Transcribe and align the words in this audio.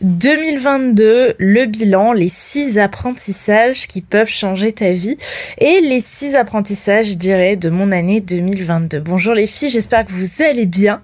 2022, 0.00 1.34
le 1.38 1.66
bilan, 1.66 2.12
les 2.12 2.28
six 2.28 2.78
apprentissages 2.78 3.88
qui 3.88 4.00
peuvent 4.00 4.28
changer 4.28 4.72
ta 4.72 4.92
vie 4.92 5.16
et 5.58 5.80
les 5.80 5.98
six 5.98 6.36
apprentissages, 6.36 7.06
je 7.06 7.14
dirais, 7.14 7.56
de 7.56 7.68
mon 7.68 7.90
année 7.90 8.20
2022. 8.20 9.00
Bonjour 9.00 9.34
les 9.34 9.48
filles, 9.48 9.70
j'espère 9.70 10.04
que 10.04 10.12
vous 10.12 10.40
allez 10.40 10.66
bien. 10.66 11.02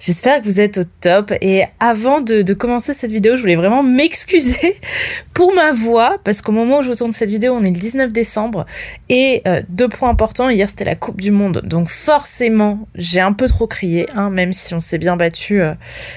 J'espère 0.00 0.40
que 0.40 0.46
vous 0.46 0.60
êtes 0.60 0.78
au 0.78 0.82
top. 1.00 1.32
Et 1.40 1.62
avant 1.78 2.20
de, 2.20 2.42
commencer 2.52 2.94
cette 2.94 3.12
vidéo, 3.12 3.36
je 3.36 3.42
voulais 3.42 3.54
vraiment 3.54 3.84
m'excuser 3.84 4.76
pour 5.34 5.54
ma 5.54 5.70
voix 5.70 6.18
parce 6.24 6.42
qu'au 6.42 6.52
moment 6.52 6.80
où 6.80 6.82
je 6.82 6.88
vous 6.88 6.96
tourne 6.96 7.12
cette 7.12 7.30
vidéo, 7.30 7.54
on 7.54 7.62
est 7.62 7.70
le 7.70 7.78
19 7.78 8.10
décembre 8.10 8.66
et 9.08 9.42
euh, 9.46 9.62
deux 9.68 9.88
points 9.88 10.10
importants. 10.10 10.50
Hier, 10.50 10.68
c'était 10.68 10.84
la 10.84 10.96
Coupe 10.96 11.20
du 11.20 11.30
Monde. 11.30 11.62
Donc 11.64 11.88
forcément, 11.88 12.88
j'ai 12.96 13.20
un 13.20 13.34
peu 13.34 13.46
trop 13.46 13.68
crié, 13.68 14.08
hein, 14.16 14.30
même 14.30 14.52
si 14.52 14.74
on 14.74 14.80
s'est 14.80 14.98
bien 14.98 15.16
battu. 15.16 15.60
Euh, 15.60 15.74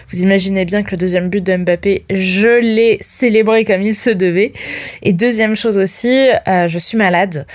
vous 0.09 0.23
imaginez 0.23 0.66
bien 0.66 0.81
que 0.81 0.89
le 0.91 0.97
deuxième 0.97 1.30
but 1.30 1.41
de 1.41 1.55
Mbappé 1.55 2.03
je 2.16 2.59
l'ai 2.59 2.97
célébré 3.02 3.66
comme 3.66 3.81
il 3.81 3.95
se 3.95 4.09
devait. 4.09 4.53
Et 5.02 5.13
deuxième 5.13 5.55
chose 5.55 5.77
aussi, 5.77 6.30
euh, 6.47 6.67
je 6.67 6.80
suis 6.80 6.97
malade. 6.97 7.45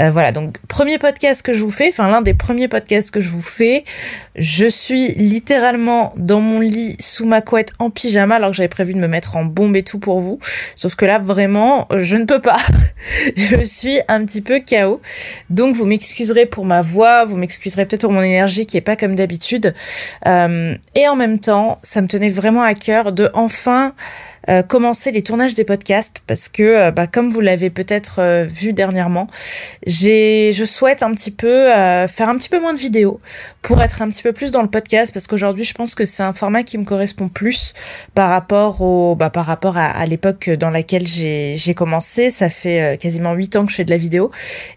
Euh, 0.00 0.10
voilà, 0.10 0.32
donc 0.32 0.58
premier 0.68 0.98
podcast 0.98 1.42
que 1.42 1.52
je 1.52 1.60
vous 1.60 1.70
fais, 1.70 1.88
enfin 1.88 2.08
l'un 2.08 2.22
des 2.22 2.34
premiers 2.34 2.68
podcasts 2.68 3.10
que 3.10 3.20
je 3.20 3.30
vous 3.30 3.42
fais, 3.42 3.84
je 4.36 4.66
suis 4.66 5.08
littéralement 5.14 6.12
dans 6.16 6.40
mon 6.40 6.60
lit 6.60 6.96
sous 7.00 7.26
ma 7.26 7.40
couette 7.40 7.72
en 7.78 7.90
pyjama 7.90 8.36
alors 8.36 8.50
que 8.50 8.56
j'avais 8.56 8.68
prévu 8.68 8.94
de 8.94 8.98
me 8.98 9.08
mettre 9.08 9.36
en 9.36 9.44
bombe 9.44 9.76
et 9.76 9.82
tout 9.82 9.98
pour 9.98 10.20
vous. 10.20 10.38
Sauf 10.76 10.94
que 10.94 11.04
là, 11.04 11.18
vraiment, 11.18 11.88
je 11.96 12.16
ne 12.16 12.24
peux 12.24 12.40
pas. 12.40 12.58
je 13.36 13.62
suis 13.64 14.00
un 14.08 14.24
petit 14.24 14.40
peu 14.40 14.60
chaos. 14.60 15.00
Donc 15.50 15.74
vous 15.74 15.86
m'excuserez 15.86 16.46
pour 16.46 16.64
ma 16.64 16.82
voix, 16.82 17.24
vous 17.24 17.36
m'excuserez 17.36 17.86
peut-être 17.86 18.02
pour 18.02 18.12
mon 18.12 18.22
énergie 18.22 18.66
qui 18.66 18.76
est 18.76 18.82
pas 18.82 18.96
comme 18.96 19.16
d'habitude. 19.16 19.74
Euh, 20.26 20.74
et 20.94 21.08
en 21.08 21.16
même 21.16 21.40
temps, 21.40 21.78
ça 21.82 22.00
me 22.00 22.06
tenait 22.06 22.28
vraiment 22.28 22.62
à 22.62 22.74
cœur 22.74 23.12
de 23.12 23.30
enfin 23.34 23.94
euh, 24.48 24.62
commencer 24.62 25.10
les 25.10 25.22
tournages 25.22 25.54
des 25.54 25.64
podcasts 25.64 26.22
parce 26.26 26.48
que, 26.48 26.62
euh, 26.62 26.90
bah, 26.90 27.06
comme 27.06 27.28
vous 27.30 27.40
l'avez 27.40 27.68
peut-être 27.68 28.20
euh, 28.20 28.44
vu 28.44 28.72
dernièrement, 28.72 29.26
je 29.86 30.64
souhaite 30.64 31.02
un 31.02 31.14
petit 31.14 31.30
peu 31.30 31.66
faire 32.08 32.28
un 32.28 32.38
petit 32.38 32.48
peu 32.48 32.58
moins 32.60 32.72
de 32.72 32.78
vidéos 32.78 33.20
pour 33.62 33.82
être 33.82 34.00
un 34.00 34.08
petit 34.08 34.22
peu 34.22 34.32
plus 34.32 34.50
dans 34.50 34.62
le 34.62 34.68
podcast 34.68 35.12
parce 35.12 35.26
qu'aujourd'hui, 35.26 35.64
je 35.64 35.74
pense 35.74 35.94
que 35.94 36.04
c'est 36.04 36.22
un 36.22 36.32
format 36.32 36.62
qui 36.62 36.78
me 36.78 36.84
correspond 36.84 37.28
plus 37.28 37.74
par 38.14 38.30
rapport 38.30 38.80
au, 38.80 39.14
bah, 39.16 39.30
par 39.30 39.44
rapport 39.44 39.76
à, 39.76 40.06
l'époque 40.06 40.48
dans 40.50 40.70
laquelle 40.70 41.06
j'ai, 41.06 41.56
j'ai 41.56 41.74
commencé. 41.74 42.30
Ça 42.30 42.48
fait 42.48 42.98
quasiment 43.00 43.34
huit 43.34 43.56
ans 43.56 43.66
que 43.66 43.70
je 43.70 43.76
fais 43.76 43.84
de 43.84 43.90
la 43.90 43.96
vidéo 43.96 44.30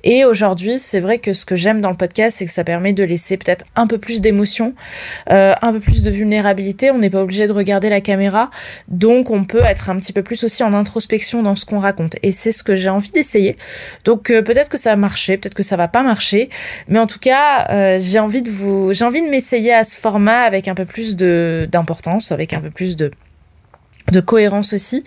et 0.03 0.25
aujourd'hui, 0.25 0.79
c'est 0.79 0.99
vrai 0.99 1.19
que 1.19 1.33
ce 1.33 1.45
que 1.45 1.55
j'aime 1.55 1.81
dans 1.81 1.89
le 1.89 1.97
podcast, 1.97 2.37
c'est 2.39 2.45
que 2.45 2.51
ça 2.51 2.63
permet 2.63 2.93
de 2.93 3.03
laisser 3.03 3.37
peut-être 3.37 3.65
un 3.75 3.87
peu 3.87 3.97
plus 3.97 4.21
d'émotion, 4.21 4.73
un 5.27 5.71
peu 5.71 5.79
plus 5.79 6.03
de 6.03 6.11
vulnérabilité. 6.11 6.91
On 6.91 6.97
n'est 6.97 7.09
pas 7.09 7.21
obligé 7.21 7.47
de 7.47 7.53
regarder 7.53 7.89
la 7.89 8.01
caméra, 8.01 8.49
donc 8.87 9.29
on 9.29 9.43
peut 9.45 9.60
être 9.69 9.89
un 9.89 9.99
petit 9.99 10.13
peu 10.13 10.23
plus 10.23 10.43
aussi 10.43 10.63
en 10.63 10.73
introspection 10.73 11.43
dans 11.43 11.55
ce 11.55 11.65
qu'on 11.65 11.79
raconte. 11.79 12.15
Et 12.23 12.31
c'est 12.31 12.51
ce 12.51 12.63
que 12.63 12.75
j'ai 12.75 12.89
envie 12.89 13.11
d'essayer. 13.11 13.57
Donc 14.05 14.29
euh, 14.29 14.41
peut-être 14.41 14.69
que 14.69 14.77
ça 14.77 14.91
va 14.91 14.95
marcher, 14.95 15.37
peut-être 15.37 15.55
que 15.55 15.63
ça 15.63 15.77
va 15.77 15.87
pas 15.87 16.03
marcher, 16.03 16.49
mais 16.87 16.99
en 16.99 17.07
tout 17.07 17.19
cas, 17.19 17.67
euh, 17.69 17.99
j'ai 18.01 18.19
envie 18.19 18.41
de 18.41 18.49
vous, 18.49 18.93
j'ai 18.93 19.05
envie 19.05 19.21
de 19.21 19.29
m'essayer 19.29 19.73
à 19.73 19.83
ce 19.83 19.99
format 19.99 20.41
avec 20.41 20.67
un 20.67 20.75
peu 20.75 20.85
plus 20.85 21.15
de 21.15 21.67
d'importance, 21.71 22.31
avec 22.31 22.53
un 22.53 22.61
peu 22.61 22.69
plus 22.69 22.95
de 22.95 23.11
de 24.11 24.19
cohérence 24.19 24.73
aussi. 24.73 25.03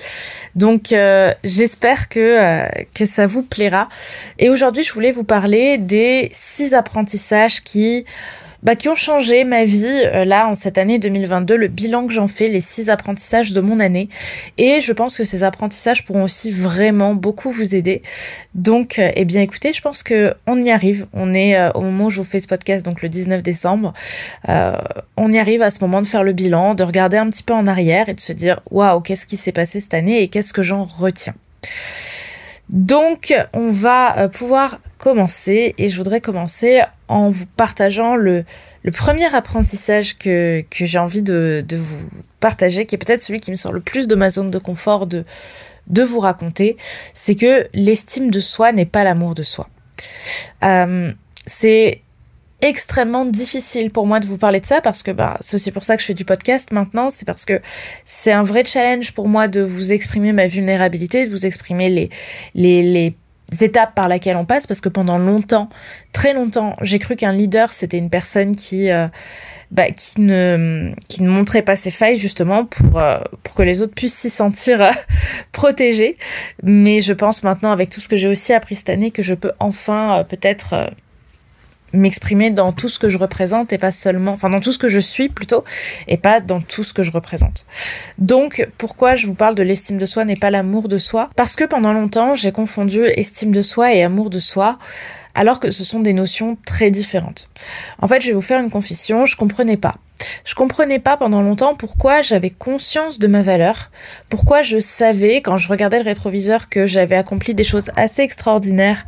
Donc 0.54 0.92
euh, 0.92 1.32
j'espère 1.42 2.08
que, 2.08 2.64
que 2.94 3.04
ça 3.04 3.26
vous 3.26 3.42
plaira. 3.42 3.88
Et 4.38 4.48
aujourd'hui, 4.50 4.82
je 4.84 4.92
voulais 4.92 5.12
vous 5.12 5.24
parler 5.24 5.78
des 5.78 6.30
six 6.32 6.74
apprentissages 6.74 7.62
qui 7.62 8.06
bah, 8.64 8.76
qui 8.76 8.88
ont 8.88 8.94
changé 8.94 9.44
ma 9.44 9.64
vie 9.64 9.84
euh, 9.86 10.24
là 10.24 10.48
en 10.48 10.54
cette 10.54 10.78
année 10.78 10.98
2022, 10.98 11.56
le 11.56 11.68
bilan 11.68 12.06
que 12.06 12.12
j'en 12.12 12.26
fais, 12.26 12.48
les 12.48 12.60
six 12.60 12.90
apprentissages 12.90 13.52
de 13.52 13.60
mon 13.60 13.78
année. 13.78 14.08
Et 14.58 14.80
je 14.80 14.92
pense 14.92 15.18
que 15.18 15.24
ces 15.24 15.42
apprentissages 15.42 16.04
pourront 16.04 16.24
aussi 16.24 16.50
vraiment 16.50 17.14
beaucoup 17.14 17.50
vous 17.50 17.74
aider. 17.74 18.02
Donc, 18.54 18.98
euh, 18.98 19.10
eh 19.14 19.24
bien 19.24 19.42
écoutez, 19.42 19.72
je 19.72 19.82
pense 19.82 20.02
que 20.02 20.34
on 20.46 20.60
y 20.60 20.70
arrive. 20.70 21.06
On 21.12 21.34
est 21.34 21.56
euh, 21.56 21.70
au 21.72 21.82
moment 21.82 22.06
où 22.06 22.10
je 22.10 22.16
vous 22.16 22.24
fais 22.24 22.40
ce 22.40 22.48
podcast, 22.48 22.84
donc 22.84 23.02
le 23.02 23.08
19 23.08 23.42
décembre. 23.42 23.92
on 24.48 25.32
y 25.32 25.38
arrive 25.38 25.62
à 25.62 25.70
ce 25.70 25.80
moment 25.80 26.00
de 26.00 26.06
faire 26.06 26.24
le 26.24 26.32
bilan, 26.32 26.74
de 26.74 26.82
regarder 26.82 27.18
un 27.18 27.28
petit 27.28 27.42
peu 27.42 27.52
en 27.52 27.66
arrière 27.66 28.08
et 28.08 28.14
de 28.14 28.20
se 28.20 28.32
dire 28.32 28.60
waouh, 28.70 29.00
qu'est-ce 29.00 29.26
qui 29.26 29.36
s'est 29.36 29.52
passé 29.52 29.80
cette 29.80 29.94
année 29.94 30.22
et 30.22 30.28
qu'est-ce 30.28 30.52
que 30.52 30.62
j'en 30.62 30.84
retiens? 30.84 31.34
Donc, 32.68 33.34
on 33.52 33.70
va 33.70 34.28
pouvoir 34.28 34.80
commencer 34.98 35.74
et 35.76 35.88
je 35.88 35.96
voudrais 35.96 36.20
commencer 36.20 36.82
en 37.08 37.30
vous 37.30 37.46
partageant 37.46 38.16
le, 38.16 38.44
premier 38.92 39.34
apprentissage 39.34 40.16
que, 40.16 40.64
j'ai 40.72 40.98
envie 40.98 41.22
de, 41.22 41.64
vous 41.72 42.08
partager, 42.40 42.86
qui 42.86 42.94
est 42.94 42.98
peut-être 42.98 43.20
celui 43.20 43.40
qui 43.40 43.50
me 43.50 43.56
sort 43.56 43.72
le 43.72 43.80
plus 43.80 44.08
de 44.08 44.14
ma 44.14 44.30
zone 44.30 44.50
de 44.50 44.58
confort 44.58 45.06
de, 45.06 45.24
de 45.88 46.02
vous 46.02 46.20
raconter, 46.20 46.76
c'est 47.12 47.34
que 47.34 47.68
l'estime 47.74 48.30
de 48.30 48.40
soi 48.40 48.72
n'est 48.72 48.86
pas 48.86 49.04
l'amour 49.04 49.34
de 49.34 49.42
soi. 49.42 49.68
Euh, 50.62 51.12
c'est 51.46 52.02
extrêmement 52.64 53.26
difficile 53.26 53.90
pour 53.90 54.06
moi 54.06 54.20
de 54.20 54.26
vous 54.26 54.38
parler 54.38 54.58
de 54.58 54.64
ça 54.64 54.80
parce 54.80 55.02
que 55.02 55.10
bah, 55.10 55.36
c'est 55.40 55.56
aussi 55.56 55.70
pour 55.70 55.84
ça 55.84 55.96
que 55.96 56.02
je 56.02 56.06
fais 56.06 56.14
du 56.14 56.24
podcast 56.24 56.72
maintenant, 56.72 57.10
c'est 57.10 57.26
parce 57.26 57.44
que 57.44 57.60
c'est 58.06 58.32
un 58.32 58.42
vrai 58.42 58.64
challenge 58.64 59.12
pour 59.12 59.28
moi 59.28 59.48
de 59.48 59.60
vous 59.60 59.92
exprimer 59.92 60.32
ma 60.32 60.46
vulnérabilité, 60.46 61.26
de 61.26 61.30
vous 61.30 61.44
exprimer 61.44 61.90
les, 61.90 62.10
les, 62.54 62.82
les 62.82 63.16
étapes 63.62 63.94
par 63.94 64.08
laquelle 64.08 64.36
on 64.36 64.46
passe 64.46 64.66
parce 64.66 64.80
que 64.80 64.88
pendant 64.88 65.18
longtemps, 65.18 65.68
très 66.12 66.32
longtemps, 66.32 66.74
j'ai 66.80 66.98
cru 66.98 67.16
qu'un 67.16 67.32
leader 67.32 67.72
c'était 67.72 67.98
une 67.98 68.08
personne 68.08 68.56
qui 68.56 68.90
euh, 68.90 69.08
bah, 69.70 69.90
qui 69.90 70.22
ne 70.22 70.92
qui 71.10 71.22
ne 71.22 71.28
montrait 71.28 71.62
pas 71.62 71.76
ses 71.76 71.90
failles 71.90 72.16
justement 72.16 72.64
pour 72.64 72.98
euh, 72.98 73.18
pour 73.42 73.54
que 73.54 73.62
les 73.62 73.82
autres 73.82 73.94
puissent 73.94 74.18
s'y 74.18 74.30
sentir 74.30 74.80
euh, 74.80 74.90
protégés. 75.52 76.16
Mais 76.62 77.02
je 77.02 77.12
pense 77.12 77.42
maintenant 77.42 77.72
avec 77.72 77.90
tout 77.90 78.00
ce 78.00 78.08
que 78.08 78.16
j'ai 78.16 78.28
aussi 78.28 78.54
appris 78.54 78.76
cette 78.76 78.88
année 78.88 79.10
que 79.10 79.22
je 79.22 79.34
peux 79.34 79.52
enfin 79.60 80.24
peut-être 80.26 80.90
m'exprimer 81.94 82.50
dans 82.50 82.72
tout 82.72 82.88
ce 82.88 82.98
que 82.98 83.08
je 83.08 83.18
représente 83.18 83.72
et 83.72 83.78
pas 83.78 83.90
seulement, 83.90 84.32
enfin 84.32 84.50
dans 84.50 84.60
tout 84.60 84.72
ce 84.72 84.78
que 84.78 84.88
je 84.88 85.00
suis 85.00 85.28
plutôt, 85.28 85.64
et 86.08 86.16
pas 86.16 86.40
dans 86.40 86.60
tout 86.60 86.84
ce 86.84 86.92
que 86.92 87.02
je 87.02 87.12
représente. 87.12 87.66
Donc 88.18 88.68
pourquoi 88.78 89.14
je 89.14 89.26
vous 89.26 89.34
parle 89.34 89.54
de 89.54 89.62
l'estime 89.62 89.98
de 89.98 90.06
soi 90.06 90.24
n'est 90.24 90.36
pas 90.36 90.50
l'amour 90.50 90.88
de 90.88 90.98
soi? 90.98 91.30
Parce 91.36 91.56
que 91.56 91.64
pendant 91.64 91.92
longtemps 91.92 92.34
j'ai 92.34 92.52
confondu 92.52 93.04
estime 93.04 93.52
de 93.52 93.62
soi 93.62 93.94
et 93.94 94.02
amour 94.02 94.30
de 94.30 94.38
soi 94.38 94.78
alors 95.34 95.60
que 95.60 95.70
ce 95.70 95.84
sont 95.84 96.00
des 96.00 96.12
notions 96.12 96.56
très 96.64 96.90
différentes. 96.90 97.48
En 98.00 98.08
fait, 98.08 98.20
je 98.20 98.28
vais 98.28 98.34
vous 98.34 98.40
faire 98.40 98.60
une 98.60 98.70
confession, 98.70 99.26
je 99.26 99.36
comprenais 99.36 99.76
pas. 99.76 99.96
Je 100.44 100.54
comprenais 100.54 101.00
pas 101.00 101.16
pendant 101.16 101.42
longtemps 101.42 101.74
pourquoi 101.74 102.22
j'avais 102.22 102.50
conscience 102.50 103.18
de 103.18 103.26
ma 103.26 103.42
valeur, 103.42 103.90
pourquoi 104.28 104.62
je 104.62 104.78
savais 104.78 105.42
quand 105.42 105.56
je 105.56 105.68
regardais 105.68 105.98
le 105.98 106.04
rétroviseur 106.04 106.68
que 106.68 106.86
j'avais 106.86 107.16
accompli 107.16 107.54
des 107.54 107.64
choses 107.64 107.90
assez 107.96 108.22
extraordinaires 108.22 109.06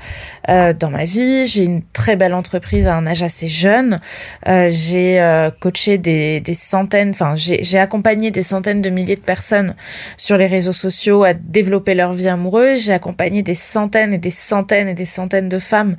euh, 0.48 0.72
dans 0.72 0.90
ma 0.90 1.04
vie. 1.04 1.46
J'ai 1.46 1.62
une 1.62 1.82
très 1.92 2.16
belle 2.16 2.34
entreprise 2.34 2.86
à 2.86 2.96
un 2.96 3.06
âge 3.06 3.22
assez 3.22 3.46
jeune. 3.46 4.00
Euh, 4.48 4.68
j'ai 4.70 5.20
euh, 5.20 5.50
coaché 5.60 5.98
des, 5.98 6.40
des 6.40 6.54
centaines, 6.54 7.10
enfin 7.10 7.34
j'ai 7.36 7.78
accompagné 7.78 8.30
des 8.32 8.42
centaines 8.42 8.82
de 8.82 8.90
milliers 8.90 9.16
de 9.16 9.20
personnes 9.20 9.74
sur 10.16 10.36
les 10.36 10.46
réseaux 10.46 10.72
sociaux 10.72 11.22
à 11.22 11.34
développer 11.34 11.94
leur 11.94 12.12
vie 12.12 12.28
amoureuse. 12.28 12.80
J'ai 12.80 12.92
accompagné 12.92 13.42
des 13.42 13.54
centaines 13.54 14.12
et 14.12 14.18
des 14.18 14.30
centaines 14.30 14.88
et 14.88 14.94
des 14.94 15.04
centaines 15.04 15.48
de 15.48 15.58
femmes 15.58 15.96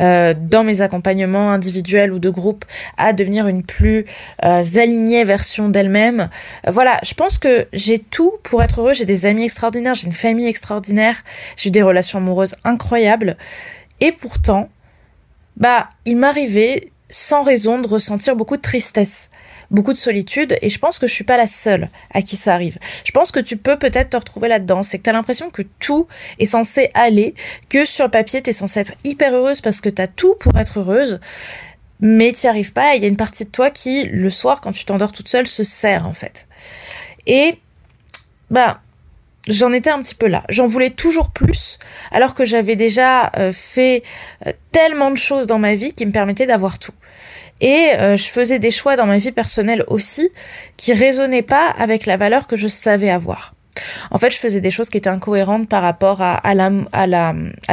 dans 0.00 0.64
mes 0.64 0.80
accompagnements 0.80 1.52
individuels 1.52 2.12
ou 2.12 2.18
de 2.18 2.30
groupe 2.30 2.64
à 2.96 3.12
devenir 3.12 3.46
une 3.46 3.62
plus 3.62 4.04
euh, 4.48 4.80
alignée 4.80 5.24
version 5.24 5.68
d'elle-même. 5.68 6.28
Euh, 6.66 6.70
voilà, 6.70 6.98
je 7.02 7.14
pense 7.14 7.38
que 7.38 7.66
j'ai 7.72 7.98
tout 7.98 8.32
pour 8.42 8.62
être 8.62 8.80
heureux. 8.80 8.94
J'ai 8.94 9.04
des 9.04 9.26
amis 9.26 9.44
extraordinaires, 9.44 9.94
j'ai 9.94 10.06
une 10.06 10.12
famille 10.12 10.46
extraordinaire, 10.46 11.22
j'ai 11.56 11.68
eu 11.68 11.72
des 11.72 11.82
relations 11.82 12.18
amoureuses 12.18 12.56
incroyables. 12.64 13.36
Et 14.00 14.12
pourtant, 14.12 14.68
bah, 15.56 15.90
il 16.06 16.16
m'arrivait 16.16 16.88
sans 17.10 17.42
raison 17.42 17.78
de 17.78 17.88
ressentir 17.88 18.36
beaucoup 18.36 18.56
de 18.56 18.62
tristesse, 18.62 19.30
beaucoup 19.70 19.92
de 19.92 19.98
solitude, 19.98 20.56
et 20.62 20.70
je 20.70 20.78
pense 20.78 20.98
que 20.98 21.06
je 21.06 21.14
suis 21.14 21.24
pas 21.24 21.36
la 21.36 21.46
seule 21.46 21.88
à 22.12 22.22
qui 22.22 22.36
ça 22.36 22.54
arrive. 22.54 22.78
Je 23.04 23.12
pense 23.12 23.32
que 23.32 23.40
tu 23.40 23.56
peux 23.56 23.76
peut-être 23.76 24.10
te 24.10 24.16
retrouver 24.16 24.48
là-dedans, 24.48 24.82
c'est 24.82 24.98
que 24.98 25.04
tu 25.04 25.10
as 25.10 25.14
l'impression 25.14 25.50
que 25.50 25.62
tout 25.80 26.06
est 26.38 26.44
censé 26.44 26.90
aller, 26.94 27.34
que 27.68 27.84
sur 27.84 28.04
le 28.04 28.10
papier 28.10 28.42
tu 28.42 28.50
es 28.50 28.52
censée 28.52 28.80
être 28.80 28.92
hyper 29.04 29.34
heureuse 29.34 29.60
parce 29.60 29.80
que 29.80 29.88
tu 29.88 30.02
as 30.02 30.06
tout 30.06 30.34
pour 30.38 30.56
être 30.58 30.80
heureuse, 30.80 31.20
mais 32.00 32.32
tu 32.32 32.46
n'y 32.46 32.50
arrives 32.50 32.72
pas, 32.72 32.94
il 32.94 33.02
y 33.02 33.04
a 33.04 33.08
une 33.08 33.16
partie 33.16 33.44
de 33.44 33.50
toi 33.50 33.70
qui, 33.70 34.04
le 34.04 34.30
soir, 34.30 34.60
quand 34.60 34.72
tu 34.72 34.84
t'endors 34.84 35.12
toute 35.12 35.28
seule, 35.28 35.46
se 35.46 35.64
serre 35.64 36.06
en 36.06 36.12
fait. 36.12 36.46
Et, 37.26 37.58
bah, 38.50 38.80
j'en 39.48 39.72
étais 39.72 39.90
un 39.90 40.02
petit 40.02 40.14
peu 40.14 40.28
là. 40.28 40.44
J'en 40.48 40.66
voulais 40.66 40.90
toujours 40.90 41.30
plus, 41.30 41.78
alors 42.12 42.34
que 42.34 42.44
j'avais 42.44 42.76
déjà 42.76 43.30
euh, 43.36 43.52
fait 43.52 44.02
euh, 44.46 44.52
tellement 44.72 45.10
de 45.10 45.18
choses 45.18 45.46
dans 45.46 45.58
ma 45.58 45.74
vie 45.74 45.92
qui 45.92 46.06
me 46.06 46.12
permettaient 46.12 46.46
d'avoir 46.46 46.78
tout. 46.78 46.92
Et 47.60 47.90
euh, 47.94 48.16
je 48.16 48.24
faisais 48.24 48.58
des 48.58 48.70
choix 48.70 48.96
dans 48.96 49.06
ma 49.06 49.18
vie 49.18 49.32
personnelle 49.32 49.84
aussi 49.88 50.30
qui 50.76 50.92
résonnaient 50.92 51.42
pas 51.42 51.68
avec 51.68 52.06
la 52.06 52.16
valeur 52.16 52.46
que 52.46 52.56
je 52.56 52.68
savais 52.68 53.10
avoir. 53.10 53.54
En 54.10 54.18
fait, 54.18 54.30
je 54.30 54.38
faisais 54.38 54.60
des 54.60 54.70
choses 54.70 54.90
qui 54.90 54.98
étaient 54.98 55.08
incohérentes 55.08 55.68
par 55.68 55.82
rapport 55.82 56.20
à, 56.20 56.40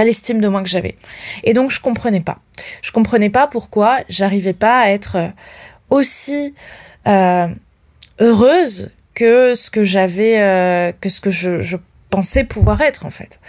l'estime 0.03 0.41
de 0.41 0.47
moi 0.47 0.61
que 0.61 0.69
j'avais. 0.69 0.95
Et 1.43 1.53
donc, 1.53 1.71
je 1.71 1.79
comprenais 1.79 2.21
pas. 2.21 2.39
Je 2.81 2.91
comprenais 2.91 3.29
pas 3.29 3.47
pourquoi 3.47 3.99
j'arrivais 4.09 4.53
pas 4.53 4.79
à 4.79 4.89
être 4.89 5.17
aussi 5.89 6.53
euh, 7.07 7.47
heureuse 8.19 8.91
que 9.13 9.55
ce 9.55 9.69
que 9.69 9.83
j'avais, 9.83 10.41
euh, 10.41 10.91
que 10.99 11.09
ce 11.09 11.21
que 11.21 11.29
je, 11.29 11.61
je 11.61 11.77
pensais 12.09 12.45
pouvoir 12.45 12.79
être 12.81 13.05
en 13.05 13.09
fait. 13.09 13.39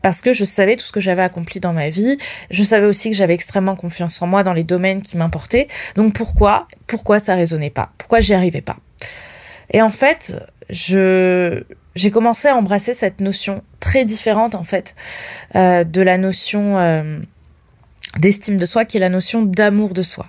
Parce 0.00 0.20
que 0.20 0.32
je 0.32 0.44
savais 0.44 0.76
tout 0.76 0.84
ce 0.84 0.92
que 0.92 1.00
j'avais 1.00 1.22
accompli 1.22 1.58
dans 1.58 1.72
ma 1.72 1.88
vie. 1.88 2.18
Je 2.50 2.62
savais 2.62 2.86
aussi 2.86 3.10
que 3.10 3.16
j'avais 3.16 3.34
extrêmement 3.34 3.74
confiance 3.74 4.20
en 4.22 4.26
moi 4.26 4.44
dans 4.44 4.52
les 4.52 4.64
domaines 4.64 5.02
qui 5.02 5.16
m'importaient. 5.16 5.68
Donc 5.96 6.14
pourquoi, 6.14 6.68
pourquoi 6.86 7.18
ça 7.18 7.34
résonnait 7.34 7.70
pas? 7.70 7.90
Pourquoi 7.98 8.20
j'y 8.20 8.34
arrivais 8.34 8.60
pas? 8.60 8.76
Et 9.70 9.82
en 9.82 9.88
fait, 9.88 10.34
je, 10.70 11.64
j'ai 11.94 12.10
commencé 12.10 12.48
à 12.48 12.56
embrasser 12.56 12.94
cette 12.94 13.20
notion 13.20 13.62
très 13.80 14.04
différente 14.04 14.54
en 14.54 14.64
fait 14.64 14.94
euh, 15.56 15.84
de 15.84 16.00
la 16.00 16.18
notion 16.18 16.78
euh, 16.78 17.18
d'estime 18.18 18.56
de 18.56 18.66
soi 18.66 18.84
qui 18.84 18.96
est 18.96 19.00
la 19.00 19.08
notion 19.08 19.42
d'amour 19.42 19.94
de 19.94 20.02
soi. 20.02 20.26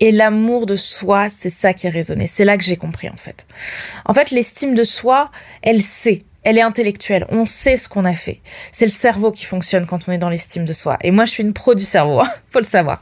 Et 0.00 0.10
l'amour 0.10 0.66
de 0.66 0.74
soi, 0.74 1.28
c'est 1.30 1.48
ça 1.48 1.74
qui 1.74 1.86
est 1.86 1.90
résonné. 1.90 2.26
C'est 2.26 2.44
là 2.44 2.58
que 2.58 2.64
j'ai 2.64 2.76
compris, 2.76 3.08
en 3.08 3.16
fait. 3.16 3.46
En 4.04 4.12
fait, 4.12 4.32
l'estime 4.32 4.74
de 4.74 4.82
soi, 4.82 5.30
elle 5.62 5.80
sait. 5.80 6.24
Elle 6.42 6.58
est 6.58 6.62
intellectuelle. 6.62 7.24
On 7.28 7.46
sait 7.46 7.76
ce 7.76 7.88
qu'on 7.88 8.04
a 8.04 8.14
fait. 8.14 8.40
C'est 8.72 8.84
le 8.84 8.90
cerveau 8.90 9.30
qui 9.30 9.44
fonctionne 9.44 9.86
quand 9.86 10.08
on 10.08 10.12
est 10.12 10.18
dans 10.18 10.28
l'estime 10.28 10.64
de 10.64 10.72
soi. 10.72 10.98
Et 11.02 11.12
moi, 11.12 11.24
je 11.24 11.30
suis 11.30 11.44
une 11.44 11.52
pro 11.52 11.76
du 11.76 11.84
cerveau. 11.84 12.18
Hein. 12.18 12.28
Faut 12.50 12.58
le 12.58 12.64
savoir. 12.64 13.00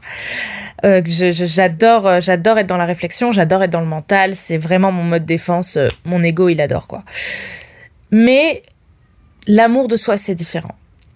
Euh, 0.84 1.00
j'adore, 1.06 2.06
euh, 2.06 2.20
j'adore 2.20 2.58
être 2.58 2.66
dans 2.66 2.76
la 2.76 2.84
réflexion. 2.84 3.32
J'adore 3.32 3.62
être 3.62 3.70
dans 3.70 3.80
le 3.80 3.86
mental. 3.86 4.36
C'est 4.36 4.58
vraiment 4.58 4.92
mon 4.92 5.04
mode 5.04 5.24
défense. 5.24 5.78
Euh, 5.78 5.88
mon 6.04 6.22
ego, 6.22 6.50
il 6.50 6.60
adore, 6.60 6.86
quoi. 6.86 7.02
Mais 8.10 8.62
l'amour 9.46 9.88
de 9.88 9.96
soi, 9.96 10.16
c'est 10.16 10.34
différent. 10.34 10.74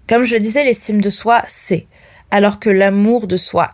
Comme 0.09 0.25
je 0.25 0.35
le 0.35 0.41
disais, 0.41 0.65
l'estime 0.65 1.01
de 1.01 1.11
soi, 1.11 1.43
c'est. 1.47 1.87
Alors 2.31 2.59
que 2.59 2.71
l'amour 2.71 3.27
de 3.27 3.37
soi 3.37 3.71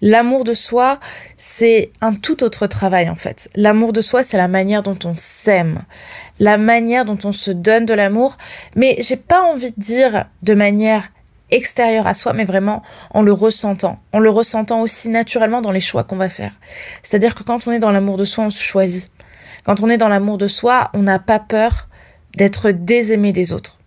L'amour 0.00 0.44
de 0.44 0.54
soi, 0.54 0.98
c'est 1.36 1.90
un 2.00 2.14
tout 2.14 2.42
autre 2.42 2.66
travail 2.66 3.08
en 3.08 3.14
fait. 3.14 3.50
L'amour 3.54 3.92
de 3.92 4.00
soi, 4.00 4.24
c'est 4.24 4.36
la 4.36 4.48
manière 4.48 4.82
dont 4.82 4.98
on 5.04 5.14
s'aime, 5.16 5.82
la 6.38 6.56
manière 6.56 7.04
dont 7.04 7.18
on 7.24 7.32
se 7.32 7.50
donne 7.50 7.84
de 7.84 7.94
l'amour, 7.94 8.36
mais 8.76 8.96
j'ai 9.00 9.16
pas 9.16 9.42
envie 9.42 9.70
de 9.70 9.80
dire 9.80 10.26
de 10.42 10.54
manière 10.54 11.08
extérieure 11.50 12.06
à 12.06 12.14
soi, 12.14 12.32
mais 12.32 12.44
vraiment 12.44 12.82
en 13.10 13.22
le 13.22 13.32
ressentant, 13.32 13.98
en 14.12 14.18
le 14.18 14.30
ressentant 14.30 14.82
aussi 14.82 15.08
naturellement 15.08 15.62
dans 15.62 15.72
les 15.72 15.80
choix 15.80 16.04
qu'on 16.04 16.16
va 16.16 16.28
faire. 16.28 16.52
C'est-à-dire 17.02 17.34
que 17.34 17.42
quand 17.42 17.66
on 17.66 17.72
est 17.72 17.78
dans 17.78 17.90
l'amour 17.90 18.16
de 18.16 18.24
soi, 18.24 18.44
on 18.44 18.50
se 18.50 18.62
choisit. 18.62 19.10
Quand 19.68 19.82
on 19.82 19.90
est 19.90 19.98
dans 19.98 20.08
l'amour 20.08 20.38
de 20.38 20.48
soi, 20.48 20.88
on 20.94 21.02
n'a 21.02 21.18
pas 21.18 21.38
peur 21.38 21.88
d'être 22.38 22.70
désaimé 22.70 23.34
des 23.34 23.52
autres. 23.52 23.78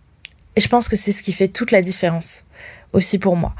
Et 0.54 0.60
je 0.60 0.68
pense 0.68 0.88
que 0.88 0.94
c'est 0.94 1.10
ce 1.10 1.24
qui 1.24 1.32
fait 1.32 1.48
toute 1.48 1.72
la 1.72 1.82
différence 1.82 2.44
aussi 2.92 3.18
pour 3.18 3.34
moi. 3.34 3.52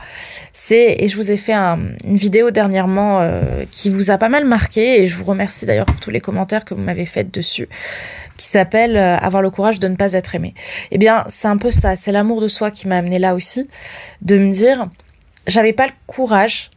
C'est 0.52 0.94
et 1.00 1.08
je 1.08 1.16
vous 1.16 1.32
ai 1.32 1.36
fait 1.36 1.52
une 1.52 1.96
vidéo 2.04 2.52
dernièrement 2.52 3.18
euh, 3.18 3.64
qui 3.72 3.90
vous 3.90 4.12
a 4.12 4.18
pas 4.18 4.28
mal 4.28 4.44
marqué 4.44 5.02
et 5.02 5.06
je 5.06 5.16
vous 5.16 5.24
remercie 5.24 5.66
d'ailleurs 5.66 5.86
pour 5.86 5.98
tous 5.98 6.12
les 6.12 6.20
commentaires 6.20 6.64
que 6.64 6.74
vous 6.74 6.80
m'avez 6.80 7.06
fait 7.06 7.28
dessus 7.28 7.68
qui 8.36 8.46
s'appelle 8.46 8.96
euh, 8.96 9.16
avoir 9.16 9.42
le 9.42 9.50
courage 9.50 9.80
de 9.80 9.88
ne 9.88 9.96
pas 9.96 10.12
être 10.12 10.36
aimé. 10.36 10.54
Eh 10.92 10.98
bien, 10.98 11.24
c'est 11.26 11.48
un 11.48 11.56
peu 11.56 11.72
ça, 11.72 11.96
c'est 11.96 12.12
l'amour 12.12 12.40
de 12.40 12.46
soi 12.46 12.70
qui 12.70 12.86
m'a 12.86 12.98
amené 12.98 13.18
là 13.18 13.34
aussi 13.34 13.68
de 14.20 14.38
me 14.38 14.52
dire 14.52 14.86
j'avais 15.48 15.72
pas 15.72 15.88
le 15.88 15.92
courage 16.06 16.70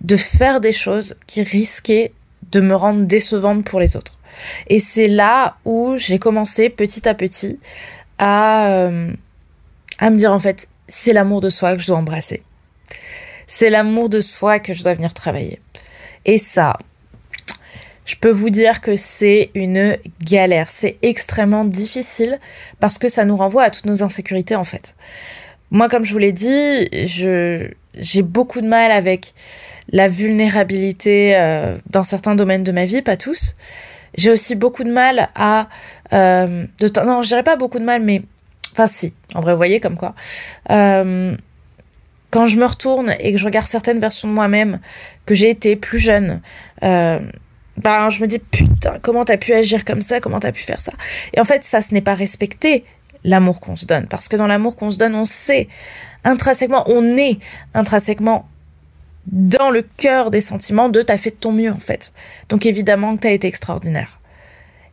de 0.00 0.16
faire 0.16 0.60
des 0.60 0.72
choses 0.72 1.16
qui 1.28 1.44
risquaient 1.44 2.12
de 2.50 2.58
me 2.58 2.74
rendre 2.74 3.04
décevante 3.04 3.64
pour 3.64 3.78
les 3.78 3.96
autres. 3.96 4.18
Et 4.68 4.78
c'est 4.78 5.08
là 5.08 5.56
où 5.64 5.96
j'ai 5.96 6.18
commencé 6.18 6.68
petit 6.68 7.08
à 7.08 7.14
petit 7.14 7.58
à 8.18 8.70
euh, 8.72 9.12
à 9.98 10.10
me 10.10 10.16
dire 10.16 10.32
en 10.32 10.38
fait 10.38 10.68
c'est 10.88 11.12
l'amour 11.12 11.40
de 11.40 11.48
soi 11.48 11.74
que 11.76 11.82
je 11.82 11.86
dois 11.86 11.96
embrasser. 11.96 12.42
C'est 13.46 13.70
l'amour 13.70 14.08
de 14.08 14.20
soi 14.20 14.58
que 14.58 14.72
je 14.72 14.82
dois 14.82 14.94
venir 14.94 15.12
travailler. 15.12 15.60
Et 16.24 16.38
ça, 16.38 16.78
je 18.06 18.16
peux 18.16 18.30
vous 18.30 18.50
dire 18.50 18.80
que 18.80 18.96
c'est 18.96 19.50
une 19.54 19.96
galère. 20.22 20.70
C'est 20.70 20.96
extrêmement 21.02 21.64
difficile 21.64 22.38
parce 22.80 22.98
que 22.98 23.08
ça 23.08 23.24
nous 23.24 23.36
renvoie 23.36 23.64
à 23.64 23.70
toutes 23.70 23.86
nos 23.86 24.02
insécurités 24.02 24.56
en 24.56 24.64
fait. 24.64 24.94
Moi, 25.70 25.88
comme 25.88 26.04
je 26.04 26.12
vous 26.12 26.18
l'ai 26.18 26.32
dit, 26.32 26.88
j'ai 26.92 28.22
beaucoup 28.22 28.60
de 28.60 28.68
mal 28.68 28.92
avec 28.92 29.34
la 29.90 30.08
vulnérabilité 30.08 31.36
euh, 31.36 31.76
dans 31.90 32.02
certains 32.02 32.34
domaines 32.34 32.64
de 32.64 32.72
ma 32.72 32.84
vie, 32.84 33.02
pas 33.02 33.16
tous. 33.16 33.56
J'ai 34.16 34.30
aussi 34.30 34.54
beaucoup 34.54 34.84
de 34.84 34.92
mal 34.92 35.28
à... 35.34 35.68
Euh, 36.12 36.66
de, 36.80 37.04
non, 37.04 37.22
je 37.22 37.28
dirais 37.28 37.42
pas 37.42 37.56
beaucoup 37.56 37.78
de 37.78 37.84
mal, 37.84 38.02
mais 38.02 38.22
Enfin, 38.74 38.88
si, 38.88 39.12
en 39.34 39.40
vrai, 39.40 39.52
vous 39.52 39.56
voyez 39.56 39.78
comme 39.78 39.96
quoi. 39.96 40.14
Euh, 40.70 41.36
quand 42.30 42.46
je 42.46 42.56
me 42.56 42.66
retourne 42.66 43.14
et 43.20 43.30
que 43.30 43.38
je 43.38 43.44
regarde 43.44 43.66
certaines 43.66 44.00
versions 44.00 44.26
de 44.26 44.32
moi-même, 44.32 44.80
que 45.26 45.34
j'ai 45.36 45.48
été 45.48 45.76
plus 45.76 46.00
jeune, 46.00 46.40
euh, 46.82 47.20
ben, 47.76 48.10
je 48.10 48.20
me 48.20 48.26
dis 48.26 48.40
putain, 48.40 48.98
comment 49.00 49.24
t'as 49.24 49.36
pu 49.36 49.52
agir 49.52 49.84
comme 49.84 50.02
ça, 50.02 50.18
comment 50.18 50.40
t'as 50.40 50.50
pu 50.50 50.62
faire 50.62 50.80
ça? 50.80 50.92
Et 51.34 51.40
en 51.40 51.44
fait, 51.44 51.62
ça, 51.62 51.80
ce 51.82 51.94
n'est 51.94 52.00
pas 52.00 52.14
respecter 52.14 52.84
l'amour 53.22 53.60
qu'on 53.60 53.76
se 53.76 53.86
donne. 53.86 54.08
Parce 54.08 54.28
que 54.28 54.34
dans 54.34 54.48
l'amour 54.48 54.74
qu'on 54.74 54.90
se 54.90 54.98
donne, 54.98 55.14
on 55.14 55.24
sait 55.24 55.68
intrinsèquement, 56.24 56.82
on 56.88 57.16
est 57.16 57.38
intrinsèquement 57.74 58.48
dans 59.26 59.70
le 59.70 59.82
cœur 59.82 60.30
des 60.30 60.40
sentiments 60.40 60.88
de 60.88 61.02
t'as 61.02 61.16
fait 61.16 61.30
de 61.30 61.36
ton 61.36 61.52
mieux 61.52 61.70
en 61.70 61.78
fait. 61.78 62.12
Donc 62.48 62.66
évidemment 62.66 63.16
que 63.16 63.22
t'as 63.22 63.30
été 63.30 63.46
extraordinaire. 63.46 64.18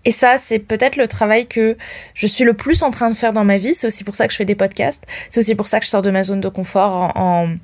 Et 0.03 0.11
ça, 0.11 0.37
c'est 0.37 0.59
peut-être 0.59 0.95
le 0.95 1.07
travail 1.07 1.45
que 1.45 1.77
je 2.15 2.27
suis 2.27 2.43
le 2.43 2.53
plus 2.53 2.81
en 2.81 2.91
train 2.91 3.09
de 3.09 3.15
faire 3.15 3.33
dans 3.33 3.43
ma 3.43 3.57
vie. 3.57 3.75
C'est 3.75 3.87
aussi 3.87 4.03
pour 4.03 4.15
ça 4.15 4.25
que 4.25 4.33
je 4.33 4.37
fais 4.37 4.45
des 4.45 4.55
podcasts. 4.55 5.05
C'est 5.29 5.39
aussi 5.39 5.53
pour 5.53 5.67
ça 5.67 5.79
que 5.79 5.85
je 5.85 5.91
sors 5.91 6.01
de 6.01 6.09
ma 6.09 6.23
zone 6.23 6.41
de 6.41 6.49
confort 6.49 7.11
en, 7.15 7.55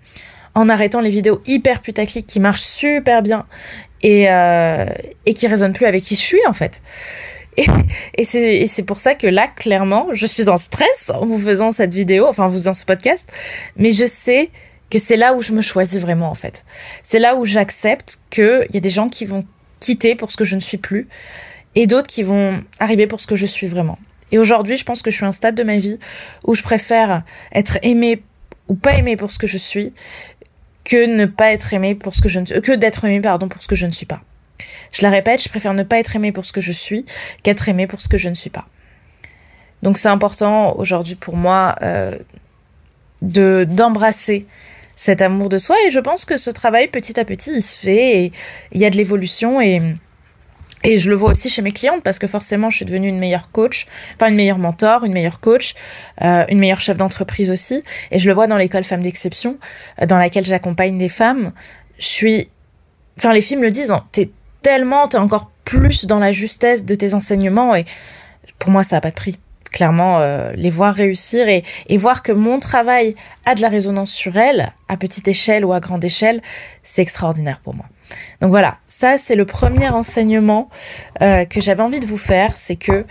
en, 0.54 0.70
arrêtant 0.70 1.02
les 1.02 1.10
vidéos 1.10 1.42
hyper 1.48 1.82
putaclic 1.82 2.28
qui 2.28 2.40
marchent 2.40 2.62
super 2.62 3.24
bien 3.24 3.48
et, 4.04 4.30
euh, 4.30 4.86
et 5.26 5.34
qui 5.34 5.48
résonnent 5.48 5.74
plus 5.74 5.88
avec 5.88 6.04
qui 6.04 6.14
je 6.14 6.20
suis 6.20 6.46
en 6.48 6.54
fait. 6.54 6.82
Et, 7.58 7.66
et 8.20 8.68
c'est 8.68 8.84
pour 8.84 9.00
ça 9.00 9.16
que 9.16 9.26
là, 9.26 9.48
clairement, 9.48 10.10
je 10.14 10.28
suis 10.28 10.48
en 10.48 10.58
stress 10.58 11.10
en 11.12 11.26
vous 11.26 11.40
faisant 11.40 11.72
cette 11.72 11.92
vidéo, 11.92 12.28
enfin, 12.28 12.44
en 12.44 12.50
vous 12.50 12.58
faisant 12.58 12.76
ce 12.76 12.86
podcast. 12.86 13.32
Mais 13.78 13.92
je 13.92 14.06
sais 14.06 14.52
que 14.90 15.00
c'est 15.00 15.18
là 15.18 15.34
où 15.34 15.42
je 15.42 15.52
me 15.52 15.62
choisis 15.62 16.02
vraiment 16.02 16.30
en 16.30 16.34
fait. 16.34 16.64
C'est 17.04 17.20
là 17.20 17.36
où 17.36 17.46
j'accepte 17.46 18.20
qu'il 18.30 18.68
y 18.72 18.78
a 18.78 18.80
des 18.80 18.90
gens 18.90 19.10
qui 19.10 19.26
vont 19.26 19.46
quitter 19.80 20.16
pour 20.16 20.32
ce 20.32 20.38
que 20.38 20.46
je 20.46 20.56
ne 20.56 20.62
suis 20.62 20.78
plus 20.78 21.08
et 21.76 21.88
d'autres 21.88 22.08
qui 22.08 22.24
vont 22.24 22.64
arriver 22.80 23.08
pour 23.08 23.20
ce 23.20 23.28
que 23.28 23.36
je 23.36 23.46
suis 23.46 23.68
vraiment. 23.68 24.00
Et 24.32 24.40
aujourd'hui, 24.40 24.78
je 24.78 24.84
pense 24.84 25.02
que 25.02 25.12
je 25.12 25.16
suis 25.16 25.26
à 25.26 25.30
un 25.30 25.34
stade 25.34 25.56
de 25.56 25.64
ma 25.64 25.78
vie 25.78 26.00
où 26.44 26.56
je 26.56 26.62
préfère 26.62 27.24
être 27.54 27.78
aimée 27.82 28.24
ou 28.68 28.76
pas 28.76 28.96
aimée 28.98 29.16
pour 29.16 29.32
ce 29.32 29.40
que 29.40 29.48
je 29.48 29.58
suis 29.58 29.94
que 30.84 31.06
ne 31.06 31.26
pas 31.26 31.52
être 31.52 31.74
aimée 31.74 31.96
pour 31.96 32.16
ce 32.16 32.22
que 32.22 32.30
je 32.30 32.40
ne 32.40 32.76
d'être 32.76 33.06
aimée 33.06 33.22
pardon 33.22 33.48
pour 33.48 33.62
ce 33.62 33.68
que 33.68 33.76
je 33.76 33.86
ne 33.86 33.92
suis 33.92 34.06
pas. 34.06 34.22
Je 34.92 35.02
la 35.02 35.10
répète, 35.10 35.44
je 35.44 35.50
préfère 35.50 35.74
ne 35.74 35.84
pas 35.84 36.00
être 36.00 36.16
aimée 36.16 36.32
pour 36.32 36.46
ce 36.46 36.54
que 36.54 36.62
je 36.62 36.72
suis 36.72 37.06
qu'être 37.44 37.68
aimée 37.70 37.88
pour 37.88 38.02
ce 38.02 38.08
que 38.08 38.18
je 38.18 38.30
ne 38.30 38.36
suis 38.36 38.50
pas. 38.50 38.68
Donc 39.84 39.98
c'est 39.98 40.08
important 40.08 40.76
aujourd'hui 40.78 41.16
pour 41.16 41.36
moi 41.36 41.76
euh, 41.82 42.18
de 43.22 43.66
d'embrasser 43.70 44.46
cet 44.98 45.22
amour 45.22 45.48
de 45.48 45.58
soi 45.58 45.78
et 45.88 45.92
je 45.92 46.00
pense 46.00 46.26
que 46.26 46.36
ce 46.36 46.50
travail 46.50 46.90
petit 46.90 47.18
à 47.18 47.24
petit 47.24 47.52
il 47.56 47.62
se 47.62 47.80
fait 47.80 48.18
et 48.18 48.32
il 48.74 48.82
y 48.82 48.86
a 48.86 48.90
de 48.90 48.98
l'évolution 48.98 49.62
et 49.62 49.80
et 50.84 50.98
je 50.98 51.10
le 51.10 51.16
vois 51.16 51.32
aussi 51.32 51.50
chez 51.50 51.62
mes 51.62 51.72
clientes 51.72 52.04
parce 52.04 52.20
que 52.20 52.28
forcément, 52.28 52.70
je 52.70 52.78
suis 52.78 52.86
devenue 52.86 53.08
une 53.08 53.18
meilleure 53.18 53.52
coach, 53.52 53.88
enfin 54.16 54.28
une 54.30 54.36
meilleure 54.36 54.60
mentor, 54.60 55.06
une 55.06 55.14
meilleure 55.14 55.40
coach, 55.40 55.74
euh, 56.22 56.46
une 56.50 56.60
meilleure 56.60 56.82
chef 56.82 56.98
d'entreprise 56.98 57.50
aussi. 57.50 57.84
Et 58.12 58.20
je 58.20 58.28
le 58.28 58.34
vois 58.34 58.48
dans 58.48 58.58
l'école 58.58 58.84
Femmes 58.84 59.02
d'exception, 59.02 59.58
euh, 60.02 60.06
dans 60.06 60.20
laquelle 60.20 60.46
j'accompagne 60.46 60.98
des 60.98 61.10
femmes. 61.10 61.52
Je 61.98 62.06
suis, 62.06 62.50
enfin 63.18 63.34
les 63.34 63.42
filles 63.42 63.58
me 63.58 63.64
le 63.64 63.72
disent, 63.72 63.92
hein, 63.92 64.06
t'es 64.12 64.30
tellement, 64.62 65.08
t'es 65.08 65.18
encore 65.18 65.52
plus 65.66 66.06
dans 66.06 66.20
la 66.20 66.32
justesse 66.32 66.86
de 66.86 66.96
tes 66.96 67.14
enseignements 67.14 67.76
et 67.76 67.86
pour 68.60 68.70
moi, 68.70 68.84
ça 68.84 68.98
n'a 68.98 69.02
pas 69.02 69.10
de 69.10 69.16
prix. 69.16 69.38
Clairement 69.70 70.20
euh, 70.20 70.52
les 70.56 70.70
voir 70.70 70.94
réussir 70.94 71.48
et, 71.48 71.64
voir 71.98 72.24
que 72.24 72.32
mon 72.32 72.60
travail 72.60 73.16
a 73.46 73.56
de 73.56 73.62
la 73.62 73.70
résonance 73.70 74.12
sur 74.12 74.38
elles, 74.38 74.74
à 74.88 74.98
petite 74.98 75.28
échelle 75.28 75.66
ou 75.66 75.74
à 75.74 75.80
grande 75.80 76.04
échelle, 76.04 76.42
c'est 76.84 77.02
extraordinaire 77.02 77.60
pour 77.60 77.76
moi. 77.76 77.86
Donc 78.42 78.52
voilà, 78.52 78.78
ça 78.88 79.18
c'est 79.18 79.36
le 79.36 79.46
premier 79.46 79.90
enseignement 79.90 80.70
euh, 81.22 81.46
que 81.46 81.60
j'avais 81.60 81.84
envie 81.84 82.00
de 82.00 82.06
vous 82.06 82.18
faire, 82.18 82.58
c'est 82.58 82.78
que 82.78 83.06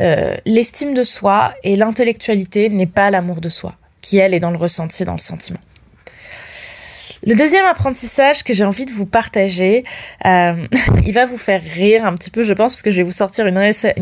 euh, 0.00 0.36
l'estime 0.46 0.94
de 0.94 1.04
soi 1.04 1.54
et 1.64 1.76
l'intellectualité 1.76 2.68
n'est 2.68 2.86
pas 2.86 3.10
l'amour 3.10 3.40
de 3.40 3.48
soi, 3.48 3.74
qui 4.00 4.18
elle 4.18 4.32
est 4.32 4.40
dans 4.40 4.50
le 4.50 4.56
ressenti, 4.56 5.04
dans 5.04 5.12
le 5.12 5.18
sentiment. 5.18 5.58
Le 7.28 7.34
deuxième 7.34 7.66
apprentissage 7.66 8.42
que 8.42 8.54
j'ai 8.54 8.64
envie 8.64 8.86
de 8.86 8.90
vous 8.90 9.04
partager, 9.04 9.84
euh, 10.24 10.66
il 11.06 11.12
va 11.12 11.26
vous 11.26 11.36
faire 11.36 11.60
rire 11.62 12.06
un 12.06 12.14
petit 12.14 12.30
peu, 12.30 12.42
je 12.42 12.54
pense, 12.54 12.72
parce 12.72 12.80
que 12.80 12.90
je 12.90 12.96
vais 12.96 13.02
vous 13.02 13.12
sortir 13.12 13.46
une, 13.46 13.58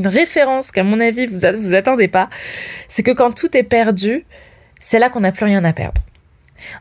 référence 0.07 0.71
qu'à 0.71 0.85
mon 0.85 1.01
avis 1.01 1.27
vous 1.27 1.39
vous 1.59 1.75
attendez 1.75 2.07
pas. 2.07 2.31
C'est 2.87 3.03
que 3.03 3.11
quand 3.11 3.33
tout 3.33 3.57
est 3.57 3.65
perdu, 3.65 4.25
c'est 4.79 5.01
là 5.01 5.11
qu'on 5.11 5.21
n'a 5.21 5.33
plus 5.33 5.45
rien 5.45 5.65
à 5.65 5.73
perdre. 5.73 6.01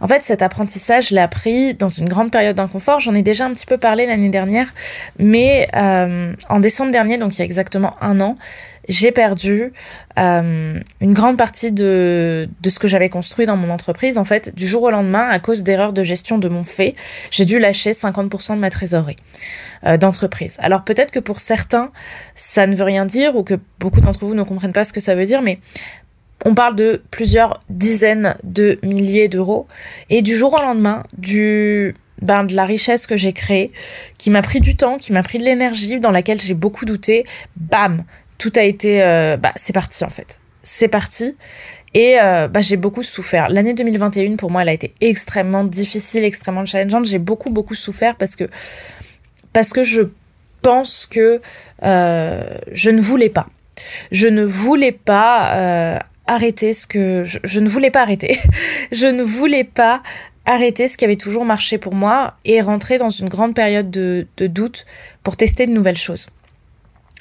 En 0.02 0.08
fait, 0.08 0.22
cet 0.22 0.44
apprentissage, 0.44 1.10
je 1.10 1.16
l'ai 1.16 1.22
appris 1.22 1.74
dans 1.74 1.90
une 1.90 2.08
grande 2.08 2.32
période 2.32 2.56
d'inconfort. 2.56 3.00
J'en 3.00 3.16
ai 3.16 3.24
déjà 3.24 3.46
un 3.46 3.54
petit 3.56 3.66
peu 3.66 3.80
parlé 3.80 4.06
l'année 4.06 4.30
dernière, 4.30 4.72
mais 5.18 5.68
euh, 5.75 6.32
en 6.48 6.60
décembre 6.60 6.92
dernier, 6.92 7.18
donc 7.18 7.36
il 7.36 7.40
y 7.40 7.42
a 7.42 7.46
exactement 7.46 7.96
un 8.02 8.22
an, 8.22 8.38
j'ai 8.88 9.12
perdu 9.12 9.74
euh, 10.20 10.80
une 11.01 11.13
grande 11.13 11.38
partie 11.38 11.72
de, 11.72 12.48
de 12.62 12.70
ce 12.70 12.80
que 12.80 12.88
j'avais 12.88 13.10
construit 13.10 13.46
dans 13.46 13.58
mon 13.58 13.70
entreprise. 13.70 14.18
En 14.18 14.25
fait, 14.25 14.54
du 14.56 14.68
jour 14.68 14.84
au 14.84 14.92
lendemain, 14.92 15.27
à 15.27 15.39
cause 15.39 15.63
d'erreurs 15.63 15.94
de 15.94 16.04
gestion 16.04 16.38
de 16.38 16.48
mon 16.48 16.63
fait, 16.63 16.96
j'ai 17.32 17.46
dû 17.46 17.60
lâcher 17.60 17.92
50% 17.92 18.56
de 18.56 18.60
ma 18.60 18.70
trésorerie 18.70 19.18
euh, 19.86 19.98
d'entreprise. 19.98 20.58
Alors 20.60 20.84
peut-être 20.84 21.12
que 21.12 21.20
pour 21.20 21.39
certains, 21.39 21.92
ça 22.36 22.68
ne 22.68 22.75
veut 22.75 22.84
rien 22.84 23.06
dire 23.06 23.36
ou 23.36 23.44
que 23.44 23.56
beaucoup 23.80 24.01
d'entre 24.01 24.25
vous 24.25 24.36
ne 24.36 24.44
comprennent 24.44 24.74
pas 24.74 24.86
ce 24.86 24.94
que 24.94 25.01
ça 25.01 25.15
veut 25.15 25.25
dire, 25.25 25.42
mais 25.42 25.60
on 26.46 26.54
parle 26.54 26.75
de 26.75 27.01
plusieurs 27.12 27.63
dizaines 27.70 28.36
de 28.44 28.77
milliers 28.84 29.27
d'euros. 29.30 29.68
Et 30.10 30.22
du 30.22 30.36
jour 30.36 30.56
au 30.60 30.62
lendemain, 30.62 31.04
du, 31.18 31.96
ben, 32.22 32.44
de 32.44 32.56
la 32.56 32.65
richesse 32.65 33.08
que 33.08 33.18
j'ai 33.18 33.34
créée, 33.34 33.72
qui 34.18 34.30
m'a 34.30 34.42
pris 34.42 34.60
du 34.60 34.75
temps, 34.75 34.98
qui 34.98 35.12
m'a 35.12 35.24
pris 35.24 35.39
de 35.39 35.44
l'énergie, 35.44 36.00
dans 36.00 36.12
laquelle 36.12 36.39
j'ai 36.39 36.54
beaucoup 36.54 36.86
douté, 36.86 37.25
bam, 37.56 38.04
tout 38.38 38.51
a 38.56 38.63
été... 38.63 39.01
Euh, 39.04 39.38
bah, 39.38 39.54
c'est 39.56 39.74
parti 39.74 40.04
en 40.04 40.10
fait. 40.10 40.39
C'est 40.63 40.88
parti. 40.88 41.36
Et 41.94 42.20
euh, 42.22 42.48
bah, 42.48 42.62
j'ai 42.62 42.77
beaucoup 42.77 43.04
souffert. 43.04 43.50
L'année 43.50 43.74
2021, 43.74 44.36
pour 44.36 44.51
moi, 44.51 44.63
elle 44.63 44.70
a 44.70 44.74
été 44.74 44.94
extrêmement 45.01 45.63
difficile, 45.63 46.24
extrêmement 46.24 46.65
challengeante. 46.65 47.06
J'ai 47.06 47.20
beaucoup, 47.20 47.51
beaucoup 47.51 47.75
souffert 47.75 48.15
parce 48.15 48.36
que, 48.36 48.50
parce 49.54 49.72
que 49.72 49.84
je 49.84 50.01
pense 50.62 51.06
que 51.06 51.42
euh, 51.84 52.58
je 52.72 52.89
ne 52.89 53.01
voulais 53.01 53.30
pas. 53.30 53.48
Je 54.12 54.27
ne 54.27 54.44
voulais 54.44 54.92
pas 54.92 56.01
arrêter 56.27 56.74
ce 56.74 56.88
que 56.88 57.24
je, 57.25 57.60
ne 57.60 57.70
voulais 57.70 57.92
pas 57.92 58.01
arrêter. 58.01 58.38
je 58.92 59.08
ne 59.08 59.24
voulais 59.24 59.63
pas 59.63 60.01
arrêter 60.46 60.88
ce 60.88 60.98
qui 60.98 61.06
avait 61.06 61.15
toujours 61.15 61.46
marché 61.46 61.77
pour 61.77 61.96
moi 61.96 62.36
et 62.46 62.62
rentrer 62.62 62.98
dans 62.98 63.10
une 63.10 63.30
grande 63.30 63.56
période 63.56 63.89
de, 63.89 64.27
doute 64.38 64.86
pour 65.24 65.38
tester 65.38 65.65
de 65.65 65.72
nouvelles 65.72 65.98
choses. 65.98 66.30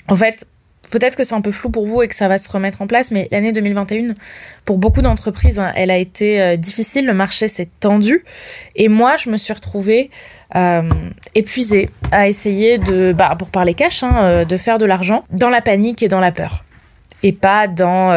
En 0.09 0.17
fait, 0.17 0.47
peut-être 0.91 1.17
que 1.17 1.25
c'est 1.25 1.35
un 1.35 1.41
peu 1.41 1.53
flou 1.53 1.71
pour 1.71 1.87
vous 1.87 2.03
et 2.03 2.09
que 2.09 2.15
ça 2.15 2.29
va 2.29 2.39
se 2.39 2.51
remettre 2.51 2.83
en 2.83 2.87
place, 2.87 3.11
mais 3.11 3.29
l'année 3.31 3.53
2021, 3.53 4.15
pour 4.65 4.79
beaucoup 4.79 5.03
d'entreprises, 5.03 5.59
hein, 5.59 5.73
elle 5.77 5.91
a 5.91 5.99
été 5.99 6.41
euh, 6.41 6.57
difficile, 6.57 7.07
le 7.07 7.15
marché 7.15 7.49
s'est 7.49 7.69
tendu, 7.81 8.25
et 8.77 8.89
moi, 8.89 9.17
je 9.17 9.31
me 9.31 9.37
suis 9.37 9.53
retrouvée 9.53 10.11
euh, 10.57 10.83
épuisée 11.35 11.91
à 12.13 12.29
essayer 12.29 12.79
de, 12.79 13.13
bah, 13.13 13.35
pour 13.39 13.51
parler 13.51 13.75
cash, 13.75 14.03
hein, 14.03 14.17
euh, 14.23 14.45
de 14.45 14.57
faire 14.57 14.79
de 14.79 14.87
l'argent 14.87 15.25
dans 15.31 15.51
la 15.51 15.61
panique 15.61 16.03
et 16.03 16.09
dans 16.09 16.21
la 16.21 16.33
peur, 16.33 16.65
et 17.23 17.33
pas 17.33 17.69
dans 17.69 18.13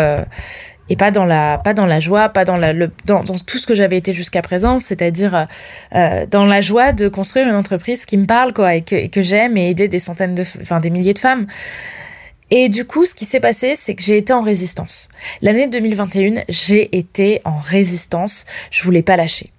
et 0.90 0.96
pas 0.96 1.12
dans 1.12 1.26
la 1.26 1.58
pas 1.58 1.74
dans 1.74 1.86
la 1.86 2.00
joie 2.00 2.30
pas 2.30 2.46
dans 2.46 2.56
le, 2.56 2.90
dans, 3.06 3.24
tout 3.24 3.58
ce 3.58 3.68
que 3.68 3.76
j'avais 3.76 3.98
été 3.98 4.14
jusqu'à 4.14 4.42
présent 4.42 4.80
c'est-à-dire 4.80 5.48
dans 5.92 6.46
la 6.46 6.62
joie 6.62 6.94
de 6.94 7.10
construire 7.10 7.48
une 7.48 7.56
entreprise 7.56 8.06
qui 8.06 8.16
me 8.16 8.26
parle 8.26 8.54
quoi 8.54 8.76
et 8.76 8.84
que, 8.84 9.08
que 9.08 9.22
j'aime 9.22 9.58
et 9.58 9.70
aider 9.70 9.90
des 9.90 10.00
centaines 10.00 10.34
de 10.34 10.44
enfin 10.62 10.80
des 10.80 10.90
milliers 10.90 11.14
de 11.14 11.20
femmes 11.20 11.46
et 12.50 12.70
du 12.70 12.86
coup, 12.86 13.06
ce 13.06 13.14
qui 13.14 13.26
s'est 13.26 13.40
passé, 13.40 13.76
c'est 13.76 13.96
que 13.96 14.02
j'ai 14.02 14.18
été 14.18 14.32
en 14.32 14.42
résistance. 14.42 15.10
L'année 15.42 15.68
2021, 15.68 16.44
j'ai 16.48 16.98
été 16.98 17.42
en 17.44 17.58
résistance. 17.58 18.46
Je 18.72 18.84
voulais 18.84 19.04
pas 19.04 19.18
lâcher. 19.18 19.52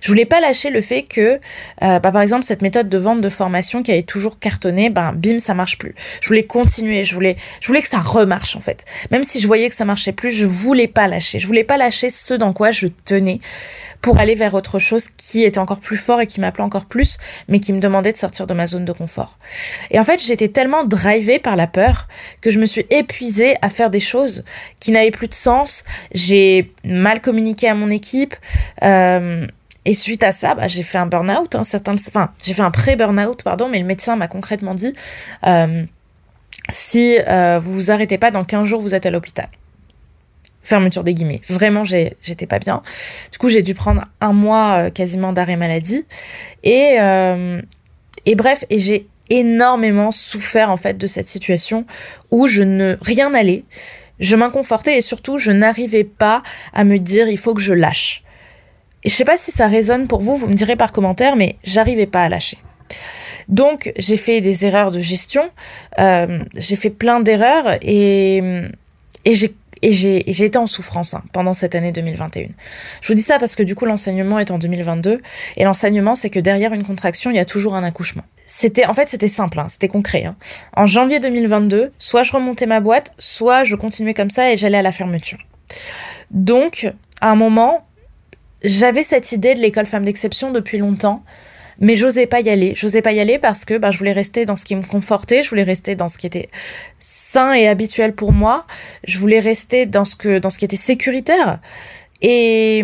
Je 0.00 0.08
voulais 0.08 0.24
pas 0.24 0.40
lâcher 0.40 0.70
le 0.70 0.80
fait 0.80 1.02
que, 1.02 1.40
euh, 1.82 1.98
bah, 1.98 2.12
par 2.12 2.22
exemple, 2.22 2.44
cette 2.44 2.62
méthode 2.62 2.88
de 2.88 2.98
vente 2.98 3.20
de 3.20 3.28
formation 3.28 3.82
qui 3.82 3.92
avait 3.92 4.02
toujours 4.02 4.38
cartonné, 4.38 4.90
ben 4.90 5.12
bim, 5.12 5.38
ça 5.38 5.54
marche 5.54 5.78
plus. 5.78 5.94
Je 6.20 6.28
voulais 6.28 6.44
continuer, 6.44 7.04
je 7.04 7.14
voulais, 7.14 7.36
je 7.60 7.66
voulais 7.68 7.82
que 7.82 7.88
ça 7.88 7.98
remarche 7.98 8.56
en 8.56 8.60
fait. 8.60 8.84
Même 9.10 9.24
si 9.24 9.40
je 9.40 9.46
voyais 9.46 9.68
que 9.68 9.74
ça 9.74 9.84
marchait 9.84 10.12
plus, 10.12 10.30
je 10.30 10.46
voulais 10.46 10.88
pas 10.88 11.08
lâcher. 11.08 11.38
Je 11.38 11.46
voulais 11.46 11.64
pas 11.64 11.76
lâcher 11.76 12.10
ce 12.10 12.34
dans 12.34 12.52
quoi 12.52 12.70
je 12.70 12.86
tenais 13.04 13.40
pour 14.00 14.18
aller 14.18 14.34
vers 14.34 14.54
autre 14.54 14.78
chose 14.78 15.08
qui 15.08 15.42
était 15.42 15.58
encore 15.58 15.80
plus 15.80 15.96
fort 15.96 16.20
et 16.20 16.26
qui 16.26 16.40
m'appelait 16.40 16.64
encore 16.64 16.86
plus, 16.86 17.18
mais 17.48 17.60
qui 17.60 17.72
me 17.72 17.80
demandait 17.80 18.12
de 18.12 18.16
sortir 18.16 18.46
de 18.46 18.54
ma 18.54 18.66
zone 18.66 18.84
de 18.84 18.92
confort. 18.92 19.38
Et 19.90 19.98
en 19.98 20.04
fait, 20.04 20.22
j'étais 20.22 20.48
tellement 20.48 20.84
drivée 20.84 21.38
par 21.38 21.56
la 21.56 21.66
peur 21.66 22.08
que 22.40 22.50
je 22.50 22.58
me 22.58 22.66
suis 22.66 22.86
épuisée 22.90 23.56
à 23.62 23.68
faire 23.68 23.90
des 23.90 24.00
choses 24.00 24.44
qui 24.80 24.92
n'avaient 24.92 25.10
plus 25.10 25.28
de 25.28 25.34
sens. 25.34 25.84
J'ai 26.12 26.72
mal 26.84 27.20
communiqué 27.20 27.68
à 27.68 27.74
mon 27.74 27.90
équipe. 27.90 28.34
Euh, 28.82 29.46
et 29.86 29.94
suite 29.94 30.24
à 30.24 30.32
ça, 30.32 30.56
bah, 30.56 30.66
j'ai 30.66 30.82
fait 30.82 30.98
un 30.98 31.06
burn-out, 31.06 31.54
hein, 31.54 31.62
certains, 31.62 31.94
enfin, 31.94 32.30
j'ai 32.42 32.54
fait 32.54 32.62
un 32.62 32.72
pré-burn-out, 32.72 33.44
pardon, 33.44 33.68
mais 33.68 33.78
le 33.78 33.84
médecin 33.84 34.16
m'a 34.16 34.26
concrètement 34.26 34.74
dit, 34.74 34.92
euh, 35.46 35.84
si 36.70 37.16
euh, 37.28 37.60
vous 37.60 37.72
vous 37.72 37.90
arrêtez 37.92 38.18
pas, 38.18 38.32
dans 38.32 38.44
15 38.44 38.66
jours, 38.66 38.82
vous 38.82 38.94
êtes 38.94 39.06
à 39.06 39.12
l'hôpital. 39.12 39.46
Fermeture 40.64 41.04
des 41.04 41.14
guillemets. 41.14 41.40
Vraiment, 41.48 41.84
j'étais 41.84 42.46
pas 42.48 42.58
bien. 42.58 42.82
Du 43.30 43.38
coup, 43.38 43.48
j'ai 43.48 43.62
dû 43.62 43.76
prendre 43.76 44.04
un 44.20 44.32
mois 44.32 44.86
euh, 44.86 44.90
quasiment 44.90 45.32
d'arrêt 45.32 45.56
maladie. 45.56 46.04
Et, 46.64 46.96
bref, 48.34 48.64
et 48.68 48.80
j'ai 48.80 49.06
énormément 49.30 50.10
souffert 50.10 50.70
en 50.70 50.76
fait 50.76 50.98
de 50.98 51.06
cette 51.06 51.28
situation 51.28 51.86
où 52.32 52.48
je 52.48 52.64
ne 52.64 52.96
rien 53.00 53.30
n'allait. 53.30 53.62
Je 54.18 54.34
m'inconfortais 54.34 54.98
et 54.98 55.00
surtout, 55.00 55.38
je 55.38 55.52
n'arrivais 55.52 56.02
pas 56.02 56.42
à 56.72 56.82
me 56.82 56.98
dire 56.98 57.28
il 57.28 57.38
faut 57.38 57.54
que 57.54 57.62
je 57.62 57.72
lâche. 57.72 58.24
Et 59.06 59.08
je 59.08 59.14
sais 59.14 59.24
pas 59.24 59.36
si 59.36 59.52
ça 59.52 59.68
résonne 59.68 60.08
pour 60.08 60.20
vous, 60.20 60.36
vous 60.36 60.48
me 60.48 60.54
direz 60.54 60.74
par 60.74 60.90
commentaire, 60.90 61.36
mais 61.36 61.56
j'arrivais 61.62 62.06
pas 62.06 62.24
à 62.24 62.28
lâcher. 62.28 62.58
Donc 63.46 63.92
j'ai 63.96 64.16
fait 64.16 64.40
des 64.40 64.66
erreurs 64.66 64.90
de 64.90 64.98
gestion, 64.98 65.48
euh, 66.00 66.40
j'ai 66.56 66.74
fait 66.74 66.90
plein 66.90 67.20
d'erreurs 67.20 67.78
et, 67.82 68.42
et 69.24 69.32
j'ai 69.92 70.44
été 70.44 70.58
en 70.58 70.66
souffrance 70.66 71.14
hein, 71.14 71.22
pendant 71.32 71.54
cette 71.54 71.76
année 71.76 71.92
2021. 71.92 72.48
Je 73.00 73.06
vous 73.06 73.14
dis 73.14 73.22
ça 73.22 73.38
parce 73.38 73.54
que 73.54 73.62
du 73.62 73.76
coup 73.76 73.86
l'enseignement 73.86 74.40
est 74.40 74.50
en 74.50 74.58
2022 74.58 75.20
et 75.56 75.64
l'enseignement 75.64 76.16
c'est 76.16 76.30
que 76.30 76.40
derrière 76.40 76.72
une 76.72 76.84
contraction 76.84 77.30
il 77.30 77.36
y 77.36 77.40
a 77.40 77.44
toujours 77.44 77.76
un 77.76 77.84
accouchement. 77.84 78.24
C'était 78.48 78.86
en 78.86 78.94
fait 78.94 79.08
c'était 79.08 79.28
simple, 79.28 79.60
hein, 79.60 79.68
c'était 79.68 79.88
concret. 79.88 80.24
Hein. 80.24 80.34
En 80.74 80.86
janvier 80.86 81.20
2022, 81.20 81.92
soit 82.00 82.24
je 82.24 82.32
remontais 82.32 82.66
ma 82.66 82.80
boîte, 82.80 83.12
soit 83.18 83.62
je 83.62 83.76
continuais 83.76 84.14
comme 84.14 84.30
ça 84.30 84.50
et 84.50 84.56
j'allais 84.56 84.78
à 84.78 84.82
la 84.82 84.92
fermeture. 84.92 85.38
Donc 86.32 86.90
à 87.20 87.30
un 87.30 87.36
moment 87.36 87.86
j'avais 88.62 89.02
cette 89.02 89.32
idée 89.32 89.54
de 89.54 89.60
l'école 89.60 89.86
femme 89.86 90.04
d'exception 90.04 90.50
depuis 90.50 90.78
longtemps, 90.78 91.22
mais 91.78 91.96
j'osais 91.96 92.26
pas 92.26 92.40
y 92.40 92.48
aller. 92.48 92.72
J'osais 92.74 93.02
pas 93.02 93.12
y 93.12 93.20
aller 93.20 93.38
parce 93.38 93.64
que 93.64 93.76
bah, 93.76 93.90
je 93.90 93.98
voulais 93.98 94.12
rester 94.12 94.44
dans 94.44 94.56
ce 94.56 94.64
qui 94.64 94.74
me 94.74 94.82
confortait, 94.82 95.42
je 95.42 95.50
voulais 95.50 95.62
rester 95.62 95.94
dans 95.94 96.08
ce 96.08 96.18
qui 96.18 96.26
était 96.26 96.48
sain 96.98 97.52
et 97.52 97.68
habituel 97.68 98.14
pour 98.14 98.32
moi, 98.32 98.66
je 99.06 99.18
voulais 99.18 99.40
rester 99.40 99.86
dans 99.86 100.04
ce, 100.04 100.16
que, 100.16 100.38
dans 100.38 100.50
ce 100.50 100.58
qui 100.58 100.64
était 100.64 100.76
sécuritaire. 100.76 101.60
Et, 102.22 102.82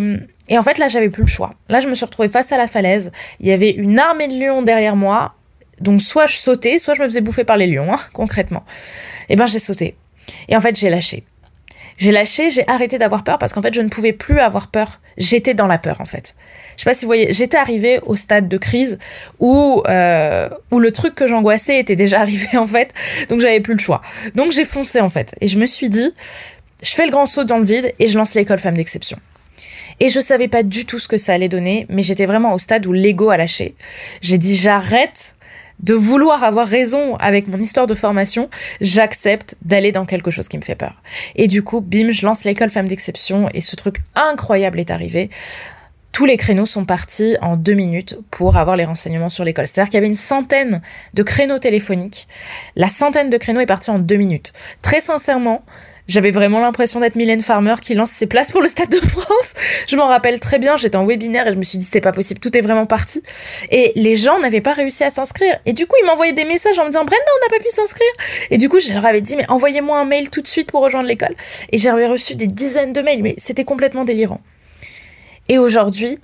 et 0.49 0.59
en 0.59 0.63
fait, 0.63 0.79
là, 0.79 0.89
j'avais 0.89 1.09
plus 1.09 1.23
le 1.23 1.29
choix. 1.29 1.55
Là, 1.69 1.81
je 1.81 1.89
me 1.89 1.95
suis 1.95 2.05
retrouvée 2.05 2.29
face 2.29 2.53
à 2.53 2.59
la 2.59 2.69
falaise. 2.69 3.13
Il 3.41 3.47
y 3.47 3.53
avait 3.53 3.71
une 3.71 3.99
armée 3.99 4.29
de 4.29 4.35
lions 4.35 4.63
derrière 4.63 4.97
moi. 4.97 5.35
Donc, 5.81 6.03
soit 6.03 6.27
je 6.27 6.37
sautais, 6.37 6.79
soit 6.79 6.95
je 6.95 7.01
me 7.01 7.07
faisais 7.07 7.23
bouffer 7.23 7.45
par 7.45 7.57
les 7.57 7.67
lions, 7.67 7.93
hein, 7.93 7.99
concrètement. 8.13 8.65
Et 9.29 9.35
eh 9.35 9.37
ben, 9.37 9.47
j'ai 9.47 9.59
sauté. 9.59 9.97
Et 10.49 10.57
en 10.57 10.61
fait, 10.61 10.77
j'ai 10.77 10.91
lâché. 10.91 11.25
J'ai 11.99 12.13
lâché, 12.13 12.51
j'ai 12.51 12.67
arrêté 12.69 12.99
d'avoir 12.99 13.25
peur 13.25 13.39
parce 13.39 13.53
qu'en 13.53 13.63
fait, 13.63 13.75
je 13.75 13.81
ne 13.81 13.89
pouvais 13.89 14.13
plus 14.13 14.41
avoir 14.41 14.69
peur. 14.69 15.01
J'étais 15.19 15.55
dans 15.55 15.67
la 15.67 15.79
peur, 15.79 16.01
en 16.01 16.05
fait. 16.05 16.35
Je 16.77 16.83
sais 16.83 16.91
pas 16.91 16.95
si 16.95 17.05
vous 17.05 17.09
voyez, 17.09 17.33
j'étais 17.33 17.57
arrivée 17.57 18.01
au 18.07 18.17
stade 18.17 18.49
de 18.49 18.57
crise 18.57 18.99
où, 19.41 19.83
euh, 19.89 20.49
le 20.71 20.91
truc 20.91 21.15
que 21.15 21.27
j'angoissais 21.27 21.79
était 21.79 21.97
déjà 21.97 22.21
arrivé, 22.23 22.57
en 22.57 22.67
fait. 22.67 22.93
Donc, 23.29 23.41
j'avais 23.41 23.61
plus 23.61 23.75
le 23.75 23.81
choix. 23.81 24.03
Donc, 24.35 24.53
j'ai 24.53 24.65
foncé, 24.65 25.01
en 25.01 25.11
fait. 25.11 25.35
Et 25.41 25.49
je 25.49 25.59
me 25.59 25.67
suis 25.67 25.89
dit, 25.89 26.13
je 26.83 26.91
fais 26.91 27.05
le 27.05 27.13
grand 27.13 27.27
saut 27.27 27.45
dans 27.45 27.59
le 27.59 27.65
vide 27.65 27.93
et 27.99 28.07
je 28.07 28.19
lance 28.19 28.35
l'école 28.35 28.59
femme 28.59 28.77
d'exception. 28.77 29.19
Et 30.01 30.09
je 30.09 30.21
savais 30.21 30.49
pas 30.49 30.63
du 30.63 30.85
tout 30.85 30.99
ce 30.99 31.07
que 31.07 31.17
ça 31.17 31.35
allait 31.35 31.49
donner, 31.49 31.87
mais 31.89 32.03
j'étais 32.03 32.27
vraiment 32.27 32.55
au 32.55 32.59
stade 32.59 32.87
où 32.87 32.93
l'ego 32.93 33.31
a 33.31 33.37
lâché. 33.37 33.75
J'ai 34.21 34.39
dit, 34.39 34.57
j'arrête 34.57 35.37
de 35.81 35.95
vouloir 35.95 36.45
avoir 36.45 36.67
raison 36.67 37.17
avec 37.17 37.49
mon 37.49 37.59
histoire 37.59 37.87
de 37.87 37.95
formation, 37.95 38.49
j'accepte 38.81 39.57
d'aller 39.63 39.93
dans 39.93 40.05
quelque 40.05 40.31
chose 40.31 40.49
qui 40.49 40.57
me 40.57 40.63
fait 40.63 40.75
peur. 40.75 41.03
Et 41.35 41.49
du 41.49 41.63
coup, 41.63 41.81
bim, 41.81 42.11
je 42.11 42.25
lance 42.25 42.45
l'école 42.45 42.71
femme 42.71 42.89
d'exception 42.89 43.49
et 43.53 43.61
ce 43.61 43.77
truc 43.77 43.97
incroyable 44.15 44.81
est 44.81 44.91
arrivé. 44.91 45.31
Tous 46.13 46.27
les 46.27 46.37
créneaux 46.37 46.67
sont 46.67 46.85
partis 46.85 47.37
en 47.41 47.57
deux 47.57 47.73
minutes 47.73 48.19
pour 48.31 48.59
avoir 48.59 48.77
les 48.77 48.85
renseignements 48.85 49.31
sur 49.31 49.45
l'école. 49.45 49.67
C'est-à-dire 49.67 49.89
qu'il 49.89 49.97
y 49.97 50.03
avait 50.03 50.09
une 50.09 50.15
centaine 50.15 50.83
de 51.15 51.23
créneaux 51.23 51.59
téléphoniques. 51.59 52.29
La 52.77 52.89
centaine 52.89 53.31
de 53.31 53.39
créneaux 53.39 53.61
est 53.61 53.67
partie 53.67 53.91
en 53.91 53.99
deux 53.99 54.17
minutes. 54.17 54.53
Très 54.83 55.01
sincèrement, 55.01 55.65
J'avais 56.09 56.33
vraiment 56.33 56.61
l'impression 56.61 57.01
d'être 57.01 57.15
Mylène 57.15 57.43
Farmer 57.43 57.77
qui 57.81 57.95
lance 57.95 58.11
ses 58.11 58.27
places 58.27 58.51
pour 58.51 58.61
le 58.61 58.69
Stade 58.69 58.91
de 58.91 59.01
France. 59.07 59.55
Je 59.89 59.97
m'en 59.97 60.09
rappelle 60.09 60.41
très 60.41 60.59
bien, 60.59 60.77
j'étais 60.77 60.97
en 60.97 61.07
webinaire 61.07 61.47
et 61.47 61.53
je 61.53 61.57
me 61.57 61.63
suis 61.63 61.79
dit 61.79 61.85
c'est 61.85 62.01
pas 62.01 62.13
possible, 62.13 62.41
tout 62.41 62.57
est 62.57 62.61
vraiment 62.61 62.87
parti. 62.87 63.23
Et 63.71 63.93
les 63.95 64.17
gens 64.17 64.41
n'avaient 64.41 64.61
pas 64.61 64.73
réussi 64.73 65.05
à 65.05 65.11
s'inscrire. 65.11 65.59
Et 65.65 65.73
du 65.73 65.87
coup, 65.87 65.95
ils 66.03 66.07
m'envoyaient 66.07 66.33
des 66.33 66.45
messages 66.45 66.79
en 66.79 66.85
me 66.85 66.91
disant 66.91 67.05
Brenda, 67.05 67.23
on 67.41 67.47
n'a 67.47 67.57
pas 67.57 67.63
pu 67.63 67.71
s'inscrire. 67.71 68.13
Et 68.51 68.59
du 68.59 68.69
coup, 68.69 68.81
je 68.81 68.93
leur 68.93 69.07
avais 69.07 69.21
dit 69.21 69.37
mais 69.37 69.49
envoyez-moi 69.49 69.99
un 69.99 70.05
mail 70.05 70.31
tout 70.31 70.43
de 70.43 70.49
suite 70.49 70.73
pour 70.73 70.83
rejoindre 70.83 71.09
l'école. 71.09 71.35
Et 71.71 71.79
j'avais 71.79 72.07
reçu 72.07 72.35
des 72.35 72.49
dizaines 72.49 72.93
de 72.93 73.01
mails, 73.01 73.23
mais 73.23 73.35
c'était 73.39 73.65
complètement 73.65 74.05
délirant. 74.05 74.41
Et 75.49 75.59
aujourd'hui, 75.59 76.19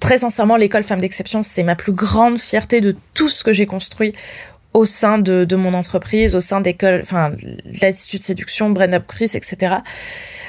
très 0.00 0.18
sincèrement, 0.18 0.56
l'école 0.56 0.84
Femme 0.84 1.00
d'Exception, 1.00 1.42
c'est 1.42 1.62
ma 1.62 1.76
plus 1.76 1.92
grande 1.92 2.38
fierté 2.38 2.80
de 2.80 2.96
tout 3.12 3.28
ce 3.28 3.44
que 3.44 3.52
j'ai 3.52 3.66
construit 3.66 4.12
au 4.74 4.84
sein 4.84 5.18
de, 5.18 5.44
de, 5.44 5.56
mon 5.56 5.72
entreprise, 5.72 6.34
au 6.34 6.40
sein 6.40 6.60
d'école, 6.60 7.00
enfin, 7.02 7.32
l'Institut 7.80 8.18
de 8.18 8.24
séduction, 8.24 8.70
Brand 8.70 8.92
Up 8.92 9.04
Chris, 9.06 9.30
etc. 9.34 9.76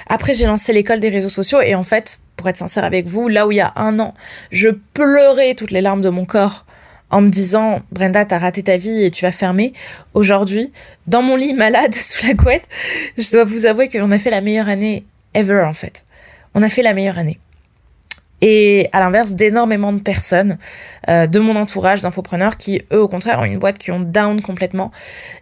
Après, 0.08 0.34
j'ai 0.34 0.46
lancé 0.48 0.74
l'école 0.74 1.00
des 1.00 1.10
réseaux 1.10 1.30
sociaux 1.30 1.62
et 1.62 1.76
en 1.76 1.84
fait, 1.84 2.20
pour 2.36 2.50
être 2.50 2.58
sincère 2.58 2.84
avec 2.84 3.06
vous, 3.06 3.28
là 3.28 3.48
où 3.48 3.52
il 3.52 3.58
y 3.58 3.62
a 3.62 3.72
un 3.76 4.00
an, 4.00 4.14
je 4.52 4.70
pleurais 4.70 5.54
toutes 5.54 5.72
les 5.72 5.82
larmes 5.82 6.02
de 6.02 6.10
mon 6.10 6.26
corps 6.26 6.66
en 7.12 7.22
me 7.22 7.30
disant 7.30 7.82
Brenda, 7.92 8.26
t'as 8.26 8.40
raté 8.40 8.64
ta 8.64 8.78
vie 8.78 9.04
et 9.04 9.12
tu 9.12 9.24
vas 9.24 9.32
fermer. 9.32 9.74
Aujourd'hui, 10.14 10.72
dans 11.08 11.22
mon 11.22 11.36
lit 11.36 11.54
malade 11.54 11.94
sous 11.96 12.26
la 12.26 12.34
couette, 12.34 12.68
je 13.18 13.32
dois 13.32 13.44
vous 13.44 13.68
avouer 13.68 13.90
qu'on 13.90 14.12
a 14.12 14.20
fait 14.20 14.32
la 14.32 14.42
meilleure 14.42 14.70
année 14.70 15.06
ever 15.34 15.64
en 15.68 15.74
fait. 15.74 16.04
On 16.56 16.64
a 16.64 16.70
fait 16.70 16.82
la 16.82 16.94
meilleure 16.94 17.18
année. 17.20 17.40
Et 18.42 18.90
à 18.92 19.00
l'inverse 19.00 19.34
d'énormément 19.34 19.94
de 19.94 20.00
personnes 20.00 20.58
euh, 21.10 21.26
de 21.28 21.40
mon 21.40 21.56
entourage 21.56 22.02
d'infopreneurs 22.02 22.58
qui, 22.58 22.82
eux, 22.92 23.02
au 23.02 23.08
contraire, 23.08 23.40
ont 23.40 23.46
une 23.46 23.60
boîte 23.60 23.78
qui 23.78 23.92
ont 23.92 24.00
down 24.00 24.42
complètement. 24.42 24.92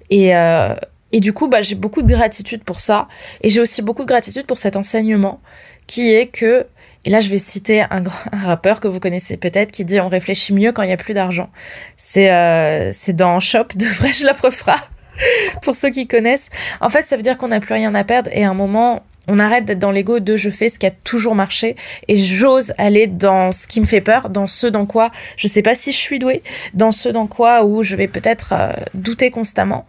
Et, 0.10 0.36
euh, 0.36 0.76
et 1.12 1.20
du 1.20 1.34
coup, 1.34 1.48
bah, 1.48 1.62
j'ai 1.62 1.76
beaucoup 1.76 2.02
de 2.02 2.08
gratitude 2.08 2.64
pour 2.64 2.80
ça. 2.80 3.08
Et 3.42 3.50
j'ai 3.50 3.62
aussi 3.62 3.82
beaucoup 3.82 4.04
de 4.04 4.08
gratitude 4.08 4.46
pour 4.46 4.58
cet 4.58 4.76
enseignement 4.76 5.40
qui 5.88 6.14
est 6.14 6.28
que, 6.28 6.66
et 7.06 7.10
là 7.10 7.20
je 7.20 7.30
vais 7.30 7.38
citer 7.38 7.82
un, 7.82 8.04
rappeur 8.34 8.80
que 8.80 8.88
vous 8.88 9.00
connaissez 9.00 9.38
peut-être 9.38 9.72
qui 9.72 9.86
dit 9.86 10.00
on 10.00 10.08
réfléchit 10.08 10.54
mieux 10.54 10.72
quand 10.72 10.82
il 10.84 10.88
n'y 10.88 10.94
a 10.94 10.98
plus 10.98 11.14
d'argent. 11.14 11.50
C'est 11.98 12.32
euh, 12.32 12.92
dans 13.10 13.40
Shop 13.40 13.66
de 13.76 13.86
Vrai 13.86 14.14
je 14.14 14.26
la 14.26 14.34
pour 15.62 15.76
ceux 15.76 15.90
qui 15.90 16.08
connaissent. 16.08 16.50
En 16.82 16.90
fait, 16.90 17.04
ça 17.04 17.16
veut 17.16 17.22
dire 17.22 17.38
qu'on 17.38 17.50
n'a 17.50 17.60
plus 17.60 17.74
rien 17.74 17.94
à 17.96 18.04
perdre 18.04 18.30
et 18.34 18.44
à 18.44 18.50
un 18.50 18.54
moment, 18.54 19.04
on 19.28 19.40
arrête 19.40 19.66
d'être 19.66 19.80
dans 19.80 19.92
l'ego 19.92 20.20
de 20.20 20.36
je 20.36 20.50
fais 20.50 20.70
ce 20.70 20.80
qui 20.80 20.86
a 20.86 20.92
toujours 20.92 21.36
marché 21.36 21.76
et 22.08 22.18
j'ose 22.18 22.74
aller 22.78 23.08
dans 23.08 23.52
ce 23.52 23.68
qui 23.68 23.80
me 23.80 23.86
fait 23.86 24.02
peur, 24.02 24.30
dans 24.30 24.48
ce 24.48 24.68
dans 24.68 24.86
quoi 24.86 25.12
je 25.38 25.48
sais 25.48 25.62
pas 25.62 25.76
si 25.76 25.92
je 25.92 25.98
suis 25.98 26.20
douée, 26.20 26.44
dans 26.74 26.92
ce 26.92 27.10
dans 27.10 27.28
quoi 27.28 27.64
où 27.66 27.84
je 27.84 27.96
vais 27.96 28.08
peut-être 28.08 28.54
euh, 28.54 28.74
douter 28.94 29.32
constamment, 29.32 29.86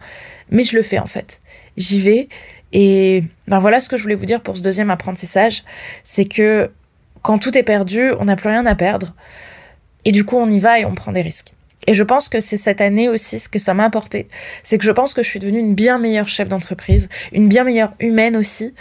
mais 0.49 0.63
je 0.63 0.75
le 0.75 0.83
fais 0.83 0.99
en 0.99 1.05
fait. 1.05 1.39
J'y 1.77 2.01
vais 2.01 2.29
et 2.71 3.23
ben 3.47 3.59
voilà 3.59 3.79
ce 3.79 3.89
que 3.89 3.97
je 3.97 4.03
voulais 4.03 4.15
vous 4.15 4.25
dire 4.25 4.41
pour 4.41 4.57
ce 4.57 4.61
deuxième 4.61 4.89
apprentissage, 4.89 5.63
c'est 6.03 6.25
que 6.25 6.71
quand 7.21 7.37
tout 7.37 7.57
est 7.57 7.63
perdu, 7.63 8.11
on 8.19 8.25
n'a 8.25 8.35
plus 8.35 8.49
rien 8.49 8.65
à 8.65 8.75
perdre 8.75 9.13
et 10.05 10.11
du 10.11 10.23
coup 10.23 10.37
on 10.37 10.49
y 10.49 10.59
va 10.59 10.79
et 10.79 10.85
on 10.85 10.95
prend 10.95 11.11
des 11.11 11.21
risques. 11.21 11.51
Et 11.87 11.93
je 11.93 12.03
pense 12.03 12.29
que 12.29 12.39
c'est 12.39 12.57
cette 12.57 12.81
année 12.81 13.09
aussi 13.09 13.39
ce 13.39 13.49
que 13.49 13.59
ça 13.59 13.73
m'a 13.73 13.85
apporté, 13.85 14.27
c'est 14.63 14.77
que 14.77 14.83
je 14.83 14.91
pense 14.91 15.13
que 15.13 15.21
je 15.21 15.29
suis 15.29 15.39
devenue 15.39 15.59
une 15.59 15.75
bien 15.75 15.99
meilleure 15.99 16.27
chef 16.27 16.47
d'entreprise, 16.47 17.09
une 17.31 17.47
bien 17.47 17.63
meilleure 17.63 17.93
humaine 17.99 18.35
aussi, 18.35 18.73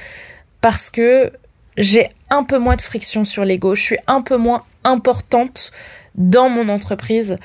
parce 0.65 0.89
que 0.89 1.31
j'ai 1.77 2.09
un 2.31 2.43
peu 2.43 2.57
moins 2.57 2.77
de 2.77 2.81
friction 2.81 3.27
sur 3.27 3.45
l'ego, 3.45 3.75
je 3.75 3.83
suis 3.83 3.99
un 4.07 4.23
peu 4.23 4.39
moins 4.39 4.63
importante 4.83 5.73
dans 6.15 6.49
mon 6.49 6.71
entreprise 6.71 7.37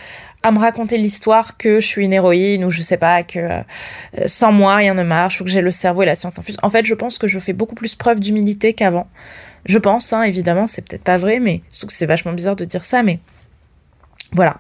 à 0.42 0.54
me 0.54 0.58
raconter 0.58 0.98
l'histoire 0.98 1.58
que 1.58 1.82
je 1.82 1.86
suis 1.86 2.06
une 2.06 2.14
héroïne 2.14 2.64
ou 2.64 2.72
je 2.72 2.82
sais 2.82 2.96
pas 2.96 3.24
que 3.24 3.40
euh, 3.40 3.62
sans 4.26 4.54
moi 4.54 4.78
rien 4.78 4.94
ne 4.94 5.04
marche 5.04 5.42
ou 5.42 5.44
que 5.44 5.50
j'ai 5.50 5.60
le 5.60 5.72
cerveau 5.72 6.04
et 6.04 6.06
la 6.06 6.16
science 6.16 6.40
infuse. 6.40 6.56
En 6.64 6.70
fait, 6.70 6.86
je 6.86 6.94
pense 6.94 7.18
que 7.18 7.28
je 7.28 7.42
fais 7.42 7.52
beaucoup 7.52 7.76
plus 7.76 7.94
preuve 7.94 8.22
d'humilité 8.22 8.74
qu'avant. 8.74 9.10
Je 9.66 9.80
pense, 9.80 10.14
hein, 10.14 10.22
évidemment, 10.22 10.66
c'est 10.66 10.88
peut-être 10.88 11.04
pas 11.04 11.18
vrai, 11.18 11.42
mais 11.42 11.60
c'est 11.90 12.06
vachement 12.06 12.32
bizarre 12.32 12.56
de 12.56 12.64
dire 12.64 12.86
ça, 12.86 13.04
mais 13.04 13.20
voilà. 14.32 14.58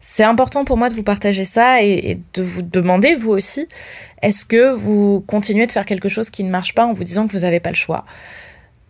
C'est 0.00 0.24
important 0.24 0.64
pour 0.64 0.76
moi 0.76 0.90
de 0.90 0.94
vous 0.94 1.02
partager 1.02 1.44
ça 1.44 1.82
et, 1.82 2.20
de 2.34 2.42
vous 2.42 2.62
demander, 2.62 3.14
vous 3.14 3.30
aussi, 3.30 3.66
est-ce 4.22 4.44
que 4.44 4.72
vous 4.72 5.24
continuez 5.26 5.66
de 5.66 5.72
faire 5.72 5.86
quelque 5.86 6.08
chose 6.08 6.30
qui 6.30 6.44
ne 6.44 6.50
marche 6.50 6.74
pas 6.74 6.86
en 6.86 6.92
vous 6.92 7.04
disant 7.04 7.26
que 7.26 7.32
vous 7.32 7.40
n'avez 7.40 7.60
pas 7.60 7.70
le 7.70 7.76
choix? 7.76 8.04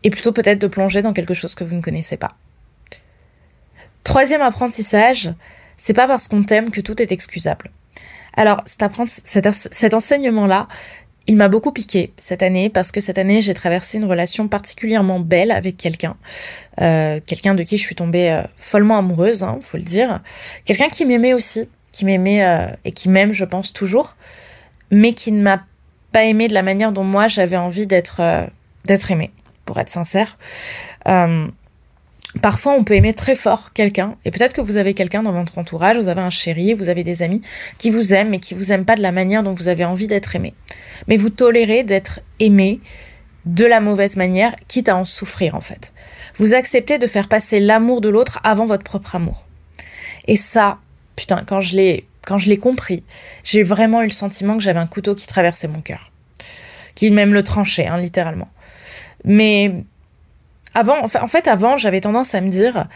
Et 0.03 0.11
plutôt 0.11 0.33
peut-être 0.33 0.59
de 0.59 0.67
plonger 0.67 1.03
dans 1.03 1.13
quelque 1.13 1.35
chose 1.35 1.55
que 1.55 1.65
vous 1.65 1.75
ne 1.75 1.81
connaissez 1.81 2.17
pas. 2.17 2.37
Troisième 4.05 4.43
apprentissage, 4.43 5.33
c'est 5.77 5.95
pas 5.95 6.07
parce 6.07 6.29
qu'on 6.29 6.43
t'aime 6.43 6.71
que 6.71 6.81
tout 6.81 7.01
est 7.01 7.13
excusable. 7.13 7.71
Alors, 8.35 8.63
cet, 8.67 9.49
cet 9.53 9.95
enseignement-là, 9.95 10.69
il 11.27 11.37
m'a 11.37 11.49
beaucoup 11.49 11.73
piqué 11.73 12.13
cette 12.17 12.43
année 12.43 12.71
parce 12.71 12.93
que 12.93 13.01
cette 13.01 13.19
année 13.19 13.41
j'ai 13.41 13.55
traversé 13.55 13.99
une 13.99 14.05
relation 14.05 14.49
particulièrement 14.49 15.21
belle 15.21 15.51
avec 15.51 15.77
quelqu'un, 15.77 16.17
euh, 16.81 17.21
quelqu'un 17.27 17.55
de 17.55 17.63
qui 17.63 17.77
je 17.77 17.83
suis 17.83 17.95
tombée 17.95 18.31
euh, 18.31 18.43
follement 18.57 18.99
amoureuse, 18.99 19.43
hein, 19.43 19.59
faut 19.61 19.77
le 19.77 19.83
dire, 19.83 20.21
quelqu'un 20.65 20.89
qui 20.89 21.05
m'aimait 21.05 21.35
aussi, 21.35 21.69
qui 21.93 22.05
m'aimait 22.05 22.45
euh, 22.45 22.69
et 22.85 22.93
qui 22.93 23.09
m'aime, 23.09 23.33
je 23.33 23.45
pense 23.45 23.73
toujours, 23.73 24.17
mais 24.91 25.13
qui 25.15 25.33
ne 25.33 25.43
m'a 25.43 25.65
pas 26.13 26.25
aimé 26.25 26.49
de 26.49 26.55
la 26.55 26.63
manière 26.63 26.93
dont 26.93 27.05
moi 27.05 27.29
j'avais 27.29 27.57
envie 27.57 27.87
d'être 27.87 28.21
d'être 28.85 29.11
aimée, 29.11 29.33
pour 29.65 29.81
être 29.81 29.89
sincère. 29.89 30.39
Parfois, 32.43 32.75
on 32.75 32.85
peut 32.85 32.95
aimer 32.95 33.15
très 33.15 33.35
fort 33.35 33.73
quelqu'un, 33.73 34.17
et 34.25 34.31
peut-être 34.31 34.55
que 34.55 34.61
vous 34.61 34.77
avez 34.77 34.95
quelqu'un 34.95 35.23
dans 35.23 35.33
votre 35.33 35.59
entourage, 35.59 35.97
vous 35.97 36.09
avez 36.09 36.21
un 36.21 36.31
chéri, 36.31 36.75
vous 36.75 36.89
avez 36.89 37.03
des 37.03 37.23
amis 37.23 37.43
qui 37.79 37.91
vous 37.91 38.13
aiment, 38.13 38.31
mais 38.31 38.41
qui 38.41 38.55
vous 38.55 38.73
aiment 38.73 38.85
pas 38.85 38.95
de 38.95 39.03
la 39.03 39.13
manière 39.13 39.43
dont 39.43 39.55
vous 39.55 39.69
avez 39.69 39.85
envie 39.85 40.07
d'être 40.07 40.37
aimé. 40.37 40.55
Mais 41.09 41.17
vous 41.17 41.31
tolérez 41.31 41.83
d'être 41.83 42.21
aimé 42.41 42.81
de 43.47 43.65
la 43.65 43.81
mauvaise 43.81 44.17
manière, 44.17 44.55
quitte 44.69 44.89
à 44.89 44.97
en 44.97 45.05
souffrir 45.05 45.55
en 45.55 45.61
fait. 45.61 45.93
Vous 46.35 46.55
acceptez 46.55 46.99
de 46.99 47.07
faire 47.07 47.29
passer 47.29 47.61
l'amour 47.61 48.01
de 48.01 48.09
l'autre 48.09 48.41
avant 48.43 48.67
votre 48.67 48.83
propre 48.83 49.15
amour. 49.15 49.47
Et 50.27 50.37
ça, 50.37 50.79
putain, 51.15 51.45
quand 51.47 51.61
je 51.61 51.77
l'ai, 51.77 52.07
quand 52.27 52.39
je 52.39 52.49
l'ai 52.49 52.59
compris, 52.59 53.05
j'ai 53.45 53.63
vraiment 53.63 54.03
eu 54.03 54.07
le 54.07 54.11
sentiment 54.11 54.57
que 54.57 54.63
j'avais 54.63 54.81
un 54.81 54.87
couteau 54.89 55.15
qui 55.15 55.29
traversait 55.29 55.69
mon 55.69 55.81
cœur, 55.81 56.11
qui 56.97 57.11
même 57.13 57.33
le 57.33 57.45
tranchait, 57.45 57.87
hein, 57.87 57.99
littéralement. 57.99 58.49
Mais 59.25 59.85
avant, 60.77 61.03
en 61.03 61.27
fait, 61.27 61.49
avant, 61.49 61.79
j'avais 61.79 62.03
tendance 62.03 62.35
à 62.35 62.43
me 62.43 62.51
dire, 62.51 62.87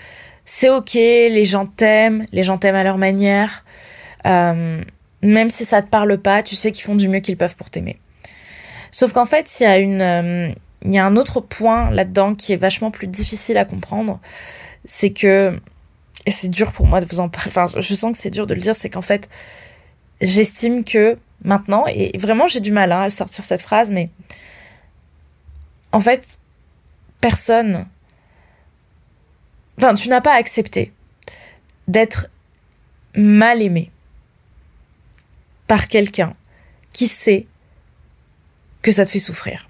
c'est 0.45 0.69
ok, 0.69 0.93
les 0.93 1.47
gens 1.47 1.65
t'aiment, 1.65 2.23
les 2.31 2.43
gens 2.43 2.59
t'aiment 2.59 2.77
à 2.77 2.85
leur 2.85 2.99
manière. 2.99 3.65
Euh, 4.27 4.83
même 5.23 5.51
si 5.51 5.65
ça 5.65 5.81
te 5.81 5.89
parle 5.89 6.19
pas, 6.19 6.43
tu 6.43 6.57
sais 6.57 6.73
qu'ils 6.73 6.85
font 6.85 6.95
du 6.95 7.09
mieux 7.09 7.21
qu'ils 7.21 7.39
peuvent 7.39 7.57
pour 7.57 7.71
t'aimer. 7.71 7.99
Sauf 8.91 9.15
qu'en 9.15 9.25
fait, 9.25 9.61
il 9.61 9.63
y 9.63 9.67
a 9.67 9.77
euh, 9.77 10.53
y 10.85 10.99
a 10.99 11.07
un 11.07 11.17
autre 11.17 11.41
point 11.41 11.91
là-dedans 11.91 12.35
qui 12.35 12.53
est 12.53 12.57
vachement 12.57 12.91
plus 12.91 13.07
difficile 13.07 13.57
à 13.57 13.65
comprendre, 13.65 14.21
c'est 14.85 15.11
que, 15.11 15.59
et 16.27 16.31
c'est 16.31 16.49
dur 16.49 16.73
pour 16.73 16.87
moi 16.87 17.01
de 17.01 17.07
vous 17.07 17.21
en 17.21 17.31
parler, 17.31 17.49
enfin, 17.49 17.65
je 17.81 17.95
sens 17.95 18.15
que 18.15 18.23
c'est 18.23 18.31
dur 18.31 18.47
de 18.47 18.53
le 18.53 18.61
dire, 18.61 18.77
c'est 18.77 18.91
qu'en 18.91 19.01
fait, 19.01 19.31
j'estime 20.21 20.85
que 20.85 21.17
maintenant, 21.45 21.87
et 21.89 22.15
vraiment 22.19 22.47
j'ai 22.47 22.61
du 22.61 22.73
mal 22.73 22.93
hein, 22.93 23.03
à 23.05 23.11
sortir 23.11 23.43
cette 23.43 23.63
phrase, 23.63 23.91
mais 23.91 24.11
en 25.93 26.01
fait, 26.01 26.40
personne, 27.21 27.87
enfin, 29.79 29.95
tu 29.95 30.09
n'as 30.09 30.21
pas 30.21 30.35
accepté 30.35 30.93
d'être 31.89 32.29
mal 33.15 33.63
aimé 33.63 33.91
par 35.67 35.89
quelqu'un 35.89 36.35
qui 36.93 37.09
sait 37.09 37.47
que 38.83 38.93
ça 38.93 39.05
te 39.05 39.11
fait 39.11 39.19
souffrir. 39.19 39.69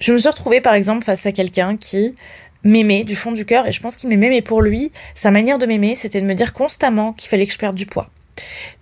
Je 0.00 0.12
me 0.12 0.18
suis 0.18 0.28
retrouvée 0.28 0.60
par 0.60 0.74
exemple 0.74 1.04
face 1.04 1.24
à 1.24 1.32
quelqu'un 1.32 1.76
qui 1.76 2.14
m'aimait 2.62 3.04
du 3.04 3.16
fond 3.16 3.32
du 3.32 3.46
cœur 3.46 3.66
et 3.66 3.72
je 3.72 3.80
pense 3.80 3.96
qu'il 3.96 4.08
m'aimait 4.08 4.28
mais 4.28 4.42
pour 4.42 4.60
lui, 4.60 4.92
sa 5.14 5.30
manière 5.30 5.58
de 5.58 5.66
m'aimer, 5.66 5.94
c'était 5.94 6.20
de 6.20 6.26
me 6.26 6.34
dire 6.34 6.52
constamment 6.52 7.12
qu'il 7.12 7.28
fallait 7.28 7.46
que 7.46 7.52
je 7.52 7.58
perde 7.58 7.76
du 7.76 7.86
poids 7.86 8.10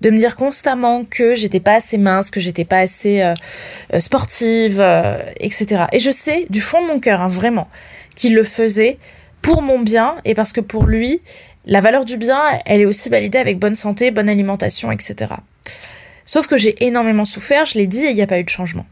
de 0.00 0.10
me 0.10 0.18
dire 0.18 0.36
constamment 0.36 1.04
que 1.04 1.34
j'étais 1.34 1.60
pas 1.60 1.74
assez 1.74 1.98
mince, 1.98 2.30
que 2.30 2.40
j'étais 2.40 2.64
pas 2.64 2.78
assez 2.78 3.22
euh, 3.22 3.34
euh, 3.92 4.00
sportive, 4.00 4.80
euh, 4.80 5.18
etc. 5.38 5.84
Et 5.92 6.00
je 6.00 6.10
sais 6.10 6.46
du 6.50 6.60
fond 6.60 6.82
de 6.82 6.88
mon 6.88 7.00
cœur, 7.00 7.20
hein, 7.20 7.28
vraiment, 7.28 7.68
qu'il 8.14 8.34
le 8.34 8.42
faisait 8.42 8.98
pour 9.40 9.62
mon 9.62 9.78
bien 9.78 10.16
et 10.24 10.34
parce 10.34 10.52
que 10.52 10.60
pour 10.60 10.86
lui, 10.86 11.20
la 11.64 11.80
valeur 11.80 12.04
du 12.04 12.16
bien, 12.16 12.40
elle 12.66 12.80
est 12.80 12.86
aussi 12.86 13.08
validée 13.08 13.38
avec 13.38 13.58
bonne 13.58 13.76
santé, 13.76 14.10
bonne 14.10 14.28
alimentation, 14.28 14.90
etc. 14.90 15.34
Sauf 16.24 16.46
que 16.46 16.56
j'ai 16.56 16.84
énormément 16.84 17.24
souffert, 17.24 17.66
je 17.66 17.78
l'ai 17.78 17.86
dit, 17.86 18.04
et 18.04 18.10
il 18.10 18.14
n'y 18.14 18.22
a 18.22 18.26
pas 18.26 18.38
eu 18.38 18.44
de 18.44 18.48
changement. 18.48 18.86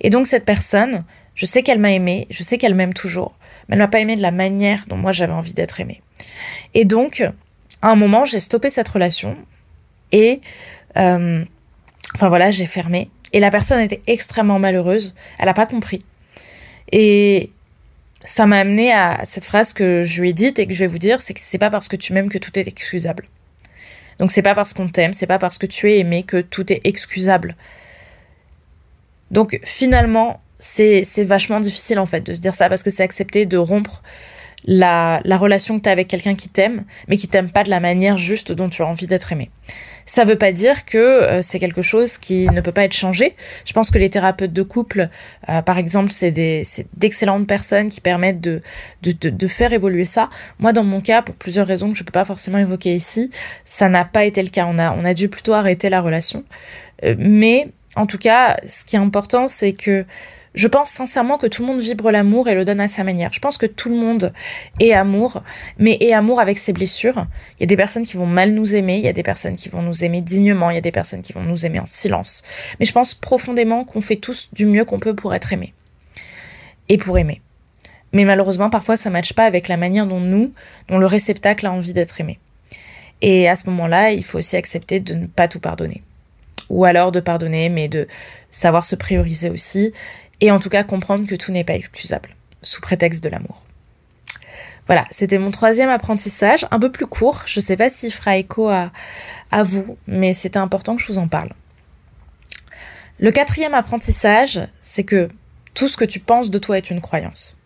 Et 0.00 0.10
donc 0.10 0.26
cette 0.26 0.44
personne, 0.44 1.04
je 1.34 1.46
sais 1.46 1.62
qu'elle 1.62 1.78
m'a 1.78 1.92
aimée, 1.92 2.26
je 2.30 2.42
sais 2.42 2.58
qu'elle 2.58 2.74
m'aime 2.74 2.94
toujours, 2.94 3.34
mais 3.68 3.74
elle 3.74 3.80
m'a 3.80 3.88
pas 3.88 4.00
aimée 4.00 4.16
de 4.16 4.22
la 4.22 4.30
manière 4.30 4.84
dont 4.88 4.96
moi 4.96 5.12
j'avais 5.12 5.32
envie 5.32 5.54
d'être 5.54 5.80
aimée. 5.80 6.00
Et 6.74 6.84
donc, 6.84 7.24
à 7.82 7.88
un 7.88 7.96
moment, 7.96 8.24
j'ai 8.24 8.40
stoppé 8.40 8.70
cette 8.70 8.88
relation, 8.88 9.36
et, 10.12 10.40
euh, 10.96 11.44
enfin 12.14 12.28
voilà, 12.28 12.50
j'ai 12.50 12.66
fermé. 12.66 13.10
Et 13.32 13.40
la 13.40 13.50
personne 13.50 13.80
était 13.80 14.02
extrêmement 14.06 14.58
malheureuse. 14.58 15.14
Elle 15.38 15.46
n'a 15.46 15.54
pas 15.54 15.66
compris. 15.66 16.02
Et 16.92 17.50
ça 18.24 18.46
m'a 18.46 18.58
amené 18.58 18.92
à 18.92 19.20
cette 19.24 19.44
phrase 19.44 19.72
que 19.72 20.04
je 20.04 20.20
lui 20.20 20.30
ai 20.30 20.32
dite 20.32 20.58
et 20.58 20.66
que 20.66 20.72
je 20.72 20.80
vais 20.80 20.86
vous 20.86 20.98
dire, 20.98 21.20
c'est 21.20 21.34
que 21.34 21.40
c'est 21.40 21.58
pas 21.58 21.70
parce 21.70 21.88
que 21.88 21.96
tu 21.96 22.12
m'aimes 22.12 22.28
que 22.28 22.38
tout 22.38 22.56
est 22.58 22.66
excusable. 22.66 23.28
Donc 24.18 24.30
c'est 24.30 24.42
pas 24.42 24.54
parce 24.54 24.72
qu'on 24.72 24.88
t'aime, 24.88 25.12
c'est 25.12 25.26
pas 25.26 25.38
parce 25.38 25.58
que 25.58 25.66
tu 25.66 25.90
es 25.90 25.98
aimé 25.98 26.22
que 26.22 26.40
tout 26.40 26.72
est 26.72 26.80
excusable. 26.84 27.56
Donc 29.30 29.60
finalement, 29.64 30.40
c'est 30.58 31.04
vachement 31.24 31.60
difficile 31.60 31.98
en 31.98 32.06
fait 32.06 32.20
de 32.20 32.32
se 32.32 32.40
dire 32.40 32.54
ça 32.54 32.68
parce 32.68 32.82
que 32.82 32.90
c'est 32.90 33.02
accepter 33.02 33.44
de 33.44 33.58
rompre 33.58 34.02
la, 34.64 35.20
la 35.24 35.36
relation 35.36 35.78
que 35.78 35.84
tu 35.84 35.88
as 35.88 35.92
avec 35.92 36.08
quelqu'un 36.08 36.34
qui 36.34 36.48
t'aime, 36.48 36.84
mais 37.08 37.16
qui 37.16 37.28
t'aime 37.28 37.50
pas 37.50 37.64
de 37.64 37.70
la 37.70 37.80
manière 37.80 38.16
juste 38.16 38.52
dont 38.52 38.68
tu 38.68 38.82
as 38.82 38.86
envie 38.86 39.06
d'être 39.06 39.32
aimé. 39.32 39.50
Ça 40.06 40.24
veut 40.24 40.38
pas 40.38 40.52
dire 40.52 40.84
que 40.86 40.98
euh, 40.98 41.42
c'est 41.42 41.58
quelque 41.58 41.82
chose 41.82 42.16
qui 42.16 42.48
ne 42.48 42.60
peut 42.60 42.72
pas 42.72 42.84
être 42.84 42.92
changé. 42.92 43.34
Je 43.64 43.72
pense 43.72 43.90
que 43.90 43.98
les 43.98 44.08
thérapeutes 44.08 44.52
de 44.52 44.62
couple, 44.62 45.08
euh, 45.48 45.62
par 45.62 45.78
exemple, 45.78 46.12
c'est 46.12 46.30
d'excellentes 46.30 47.46
personnes 47.48 47.90
qui 47.90 48.00
permettent 48.00 48.40
de, 48.40 48.62
de, 49.02 49.28
de, 49.28 49.46
faire 49.48 49.72
évoluer 49.72 50.04
ça. 50.04 50.30
Moi, 50.60 50.72
dans 50.72 50.84
mon 50.84 51.00
cas, 51.00 51.22
pour 51.22 51.34
plusieurs 51.34 51.66
raisons 51.66 51.90
que 51.90 51.98
je 51.98 52.04
peux 52.04 52.12
pas 52.12 52.24
forcément 52.24 52.58
évoquer 52.58 52.94
ici, 52.94 53.30
ça 53.64 53.88
n'a 53.88 54.04
pas 54.04 54.24
été 54.24 54.42
le 54.44 54.48
cas. 54.48 54.66
On 54.68 54.78
a, 54.78 54.92
on 54.92 55.04
a 55.04 55.12
dû 55.12 55.28
plutôt 55.28 55.54
arrêter 55.54 55.90
la 55.90 56.00
relation. 56.00 56.44
Euh, 57.02 57.16
mais 57.18 57.68
en 57.96 58.06
tout 58.06 58.18
cas, 58.18 58.56
ce 58.68 58.84
qui 58.84 58.94
est 58.94 59.00
important, 59.00 59.48
c'est 59.48 59.72
que 59.72 60.04
je 60.56 60.68
pense 60.68 60.90
sincèrement 60.90 61.36
que 61.36 61.46
tout 61.46 61.60
le 61.62 61.68
monde 61.68 61.80
vibre 61.80 62.10
l'amour 62.10 62.48
et 62.48 62.54
le 62.54 62.64
donne 62.64 62.80
à 62.80 62.88
sa 62.88 63.04
manière. 63.04 63.30
Je 63.32 63.40
pense 63.40 63.58
que 63.58 63.66
tout 63.66 63.90
le 63.90 63.96
monde 63.96 64.32
est 64.80 64.94
amour, 64.94 65.42
mais 65.78 65.98
est 66.00 66.14
amour 66.14 66.40
avec 66.40 66.56
ses 66.56 66.72
blessures. 66.72 67.26
Il 67.58 67.60
y 67.60 67.64
a 67.64 67.66
des 67.66 67.76
personnes 67.76 68.06
qui 68.06 68.16
vont 68.16 68.26
mal 68.26 68.52
nous 68.52 68.74
aimer, 68.74 68.96
il 68.96 69.04
y 69.04 69.08
a 69.08 69.12
des 69.12 69.22
personnes 69.22 69.56
qui 69.56 69.68
vont 69.68 69.82
nous 69.82 70.02
aimer 70.02 70.22
dignement, 70.22 70.70
il 70.70 70.74
y 70.74 70.78
a 70.78 70.82
des 70.82 70.92
personnes 70.92 71.20
qui 71.20 71.34
vont 71.34 71.42
nous 71.42 71.66
aimer 71.66 71.78
en 71.78 71.86
silence. 71.86 72.42
Mais 72.80 72.86
je 72.86 72.92
pense 72.92 73.12
profondément 73.12 73.84
qu'on 73.84 74.00
fait 74.00 74.16
tous 74.16 74.48
du 74.54 74.64
mieux 74.64 74.86
qu'on 74.86 74.98
peut 74.98 75.14
pour 75.14 75.34
être 75.34 75.52
aimé. 75.52 75.74
Et 76.88 76.96
pour 76.96 77.18
aimer. 77.18 77.42
Mais 78.12 78.24
malheureusement, 78.24 78.70
parfois, 78.70 78.96
ça 78.96 79.10
ne 79.10 79.12
matche 79.12 79.34
pas 79.34 79.44
avec 79.44 79.68
la 79.68 79.76
manière 79.76 80.06
dont 80.06 80.20
nous, 80.20 80.52
dont 80.88 80.96
le 80.96 81.06
réceptacle 81.06 81.66
a 81.66 81.72
envie 81.72 81.92
d'être 81.92 82.18
aimé. 82.18 82.38
Et 83.20 83.46
à 83.46 83.56
ce 83.56 83.68
moment-là, 83.68 84.12
il 84.12 84.24
faut 84.24 84.38
aussi 84.38 84.56
accepter 84.56 85.00
de 85.00 85.12
ne 85.12 85.26
pas 85.26 85.48
tout 85.48 85.60
pardonner. 85.60 86.02
Ou 86.70 86.84
alors 86.84 87.12
de 87.12 87.20
pardonner, 87.20 87.68
mais 87.68 87.88
de 87.88 88.08
savoir 88.50 88.86
se 88.86 88.96
prioriser 88.96 89.50
aussi 89.50 89.92
et 90.40 90.50
en 90.50 90.58
tout 90.58 90.68
cas 90.68 90.84
comprendre 90.84 91.26
que 91.26 91.34
tout 91.34 91.52
n'est 91.52 91.64
pas 91.64 91.74
excusable, 91.74 92.30
sous 92.62 92.80
prétexte 92.80 93.22
de 93.24 93.28
l'amour. 93.28 93.64
Voilà, 94.86 95.04
c'était 95.10 95.38
mon 95.38 95.50
troisième 95.50 95.88
apprentissage, 95.88 96.66
un 96.70 96.78
peu 96.78 96.92
plus 96.92 97.06
court, 97.06 97.42
je 97.46 97.58
ne 97.58 97.64
sais 97.64 97.76
pas 97.76 97.90
s'il 97.90 98.12
fera 98.12 98.36
écho 98.36 98.68
à, 98.68 98.92
à 99.50 99.64
vous, 99.64 99.98
mais 100.06 100.32
c'était 100.32 100.58
important 100.58 100.94
que 100.94 101.02
je 101.02 101.08
vous 101.08 101.18
en 101.18 101.26
parle. 101.26 101.50
Le 103.18 103.32
quatrième 103.32 103.74
apprentissage, 103.74 104.60
c'est 104.80 105.04
que 105.04 105.28
tout 105.74 105.88
ce 105.88 105.96
que 105.96 106.04
tu 106.04 106.20
penses 106.20 106.50
de 106.50 106.58
toi 106.58 106.78
est 106.78 106.90
une 106.90 107.00
croyance. 107.00 107.58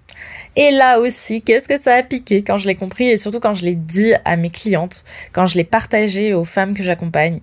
Et 0.56 0.70
là 0.70 0.98
aussi, 0.98 1.42
qu'est-ce 1.42 1.68
que 1.68 1.78
ça 1.78 1.94
a 1.94 2.02
piqué 2.02 2.42
quand 2.42 2.56
je 2.56 2.66
l'ai 2.66 2.74
compris 2.74 3.08
et 3.08 3.16
surtout 3.16 3.40
quand 3.40 3.54
je 3.54 3.64
l'ai 3.64 3.74
dit 3.74 4.12
à 4.24 4.36
mes 4.36 4.50
clientes, 4.50 5.04
quand 5.32 5.46
je 5.46 5.56
l'ai 5.56 5.64
partagé 5.64 6.34
aux 6.34 6.44
femmes 6.44 6.74
que 6.74 6.82
j'accompagne. 6.82 7.40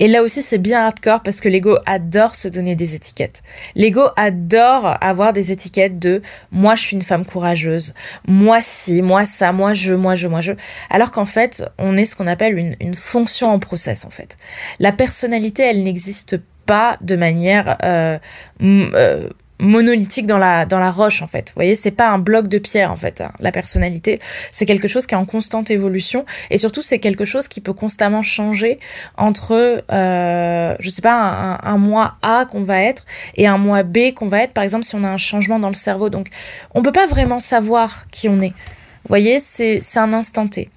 Et 0.00 0.08
là 0.08 0.22
aussi, 0.22 0.42
c'est 0.42 0.58
bien 0.58 0.80
hardcore 0.84 1.22
parce 1.22 1.40
que 1.40 1.48
l'ego 1.48 1.76
adore 1.86 2.34
se 2.34 2.48
donner 2.48 2.74
des 2.74 2.94
étiquettes. 2.96 3.42
L'ego 3.76 4.02
adore 4.16 4.96
avoir 5.00 5.32
des 5.32 5.52
étiquettes 5.52 5.98
de 5.98 6.22
moi, 6.50 6.74
je 6.74 6.80
suis 6.80 6.96
une 6.96 7.02
femme 7.02 7.24
courageuse, 7.24 7.94
moi 8.26 8.60
si, 8.60 9.02
moi 9.02 9.24
ça, 9.24 9.52
moi 9.52 9.74
je, 9.74 9.94
moi 9.94 10.14
je, 10.16 10.26
moi 10.26 10.40
je. 10.40 10.52
Alors 10.88 11.12
qu'en 11.12 11.26
fait, 11.26 11.64
on 11.78 11.96
est 11.96 12.06
ce 12.06 12.16
qu'on 12.16 12.26
appelle 12.26 12.58
une, 12.58 12.76
une 12.80 12.94
fonction 12.94 13.50
en 13.50 13.58
process 13.58 14.04
en 14.04 14.10
fait. 14.10 14.38
La 14.78 14.90
personnalité, 14.90 15.62
elle 15.62 15.82
n'existe 15.82 16.38
pas 16.66 16.96
de 17.00 17.16
manière 17.16 17.76
euh, 17.82 18.18
euh, 18.62 19.28
monolithique 19.60 20.26
dans 20.26 20.38
la, 20.38 20.66
dans 20.66 20.80
la 20.80 20.90
roche 20.90 21.22
en 21.22 21.26
fait. 21.26 21.48
Vous 21.48 21.54
voyez, 21.54 21.74
c'est 21.74 21.90
pas 21.90 22.08
un 22.08 22.18
bloc 22.18 22.48
de 22.48 22.58
pierre 22.58 22.90
en 22.90 22.96
fait. 22.96 23.20
Hein. 23.20 23.32
La 23.38 23.52
personnalité, 23.52 24.18
c'est 24.50 24.66
quelque 24.66 24.88
chose 24.88 25.06
qui 25.06 25.14
est 25.14 25.18
en 25.18 25.26
constante 25.26 25.70
évolution 25.70 26.24
et 26.50 26.58
surtout 26.58 26.82
c'est 26.82 26.98
quelque 26.98 27.24
chose 27.24 27.46
qui 27.46 27.60
peut 27.60 27.72
constamment 27.72 28.22
changer 28.22 28.80
entre, 29.16 29.84
euh, 29.92 30.76
je 30.80 30.88
sais 30.88 31.02
pas, 31.02 31.58
un, 31.62 31.78
mois 31.78 32.16
A 32.22 32.46
qu'on 32.46 32.64
va 32.64 32.82
être 32.82 33.04
et 33.36 33.46
un 33.46 33.58
mois 33.58 33.82
B 33.82 34.12
qu'on 34.14 34.28
va 34.28 34.42
être. 34.42 34.52
Par 34.52 34.64
exemple, 34.64 34.84
si 34.84 34.94
on 34.94 35.04
a 35.04 35.08
un 35.08 35.18
changement 35.18 35.58
dans 35.58 35.68
le 35.68 35.74
cerveau, 35.74 36.08
donc 36.08 36.28
on 36.74 36.82
peut 36.82 36.92
pas 36.92 37.06
vraiment 37.06 37.40
savoir 37.40 38.06
qui 38.10 38.28
on 38.28 38.40
est. 38.40 38.50
Vous 38.50 39.08
voyez, 39.08 39.40
c'est 39.40 39.80
un 39.96 40.12
instant 40.12 40.46
T. 40.46 40.70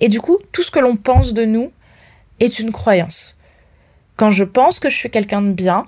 Et 0.00 0.08
du 0.08 0.20
coup, 0.20 0.38
tout 0.52 0.62
ce 0.62 0.70
que 0.70 0.78
l'on 0.78 0.96
pense 0.96 1.34
de 1.34 1.44
nous 1.44 1.72
est 2.40 2.58
une 2.58 2.72
croyance. 2.72 3.36
Quand 4.16 4.30
je 4.30 4.44
pense 4.44 4.80
que 4.80 4.90
je 4.90 4.96
suis 4.96 5.10
quelqu'un 5.10 5.42
de 5.42 5.52
bien, 5.52 5.84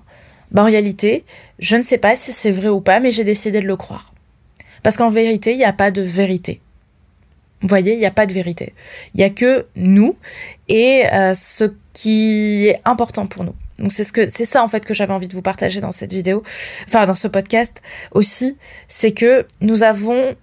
bah 0.50 0.62
en 0.62 0.66
réalité, 0.66 1.24
je 1.60 1.76
ne 1.76 1.82
sais 1.82 1.98
pas 1.98 2.16
si 2.16 2.32
c'est 2.32 2.50
vrai 2.50 2.68
ou 2.68 2.80
pas, 2.80 3.00
mais 3.00 3.12
j'ai 3.12 3.24
décidé 3.24 3.60
de 3.60 3.66
le 3.66 3.76
croire. 3.76 4.12
Parce 4.82 4.96
qu'en 4.96 5.10
vérité, 5.10 5.52
il 5.52 5.58
n'y 5.58 5.64
a 5.64 5.72
pas 5.72 5.90
de 5.90 6.02
vérité. 6.02 6.60
Vous 7.60 7.68
voyez, 7.68 7.92
il 7.92 7.98
n'y 7.98 8.06
a 8.06 8.10
pas 8.10 8.26
de 8.26 8.32
vérité. 8.32 8.74
Il 9.14 9.18
n'y 9.18 9.24
a 9.24 9.30
que 9.30 9.66
nous 9.76 10.16
et 10.68 11.04
euh, 11.12 11.34
ce 11.34 11.64
qui 11.92 12.68
est 12.68 12.80
important 12.86 13.26
pour 13.26 13.44
nous. 13.44 13.54
Donc 13.78 13.92
c'est 13.92 14.04
ce 14.04 14.44
ça 14.44 14.62
en 14.62 14.68
fait 14.68 14.84
que 14.84 14.94
j'avais 14.94 15.12
envie 15.12 15.28
de 15.28 15.34
vous 15.34 15.42
partager 15.42 15.80
dans 15.80 15.92
cette 15.92 16.12
vidéo, 16.12 16.42
enfin 16.86 17.06
dans 17.06 17.14
ce 17.14 17.28
podcast 17.28 17.80
aussi, 18.12 18.58
c'est 18.88 19.12
que 19.12 19.46
nous 19.62 19.82
avons 19.82 20.36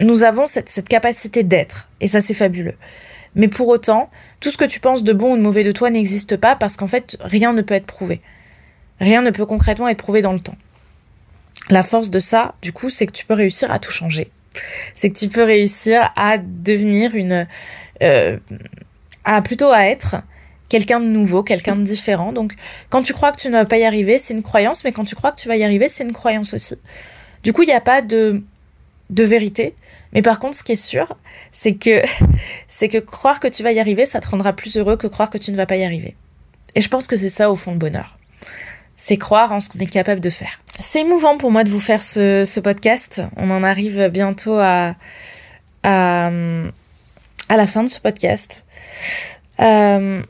nous 0.00 0.22
avons 0.22 0.46
cette, 0.46 0.70
cette 0.70 0.88
capacité 0.88 1.42
d'être 1.42 1.88
et 2.00 2.08
ça 2.08 2.22
c'est 2.22 2.34
fabuleux. 2.34 2.74
Mais 3.34 3.48
pour 3.48 3.68
autant, 3.68 4.10
tout 4.40 4.50
ce 4.50 4.56
que 4.56 4.64
tu 4.64 4.80
penses 4.80 5.04
de 5.04 5.12
bon 5.12 5.34
ou 5.34 5.36
de 5.36 5.42
mauvais 5.42 5.62
de 5.64 5.72
toi 5.72 5.90
n'existe 5.90 6.36
pas 6.36 6.56
parce 6.56 6.76
qu'en 6.76 6.88
fait, 6.88 7.18
rien 7.20 7.52
ne 7.52 7.62
peut 7.62 7.74
être 7.74 7.86
prouvé. 7.86 8.20
Rien 9.00 9.22
ne 9.22 9.30
peut 9.30 9.46
concrètement 9.46 9.88
être 9.88 9.98
prouvé 9.98 10.22
dans 10.22 10.32
le 10.32 10.40
temps. 10.40 10.56
La 11.70 11.82
force 11.82 12.10
de 12.10 12.20
ça, 12.20 12.54
du 12.62 12.72
coup, 12.72 12.90
c'est 12.90 13.06
que 13.06 13.12
tu 13.12 13.26
peux 13.26 13.34
réussir 13.34 13.70
à 13.70 13.78
tout 13.78 13.92
changer. 13.92 14.30
C'est 14.94 15.10
que 15.10 15.18
tu 15.18 15.28
peux 15.28 15.42
réussir 15.42 16.10
à 16.16 16.38
devenir 16.38 17.14
une... 17.14 17.46
Euh, 18.02 18.38
à 19.24 19.42
plutôt 19.42 19.70
à 19.70 19.86
être 19.86 20.16
quelqu'un 20.68 21.00
de 21.00 21.06
nouveau, 21.06 21.42
quelqu'un 21.42 21.76
de 21.76 21.82
différent. 21.82 22.32
Donc, 22.32 22.54
quand 22.90 23.02
tu 23.02 23.12
crois 23.12 23.32
que 23.32 23.40
tu 23.40 23.48
ne 23.48 23.52
vas 23.52 23.64
pas 23.64 23.78
y 23.78 23.84
arriver, 23.84 24.18
c'est 24.18 24.34
une 24.34 24.42
croyance, 24.42 24.84
mais 24.84 24.92
quand 24.92 25.04
tu 25.04 25.14
crois 25.14 25.32
que 25.32 25.40
tu 25.40 25.48
vas 25.48 25.56
y 25.56 25.64
arriver, 25.64 25.88
c'est 25.88 26.04
une 26.04 26.12
croyance 26.12 26.54
aussi. 26.54 26.76
Du 27.42 27.52
coup, 27.52 27.62
il 27.62 27.66
n'y 27.66 27.72
a 27.72 27.80
pas 27.80 28.02
de, 28.02 28.42
de 29.10 29.24
vérité. 29.24 29.74
Mais 30.12 30.22
par 30.22 30.38
contre, 30.38 30.56
ce 30.56 30.62
qui 30.62 30.72
est 30.72 30.76
sûr, 30.76 31.16
c'est 31.52 31.74
que, 31.74 32.02
c'est 32.68 32.88
que 32.88 32.98
croire 32.98 33.40
que 33.40 33.48
tu 33.48 33.62
vas 33.62 33.72
y 33.72 33.80
arriver, 33.80 34.06
ça 34.06 34.20
te 34.20 34.28
rendra 34.28 34.52
plus 34.52 34.76
heureux 34.76 34.96
que 34.96 35.06
croire 35.06 35.30
que 35.30 35.38
tu 35.38 35.52
ne 35.52 35.56
vas 35.56 35.66
pas 35.66 35.76
y 35.76 35.84
arriver. 35.84 36.16
Et 36.74 36.80
je 36.80 36.88
pense 36.88 37.06
que 37.06 37.16
c'est 37.16 37.30
ça 37.30 37.50
au 37.50 37.56
fond 37.56 37.72
le 37.72 37.78
bonheur. 37.78 38.18
C'est 39.00 39.16
croire 39.16 39.52
en 39.52 39.60
ce 39.60 39.68
qu'on 39.68 39.78
est 39.78 39.86
capable 39.86 40.20
de 40.20 40.28
faire. 40.28 40.60
C'est 40.80 41.00
émouvant 41.00 41.38
pour 41.38 41.52
moi 41.52 41.62
de 41.62 41.70
vous 41.70 41.80
faire 41.80 42.02
ce, 42.02 42.60
podcast. 42.60 43.22
On 43.36 43.48
en 43.50 43.62
arrive 43.62 44.08
bientôt 44.08 44.58
à, 44.58 44.96
à, 45.84 46.30
la 47.56 47.66
fin 47.66 47.84
de 47.84 47.88
ce 47.88 48.00
podcast. 48.00 48.64
Euh, 49.60 50.22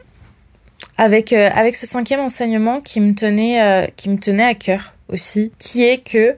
avec, 0.96 1.32
euh, 1.32 1.48
avec 1.54 1.76
ce 1.76 1.86
cinquième 1.86 2.20
enseignement 2.20 2.80
qui 2.82 3.00
me 3.00 3.14
tenait, 3.14 3.62
euh, 3.62 3.86
qui 3.96 4.10
me 4.10 4.18
tenait 4.18 4.44
à 4.44 4.54
cœur 4.54 4.92
aussi, 5.08 5.50
qui 5.58 5.84
est 5.84 5.98
que 5.98 6.36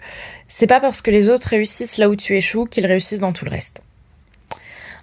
c'est 0.49 0.67
pas 0.67 0.81
parce 0.81 1.03
que 1.03 1.11
les 1.11 1.31
autres 1.31 1.49
réussissent 1.49 1.99
là 1.99 2.09
où 2.09 2.17
tu 2.17 2.37
échoues 2.37 2.67
qu'ils 2.67 2.87
réussissent 2.87 3.21
dans 3.21 3.33
tout 3.33 3.45
le 3.45 3.51
reste. 3.51 3.83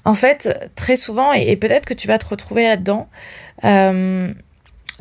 En 0.05 0.15
fait, 0.15 0.71
très 0.75 0.95
souvent, 0.95 1.33
et, 1.33 1.55
peut-être 1.57 1.85
que 1.85 1.93
tu 1.93 2.07
vas 2.07 2.17
te 2.17 2.25
retrouver 2.27 2.63
là-dedans, 2.63 3.09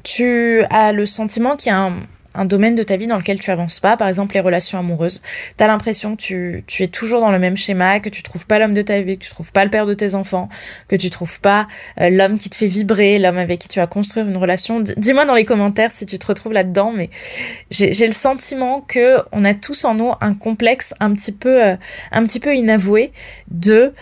tu 0.02 0.62
as 0.70 0.92
le 0.92 1.06
sentiment 1.06 1.56
qu'il 1.56 1.68
y 1.68 1.74
a 1.74 1.78
un, 1.78 2.00
un 2.36 2.44
domaine 2.44 2.74
de 2.74 2.82
ta 2.82 2.96
vie 2.96 3.06
dans 3.06 3.16
lequel 3.16 3.38
tu 3.38 3.50
avances 3.50 3.80
pas, 3.80 3.96
par 3.96 4.08
exemple 4.08 4.34
les 4.34 4.40
relations 4.40 4.78
amoureuses. 4.78 5.22
Tu 5.56 5.64
as 5.64 5.66
l'impression 5.66 6.16
que 6.16 6.22
tu, 6.22 6.64
tu, 6.66 6.82
es 6.82 6.88
toujours 6.88 7.20
dans 7.20 7.30
le 7.30 7.38
même 7.38 7.56
schéma, 7.56 8.00
que 8.00 8.08
tu 8.08 8.22
trouves 8.22 8.46
pas 8.46 8.58
l'homme 8.58 8.74
de 8.74 8.82
ta 8.82 9.00
vie, 9.00 9.18
que 9.18 9.24
tu 9.24 9.30
trouves 9.30 9.52
pas 9.52 9.64
le 9.64 9.70
père 9.70 9.86
de 9.86 9.94
tes 9.94 10.14
enfants, 10.14 10.48
que 10.88 10.96
tu 10.96 11.10
trouves 11.10 11.40
pas 11.40 11.66
euh, 12.00 12.10
l'homme 12.10 12.38
qui 12.38 12.50
te 12.50 12.54
fait 12.54 12.66
vibrer, 12.66 13.18
l'homme 13.18 13.38
avec 13.38 13.60
qui 13.60 13.68
tu 13.68 13.78
vas 13.78 13.86
construire 13.86 14.28
une 14.28 14.36
relation. 14.36 14.80
Dis-moi 14.80 15.24
dans 15.24 15.34
les 15.34 15.44
commentaires 15.44 15.90
si 15.90 16.06
tu 16.06 16.18
te 16.18 16.26
retrouves 16.26 16.52
là-dedans, 16.52 16.92
mais 16.92 17.10
j'ai 17.70 18.06
le 18.06 18.12
sentiment 18.12 18.80
que 18.80 19.18
on 19.32 19.44
a 19.44 19.54
tous 19.54 19.84
en 19.84 19.94
nous 19.94 20.12
un 20.20 20.34
complexe 20.34 20.94
un 21.00 21.14
petit 21.14 21.32
peu, 21.32 21.62
euh, 21.64 21.76
un 22.12 22.26
petit 22.26 22.40
peu 22.40 22.54
inavoué 22.54 23.12
de 23.50 23.92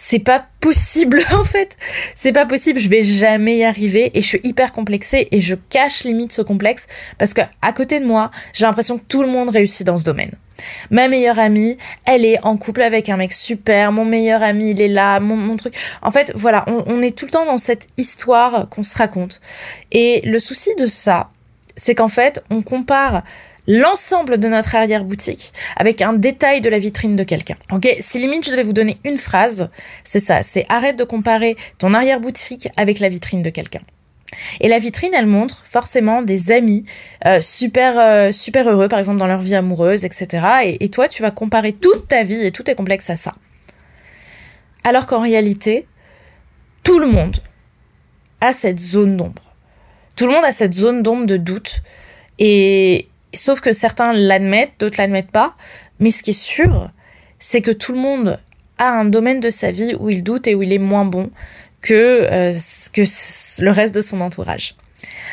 c'est 0.00 0.20
pas 0.20 0.46
possible 0.60 1.24
en 1.32 1.42
fait. 1.42 1.76
C'est 2.14 2.32
pas 2.32 2.46
possible, 2.46 2.78
je 2.78 2.88
vais 2.88 3.02
jamais 3.02 3.58
y 3.58 3.64
arriver 3.64 4.12
et 4.14 4.22
je 4.22 4.26
suis 4.26 4.40
hyper 4.44 4.70
complexée 4.70 5.26
et 5.32 5.40
je 5.40 5.56
cache 5.56 6.04
limite 6.04 6.32
ce 6.32 6.40
complexe 6.40 6.86
parce 7.18 7.34
que 7.34 7.40
à 7.62 7.72
côté 7.72 7.98
de 7.98 8.06
moi, 8.06 8.30
j'ai 8.52 8.64
l'impression 8.64 8.98
que 8.98 9.04
tout 9.08 9.22
le 9.22 9.28
monde 9.28 9.48
réussit 9.48 9.84
dans 9.84 9.98
ce 9.98 10.04
domaine. 10.04 10.30
Ma 10.90 11.08
meilleure 11.08 11.40
amie, 11.40 11.78
elle 12.04 12.24
est 12.24 12.38
en 12.44 12.56
couple 12.56 12.82
avec 12.82 13.08
un 13.08 13.16
mec 13.16 13.32
super, 13.32 13.90
mon 13.90 14.04
meilleur 14.04 14.42
ami, 14.42 14.70
il 14.70 14.80
est 14.80 14.88
là, 14.88 15.18
mon, 15.18 15.56
truc. 15.56 15.74
En 16.00 16.12
fait, 16.12 16.32
voilà, 16.34 16.64
on, 16.68 16.84
on 16.86 17.02
est 17.02 17.16
tout 17.16 17.26
le 17.26 17.32
temps 17.32 17.44
dans 17.44 17.58
cette 17.58 17.88
histoire 17.96 18.68
qu'on 18.68 18.84
se 18.84 18.96
raconte. 18.96 19.40
Et 19.90 20.20
le 20.24 20.38
souci 20.38 20.74
de 20.76 20.86
ça, 20.86 21.30
c'est 21.76 21.96
qu'en 21.96 22.08
fait, 22.08 22.42
on 22.50 22.62
compare 22.62 23.24
l'ensemble 23.68 24.38
de 24.38 24.48
notre 24.48 24.74
arrière-boutique 24.74 25.52
avec 25.76 26.02
un 26.02 26.14
détail 26.14 26.60
de 26.60 26.68
la 26.68 26.78
vitrine 26.78 27.14
de 27.14 27.22
quelqu'un. 27.22 27.54
Ok, 27.70 27.86
si 28.00 28.18
limite 28.18 28.46
je 28.46 28.50
devais 28.50 28.64
vous 28.64 28.72
donner 28.72 28.98
une 29.04 29.18
phrase, 29.18 29.70
c'est 30.02 30.20
ça, 30.20 30.42
c'est 30.42 30.66
arrête 30.68 30.98
de 30.98 31.04
comparer 31.04 31.56
ton 31.78 31.94
arrière-boutique 31.94 32.68
avec 32.76 32.98
la 32.98 33.08
vitrine 33.08 33.42
de 33.42 33.50
quelqu'un. 33.50 33.82
Et 34.60 34.68
la 34.68 34.78
vitrine, 34.78 35.12
elle 35.14 35.26
montre 35.26 35.64
forcément 35.64 36.22
des 36.22 36.50
amis 36.50 36.84
euh, 37.26 37.40
super 37.40 37.98
euh, 37.98 38.32
super 38.32 38.68
heureux, 38.68 38.88
par 38.88 38.98
exemple 38.98 39.18
dans 39.18 39.26
leur 39.26 39.40
vie 39.40 39.54
amoureuse, 39.54 40.04
etc. 40.04 40.46
Et, 40.64 40.84
et 40.84 40.88
toi, 40.88 41.08
tu 41.08 41.22
vas 41.22 41.30
comparer 41.30 41.72
toute 41.72 42.08
ta 42.08 42.22
vie 42.22 42.44
et 42.44 42.50
tout 42.50 42.68
est 42.70 42.74
complexe 42.74 43.08
à 43.10 43.16
ça. 43.16 43.34
Alors 44.84 45.06
qu'en 45.06 45.20
réalité, 45.20 45.86
tout 46.82 46.98
le 46.98 47.06
monde 47.06 47.36
a 48.40 48.52
cette 48.52 48.80
zone 48.80 49.16
d'ombre. 49.16 49.54
Tout 50.16 50.26
le 50.26 50.32
monde 50.32 50.44
a 50.44 50.52
cette 50.52 50.74
zone 50.74 51.02
d'ombre 51.02 51.26
de 51.26 51.36
doute 51.36 51.82
Et 52.38 53.08
sauf 53.34 53.60
que 53.60 53.72
certains 53.72 54.12
l'admettent, 54.12 54.72
d'autres 54.78 54.96
l'admettent 54.98 55.30
pas. 55.30 55.54
Mais 56.00 56.10
ce 56.10 56.22
qui 56.22 56.30
est 56.30 56.40
sûr, 56.40 56.90
c'est 57.38 57.62
que 57.62 57.70
tout 57.70 57.92
le 57.92 57.98
monde 57.98 58.38
a 58.78 58.90
un 58.90 59.04
domaine 59.04 59.40
de 59.40 59.50
sa 59.50 59.70
vie 59.70 59.94
où 59.98 60.08
il 60.08 60.22
doute 60.22 60.46
et 60.46 60.54
où 60.54 60.62
il 60.62 60.72
est 60.72 60.78
moins 60.78 61.04
bon 61.04 61.30
que, 61.80 62.26
euh, 62.30 62.52
que 62.92 63.02
le 63.62 63.70
reste 63.70 63.94
de 63.94 64.00
son 64.00 64.20
entourage. 64.20 64.74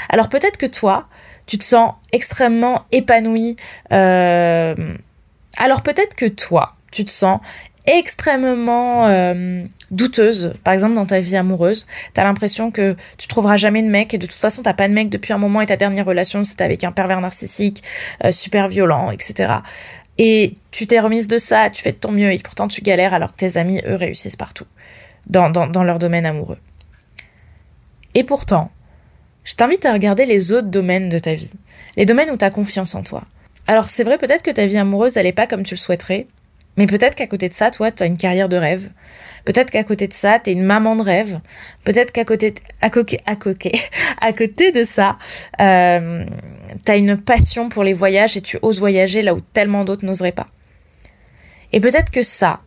Alors 0.09 0.29
peut-être 0.29 0.57
que 0.57 0.65
toi, 0.65 1.07
tu 1.45 1.57
te 1.57 1.63
sens 1.63 1.93
extrêmement 2.11 2.85
épanoui. 2.91 3.55
Euh, 3.91 4.75
alors 5.57 5.83
peut-être 5.83 6.15
que 6.15 6.25
toi, 6.25 6.73
tu 6.91 7.05
te 7.05 7.11
sens 7.11 7.39
extrêmement 7.87 9.07
euh, 9.07 9.63
douteuse, 9.91 10.53
par 10.63 10.73
exemple 10.73 10.95
dans 10.95 11.05
ta 11.05 11.19
vie 11.19 11.35
amoureuse, 11.35 11.87
t'as 12.13 12.23
l'impression 12.23 12.71
que 12.71 12.95
tu 13.17 13.27
trouveras 13.27 13.57
jamais 13.57 13.83
de 13.83 13.89
mec 13.89 14.13
et 14.13 14.17
de 14.17 14.25
toute 14.25 14.35
façon 14.35 14.63
t'as 14.63 14.73
pas 14.73 14.87
de 14.87 14.93
mec 14.93 15.09
depuis 15.09 15.33
un 15.33 15.37
moment 15.37 15.61
et 15.61 15.65
ta 15.65 15.77
dernière 15.77 16.05
relation 16.05 16.43
c'était 16.43 16.63
avec 16.63 16.83
un 16.83 16.91
pervers 16.91 17.21
narcissique, 17.21 17.83
super 18.31 18.67
violent, 18.69 19.11
etc. 19.11 19.55
Et 20.17 20.55
tu 20.71 20.87
t'es 20.87 20.99
remise 20.99 21.27
de 21.27 21.37
ça, 21.37 21.69
tu 21.69 21.81
fais 21.81 21.91
de 21.91 21.97
ton 21.97 22.11
mieux 22.11 22.31
et 22.31 22.39
pourtant 22.39 22.67
tu 22.67 22.81
galères 22.81 23.13
alors 23.13 23.31
que 23.31 23.37
tes 23.37 23.57
amis, 23.57 23.81
eux, 23.85 23.95
réussissent 23.95 24.37
partout, 24.37 24.65
dans, 25.27 25.49
dans, 25.49 25.83
leur 25.83 25.99
domaine 25.99 26.25
amoureux. 26.25 26.57
Et 28.13 28.23
pourtant, 28.23 28.71
je 29.43 29.55
t'invite 29.55 29.85
à 29.85 29.91
regarder 29.91 30.25
les 30.25 30.53
autres 30.53 30.69
domaines 30.69 31.09
de 31.09 31.19
ta 31.19 31.33
vie, 31.33 31.51
les 31.97 32.05
domaines 32.05 32.31
où 32.31 32.37
tu 32.37 32.45
as 32.45 32.49
confiance 32.49 32.95
en 32.95 33.03
toi. 33.03 33.23
Alors 33.67 33.89
c'est 33.89 34.03
vrai 34.03 34.17
peut-être 34.17 34.43
que 34.43 34.51
ta 34.51 34.65
vie 34.65 34.77
amoureuse, 34.77 35.17
elle 35.17 35.25
n'est 35.25 35.33
pas 35.33 35.47
comme 35.47 35.63
tu 35.63 35.75
le 35.75 35.79
souhaiterais, 35.79 36.27
mais 36.77 36.87
peut-être 36.87 37.15
qu'à 37.15 37.27
côté 37.27 37.49
de 37.49 37.53
ça, 37.53 37.71
toi, 37.71 37.91
tu 37.91 38.03
as 38.03 38.05
une 38.05 38.17
carrière 38.17 38.49
de 38.49 38.57
rêve. 38.57 38.89
Peut-être 39.45 39.69
qu'à 39.71 39.83
côté 39.83 40.07
de 40.07 40.13
ça, 40.13 40.39
tu 40.39 40.49
es 40.49 40.53
une 40.53 40.63
maman 40.63 40.95
de 40.95 41.01
rêve. 41.01 41.39
Peut-être 41.83 42.11
qu'à 42.11 42.25
côté, 42.25 42.53
à, 42.81 42.89
côté, 42.89 43.19
à, 43.25 43.35
à 44.21 44.33
côté 44.33 44.71
de 44.71 44.83
ça, 44.83 45.17
euh, 45.61 46.25
tu 46.83 46.91
as 46.91 46.95
une 46.95 47.17
passion 47.17 47.69
pour 47.69 47.83
les 47.83 47.93
voyages 47.93 48.35
et 48.35 48.41
tu 48.41 48.57
oses 48.61 48.79
voyager 48.79 49.21
là 49.21 49.33
où 49.33 49.41
tellement 49.41 49.85
d'autres 49.85 50.05
n'oseraient 50.05 50.31
pas. 50.31 50.47
Et 51.71 51.79
peut-être 51.79 52.11
que 52.11 52.23
ça, 52.23 52.61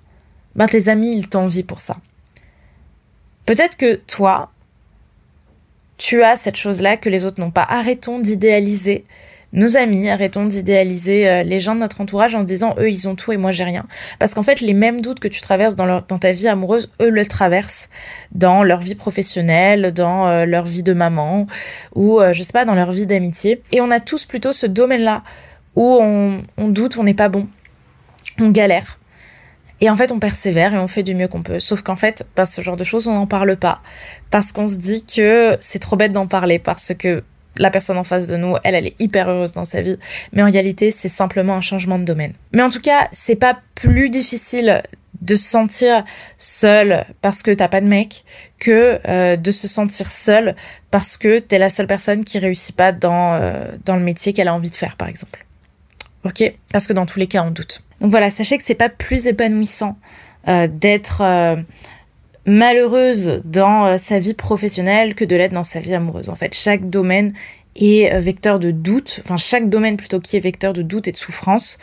ben 0.55 0.67
tes 0.67 0.89
amis, 0.89 1.17
ils 1.17 1.29
t'envient 1.29 1.63
pour 1.63 1.81
ça. 1.81 1.97
Peut-être 3.45 3.77
que 3.77 3.95
toi, 3.95 4.51
tu 5.97 6.23
as 6.23 6.37
cette 6.37 6.57
chose-là 6.57 6.97
que 6.97 7.09
les 7.09 7.25
autres 7.25 7.41
n'ont 7.41 7.51
pas. 7.51 7.67
Arrêtons 7.69 8.21
d'idéaliser 8.21 9.05
nos 9.53 9.79
amis, 9.79 10.11
arrêtons 10.11 10.45
d'idéaliser 10.45 11.29
euh, 11.29 11.43
les 11.43 11.59
gens 11.59 11.75
de 11.75 11.81
notre 11.81 12.03
entourage 12.03 12.35
en 12.35 12.41
se 12.41 12.45
disant 12.45 12.75
eux 12.79 12.91
ils 12.91 13.09
ont 13.09 13.15
tout 13.15 13.33
et 13.33 13.39
moi 13.39 13.51
j'ai 13.51 13.65
rien. 13.65 13.87
Parce 14.19 14.35
qu'en 14.35 14.43
fait 14.43 14.61
les 14.61 14.75
mêmes 14.75 15.01
doutes 15.01 15.21
que 15.21 15.29
tu 15.29 15.41
traverses 15.41 15.75
dans, 15.75 16.03
ta 16.03 16.33
vie 16.33 16.49
amoureuse, 16.49 16.91
eux 17.01 17.09
le 17.09 17.25
traversent 17.25 17.89
dans 18.33 18.63
leur 18.63 18.81
vie 18.81 18.95
professionnelle, 18.95 19.93
dans 19.93 20.29
euh, 20.29 20.45
leur 20.45 20.65
vie 20.65 20.83
de 20.83 20.93
maman 20.93 21.47
ou 21.95 22.21
euh, 22.21 22.35
je 22.35 22.43
sais 22.43 22.53
pas 22.53 22.67
dans 22.67 22.75
leur 22.75 22.93
vie 22.93 23.07
d'amitié. 23.07 23.63
Et 23.73 23.81
on 23.81 23.91
a 23.91 24.01
tous 24.01 24.27
plutôt 24.27 24.53
ce 24.53 24.67
domaine-là 24.67 25.23
où 25.77 25.99
on, 26.01 26.69
doute, 26.69 26.99
on 26.99 27.05
n'est 27.05 27.15
pas 27.15 27.29
bon, 27.29 27.47
on 28.41 28.51
galère. 28.51 28.99
Et 29.81 29.89
en 29.89 29.97
fait, 29.97 30.11
on 30.11 30.19
persévère 30.19 30.75
et 30.75 30.79
on 30.79 30.89
fait 30.89 31.05
du 31.05 31.15
mieux 31.15 31.29
qu'on 31.29 31.43
peut. 31.43 31.61
Sauf 31.61 31.83
qu'en 31.83 31.95
fait, 31.95 32.27
bah, 32.35 32.47
ce 32.47 32.63
genre 32.63 32.77
de 32.77 32.83
choses, 32.83 33.07
on 33.07 33.15
n'en 33.15 33.29
parle 33.29 33.57
pas. 33.57 33.81
Parce 34.31 34.51
qu'on 34.51 34.67
se 34.67 34.75
dit 34.75 35.05
que 35.05 35.57
c'est 35.61 35.79
trop 35.79 35.95
bête 35.95 36.11
d'en 36.11 36.27
parler. 36.27 36.59
Parce 36.59 36.95
que 36.99 37.23
la 37.59 37.71
personne 37.71 37.99
en 37.99 38.05
face 38.05 38.27
de 38.27 38.37
nous, 38.37 38.57
elle, 38.65 38.75
elle 38.75 38.87
est 38.87 39.01
hyper 39.01 39.29
heureuse 39.29 39.53
dans 39.53 39.65
sa 39.65 39.83
vie. 39.83 39.99
Mais 40.33 40.43
en 40.43 40.51
réalité, 40.51 40.91
c'est 40.91 41.09
simplement 41.09 41.55
un 41.55 41.61
changement 41.61 41.99
de 41.99 42.05
domaine. 42.05 42.33
Mais 42.53 42.63
en 42.63 42.71
tout 42.71 42.81
cas, 42.81 43.09
c'est 43.13 43.37
pas 43.37 43.59
plus 43.75 44.11
difficile 44.11 44.83
de 45.21 45.37
se 45.37 45.49
sentir 45.49 46.05
seul 46.39 47.05
parce 47.21 47.43
que 47.43 47.51
t'as 47.51 47.69
pas 47.69 47.81
de 47.81 47.87
mec 47.87 48.25
que 48.59 49.01
euh, 49.09 49.37
de 49.37 49.51
se 49.51 49.67
sentir 49.67 50.11
seul 50.11 50.55
parce 50.91 51.17
que 51.17 51.39
t'es 51.39 51.59
la 51.59 51.71
seule 51.71 51.87
personne 51.87 52.25
qui 52.25 52.39
réussit 52.39 52.75
pas 52.75 52.93
dans, 52.93 53.35
euh, 53.35 53.65
dans 53.85 53.97
le 53.97 54.03
métier 54.03 54.33
qu'elle 54.33 54.49
a 54.49 54.55
envie 54.55 54.71
de 54.71 54.77
faire, 54.77 54.97
par 54.97 55.09
exemple. 55.09 55.45
Ok? 56.25 56.53
Parce 56.73 56.87
que 56.87 56.93
dans 56.93 57.07
tous 57.07 57.19
les 57.19 57.27
cas, 57.27 57.43
on 57.43 57.51
doute. 57.51 57.83
Donc 58.01 58.11
voilà, 58.11 58.31
sachez 58.31 58.59
que 58.59 58.65
c'est 58.65 58.75
pas 58.75 58.89
plus 58.89 59.27
épanouissant 59.27 59.99
euh, 60.47 60.69
d'être 60.71 61.23
malheureuse 62.47 63.43
dans 63.45 63.87
euh, 63.87 63.99
sa 63.99 64.19
vie 64.19 64.35
professionnelle 64.35 65.15
que 65.15 65.25
de 65.25 65.37
l'être 65.37 65.53
dans 65.53 65.65
sa 65.65 65.81
vie 65.81 65.95
amoureuse. 65.95 66.29
En 66.29 66.35
fait, 66.35 66.55
chaque 66.55 66.89
domaine 66.89 67.33
est 67.77 68.13
euh, 68.13 68.21
vecteur 68.21 68.59
de 68.59 68.71
doute, 68.71 69.21
enfin 69.25 69.37
chaque 69.37 69.69
domaine 69.69 69.97
plutôt 69.97 70.21
qui 70.21 70.37
est 70.37 70.41
vecteur 70.41 70.73
de 70.73 70.83
doute 70.83 71.09
et 71.09 71.13
de 71.13 71.17
souffrance, 71.17 71.79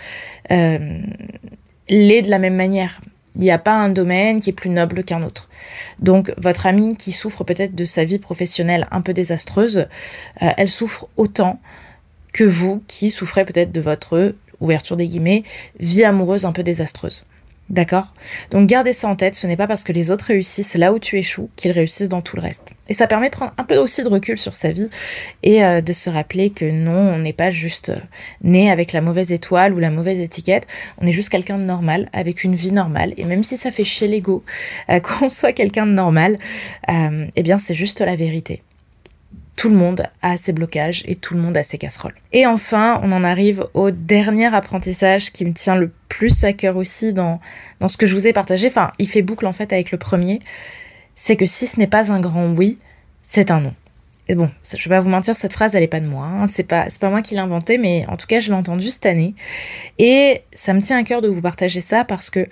euh, 0.51 0.99
l'est 1.89 2.21
de 2.21 2.29
la 2.29 2.39
même 2.39 2.55
manière. 2.55 3.01
Il 3.35 3.41
n'y 3.41 3.51
a 3.51 3.57
pas 3.57 3.73
un 3.73 3.89
domaine 3.89 4.39
qui 4.39 4.51
est 4.51 4.53
plus 4.53 4.69
noble 4.69 5.03
qu'un 5.03 5.21
autre. 5.21 5.49
Donc 5.99 6.33
votre 6.37 6.65
amie 6.67 6.95
qui 6.95 7.11
souffre 7.11 7.43
peut-être 7.43 7.75
de 7.75 7.83
sa 7.83 8.05
vie 8.05 8.17
professionnelle 8.17 8.87
un 8.91 9.01
peu 9.01 9.13
désastreuse, 9.13 9.87
elle 10.39 10.69
souffre 10.69 11.09
autant 11.17 11.59
que 12.31 12.45
vous 12.45 12.81
qui 12.87 13.09
souffrez 13.09 13.43
peut-être 13.43 13.73
de 13.73 13.81
votre 13.81 14.35
ouverture 14.61 14.95
des 14.95 15.05
guillemets 15.05 15.43
vie 15.81 16.05
amoureuse 16.05 16.45
un 16.45 16.53
peu 16.53 16.63
désastreuse. 16.63 17.25
D'accord 17.69 18.13
Donc 18.51 18.67
gardez 18.67 18.93
ça 18.93 19.07
en 19.07 19.15
tête, 19.15 19.33
ce 19.33 19.47
n'est 19.47 19.57
pas 19.57 19.65
parce 19.65 19.83
que 19.83 19.91
les 19.91 20.11
autres 20.11 20.25
réussissent 20.25 20.75
là 20.75 20.93
où 20.93 20.99
tu 20.99 21.17
échoues 21.17 21.49
qu'ils 21.55 21.71
réussissent 21.71 22.09
dans 22.09 22.21
tout 22.21 22.35
le 22.35 22.43
reste. 22.43 22.73
Et 22.89 22.93
ça 22.93 23.07
permet 23.07 23.29
de 23.29 23.35
prendre 23.35 23.53
un 23.57 23.63
peu 23.63 23.77
aussi 23.77 24.03
de 24.03 24.07
recul 24.07 24.37
sur 24.37 24.53
sa 24.53 24.69
vie 24.71 24.87
et 25.41 25.63
euh, 25.63 25.81
de 25.81 25.91
se 25.91 26.11
rappeler 26.11 26.51
que 26.51 26.65
non, 26.65 26.91
on 26.91 27.17
n'est 27.17 27.33
pas 27.33 27.49
juste 27.49 27.89
euh, 27.89 27.97
né 28.43 28.69
avec 28.69 28.93
la 28.93 29.01
mauvaise 29.01 29.31
étoile 29.31 29.73
ou 29.73 29.79
la 29.79 29.89
mauvaise 29.89 30.19
étiquette, 30.19 30.67
on 30.99 31.07
est 31.07 31.11
juste 31.11 31.29
quelqu'un 31.29 31.57
de 31.57 31.63
normal, 31.63 32.07
avec 32.13 32.43
une 32.43 32.53
vie 32.53 32.71
normale. 32.71 33.15
Et 33.17 33.23
même 33.23 33.43
si 33.43 33.57
ça 33.57 33.71
fait 33.71 33.83
chier 33.83 34.07
l'ego 34.07 34.43
euh, 34.91 34.99
qu'on 35.01 35.29
soit 35.29 35.53
quelqu'un 35.53 35.87
de 35.87 35.93
normal, 35.93 36.37
eh 36.87 37.43
bien 37.43 37.57
c'est 37.57 37.73
juste 37.73 37.99
la 38.01 38.15
vérité 38.15 38.61
tout 39.55 39.69
le 39.69 39.75
monde 39.75 40.07
a 40.21 40.37
ses 40.37 40.53
blocages 40.53 41.03
et 41.07 41.15
tout 41.15 41.33
le 41.33 41.39
monde 41.39 41.55
a 41.55 41.63
ses 41.63 41.77
casseroles. 41.77 42.15
Et 42.33 42.45
enfin, 42.45 42.99
on 43.03 43.11
en 43.11 43.23
arrive 43.23 43.67
au 43.73 43.91
dernier 43.91 44.53
apprentissage 44.53 45.31
qui 45.31 45.45
me 45.45 45.53
tient 45.53 45.75
le 45.75 45.91
plus 46.09 46.43
à 46.43 46.53
cœur 46.53 46.77
aussi 46.77 47.13
dans, 47.13 47.39
dans 47.79 47.87
ce 47.87 47.97
que 47.97 48.05
je 48.05 48.13
vous 48.13 48.27
ai 48.27 48.33
partagé. 48.33 48.67
Enfin, 48.67 48.91
il 48.99 49.07
fait 49.07 49.21
boucle 49.21 49.45
en 49.45 49.53
fait 49.53 49.71
avec 49.71 49.91
le 49.91 49.97
premier. 49.97 50.39
C'est 51.15 51.37
que 51.37 51.45
si 51.45 51.67
ce 51.67 51.79
n'est 51.79 51.87
pas 51.87 52.11
un 52.11 52.19
grand 52.19 52.51
oui, 52.51 52.79
c'est 53.23 53.49
un 53.51 53.61
non. 53.61 53.73
Et 54.27 54.35
bon, 54.35 54.49
je 54.63 54.89
vais 54.89 54.95
pas 54.95 55.01
vous 55.01 55.09
mentir, 55.09 55.37
cette 55.37 55.53
phrase, 55.53 55.75
elle 55.75 55.83
est 55.83 55.87
pas 55.87 55.99
de 55.99 56.07
moi. 56.07 56.25
Hein. 56.25 56.47
C'est 56.47 56.63
pas, 56.63 56.87
pas 56.99 57.09
moi 57.09 57.21
qui 57.21 57.35
l'ai 57.35 57.41
inventée, 57.41 57.77
mais 57.77 58.05
en 58.07 58.17
tout 58.17 58.25
cas, 58.25 58.39
je 58.39 58.49
l'ai 58.49 58.55
entendue 58.55 58.89
cette 58.89 59.05
année. 59.05 59.35
Et 59.99 60.41
ça 60.51 60.73
me 60.73 60.81
tient 60.81 60.97
à 60.97 61.03
cœur 61.03 61.21
de 61.21 61.27
vous 61.27 61.41
partager 61.41 61.79
ça 61.79 62.03
parce 62.03 62.29
que 62.29 62.47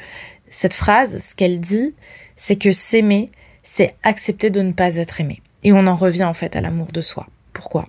cette 0.50 0.74
phrase, 0.74 1.30
ce 1.30 1.36
qu'elle 1.36 1.60
dit, 1.60 1.96
c'est 2.36 2.58
que 2.58 2.72
s'aimer, 2.72 3.32
c'est 3.63 3.96
accepter 4.04 4.52
de 4.52 4.62
ne 4.62 4.72
pas 4.72 4.98
être 4.98 5.20
aimé. 5.20 5.42
Et 5.63 5.73
on 5.73 5.88
en 5.88 5.95
revient 5.95 6.26
en 6.26 6.34
fait 6.34 6.56
à 6.56 6.62
l'amour 6.62 6.88
de 6.91 7.02
soi. 7.02 7.28
Pourquoi? 7.54 7.86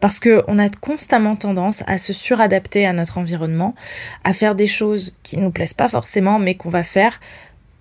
Parce 0.00 0.20
qu'on 0.20 0.58
a 0.58 0.68
constamment 0.68 1.36
tendance 1.36 1.82
à 1.86 1.98
se 1.98 2.12
suradapter 2.12 2.86
à 2.86 2.92
notre 2.92 3.18
environnement, 3.18 3.74
à 4.24 4.32
faire 4.32 4.54
des 4.54 4.66
choses 4.66 5.16
qui 5.22 5.38
ne 5.38 5.44
nous 5.44 5.50
plaisent 5.50 5.74
pas 5.74 5.88
forcément, 5.88 6.38
mais 6.38 6.54
qu'on 6.54 6.68
va 6.68 6.82
faire 6.82 7.18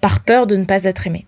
par 0.01 0.21
peur 0.21 0.47
de 0.47 0.55
ne 0.55 0.65
pas 0.65 0.86
être 0.86 1.08
aimé. 1.08 1.25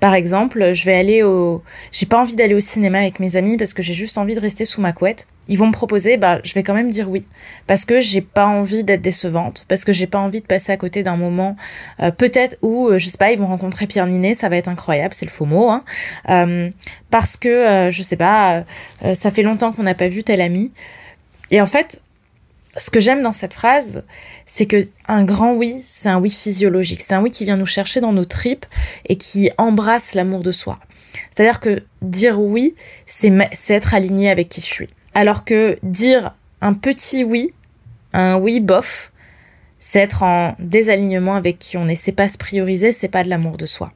Par 0.00 0.14
exemple, 0.14 0.72
je 0.72 0.84
vais 0.84 0.94
aller 0.94 1.22
au, 1.22 1.62
j'ai 1.92 2.06
pas 2.06 2.20
envie 2.20 2.36
d'aller 2.36 2.54
au 2.54 2.60
cinéma 2.60 2.98
avec 2.98 3.20
mes 3.20 3.36
amis 3.36 3.56
parce 3.56 3.74
que 3.74 3.82
j'ai 3.82 3.94
juste 3.94 4.18
envie 4.18 4.34
de 4.34 4.40
rester 4.40 4.64
sous 4.64 4.80
ma 4.80 4.92
couette 4.92 5.26
ils 5.48 5.56
vont 5.56 5.66
me 5.66 5.72
proposer, 5.72 6.18
bah, 6.18 6.40
je 6.44 6.54
vais 6.54 6.62
quand 6.62 6.74
même 6.74 6.90
dire 6.90 7.08
oui. 7.10 7.26
Parce 7.66 7.84
que 7.84 8.00
j'ai 8.00 8.20
pas 8.20 8.46
envie 8.46 8.84
d'être 8.84 9.00
décevante, 9.00 9.64
parce 9.66 9.84
que 9.84 9.92
j'ai 9.92 10.06
pas 10.06 10.18
envie 10.18 10.40
de 10.40 10.46
passer 10.46 10.72
à 10.72 10.76
côté 10.76 11.02
d'un 11.02 11.16
moment, 11.16 11.56
euh, 12.00 12.10
peut-être 12.10 12.56
où, 12.62 12.88
euh, 12.88 12.98
je 12.98 13.08
sais 13.08 13.18
pas, 13.18 13.32
ils 13.32 13.38
vont 13.38 13.46
rencontrer 13.46 13.86
Pierre 13.86 14.06
Ninet, 14.06 14.34
ça 14.34 14.48
va 14.48 14.56
être 14.56 14.68
incroyable, 14.68 15.14
c'est 15.14 15.24
le 15.26 15.30
faux 15.30 15.46
mot, 15.46 15.70
hein. 15.70 15.84
Euh, 16.28 16.70
parce 17.10 17.36
que, 17.36 17.88
je 17.90 18.02
sais 18.02 18.16
pas, 18.16 18.64
ça 19.14 19.30
fait 19.30 19.42
longtemps 19.42 19.72
qu'on 19.72 19.84
n'a 19.84 19.94
pas 19.94 20.08
vu 20.08 20.22
tel 20.22 20.42
ami. 20.42 20.72
Et 21.50 21.62
en 21.62 21.66
fait, 21.66 22.02
ce 22.76 22.90
que 22.90 23.00
j'aime 23.00 23.22
dans 23.22 23.32
cette 23.32 23.54
phrase, 23.54 24.04
c'est 24.46 24.66
que 24.66 24.88
un 25.06 25.24
grand 25.24 25.54
oui, 25.54 25.80
c'est 25.82 26.08
un 26.08 26.20
oui 26.20 26.30
physiologique. 26.30 27.00
C'est 27.00 27.14
un 27.14 27.22
oui 27.22 27.30
qui 27.30 27.44
vient 27.44 27.56
nous 27.56 27.66
chercher 27.66 28.00
dans 28.00 28.12
nos 28.12 28.24
tripes 28.24 28.66
et 29.06 29.16
qui 29.16 29.50
embrasse 29.58 30.14
l'amour 30.14 30.42
de 30.42 30.52
soi. 30.52 30.78
C'est-à-dire 31.34 31.60
que 31.60 31.82
dire 32.02 32.40
oui, 32.40 32.74
c'est 33.06 33.32
être 33.68 33.94
aligné 33.94 34.30
avec 34.30 34.48
qui 34.48 34.60
je 34.60 34.66
suis. 34.66 34.88
Alors 35.14 35.44
que 35.44 35.78
dire 35.82 36.34
un 36.60 36.74
petit 36.74 37.24
oui, 37.24 37.52
un 38.12 38.36
oui 38.36 38.60
bof, 38.60 39.12
c'est 39.80 40.00
être 40.00 40.22
en 40.22 40.54
désalignement 40.58 41.34
avec 41.34 41.58
qui 41.58 41.76
on 41.76 41.88
est. 41.88 41.94
C'est 41.94 42.12
pas 42.12 42.28
se 42.28 42.38
prioriser, 42.38 42.92
c'est 42.92 43.08
pas 43.08 43.24
de 43.24 43.28
l'amour 43.28 43.56
de 43.56 43.66
soi. 43.66 43.92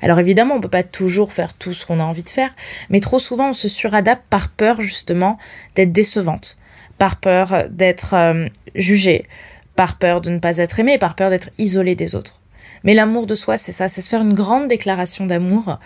Alors 0.00 0.18
évidemment, 0.18 0.54
on 0.54 0.60
peut 0.60 0.68
pas 0.68 0.82
toujours 0.82 1.32
faire 1.32 1.54
tout 1.54 1.72
ce 1.72 1.86
qu'on 1.86 2.00
a 2.00 2.04
envie 2.04 2.22
de 2.22 2.28
faire, 2.30 2.54
mais 2.88 3.00
trop 3.00 3.18
souvent 3.18 3.50
on 3.50 3.52
se 3.52 3.68
suradapte 3.68 4.24
par 4.30 4.48
peur 4.48 4.80
justement 4.80 5.38
d'être 5.74 5.92
décevante, 5.92 6.56
par 6.98 7.16
peur 7.16 7.64
d'être 7.70 8.14
euh, 8.14 8.48
jugée, 8.74 9.26
par 9.74 9.98
peur 9.98 10.20
de 10.20 10.30
ne 10.30 10.38
pas 10.38 10.58
être 10.58 10.80
aimée, 10.80 10.98
par 10.98 11.14
peur 11.14 11.30
d'être 11.30 11.50
isolée 11.58 11.94
des 11.94 12.14
autres. 12.14 12.40
Mais 12.84 12.94
l'amour 12.94 13.26
de 13.26 13.34
soi, 13.34 13.58
c'est 13.58 13.72
ça, 13.72 13.88
c'est 13.88 14.02
se 14.02 14.08
faire 14.08 14.22
une 14.22 14.34
grande 14.34 14.68
déclaration 14.68 15.26
d'amour 15.26 15.78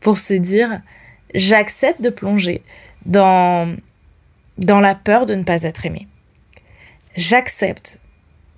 pour 0.00 0.18
se 0.18 0.34
dire 0.34 0.80
j'accepte 1.34 2.00
de 2.00 2.10
plonger 2.10 2.62
dans 3.06 3.76
dans 4.56 4.80
la 4.80 4.94
peur 4.94 5.26
de 5.26 5.34
ne 5.34 5.42
pas 5.42 5.64
être 5.64 5.84
aimé. 5.84 6.06
J'accepte 7.16 8.00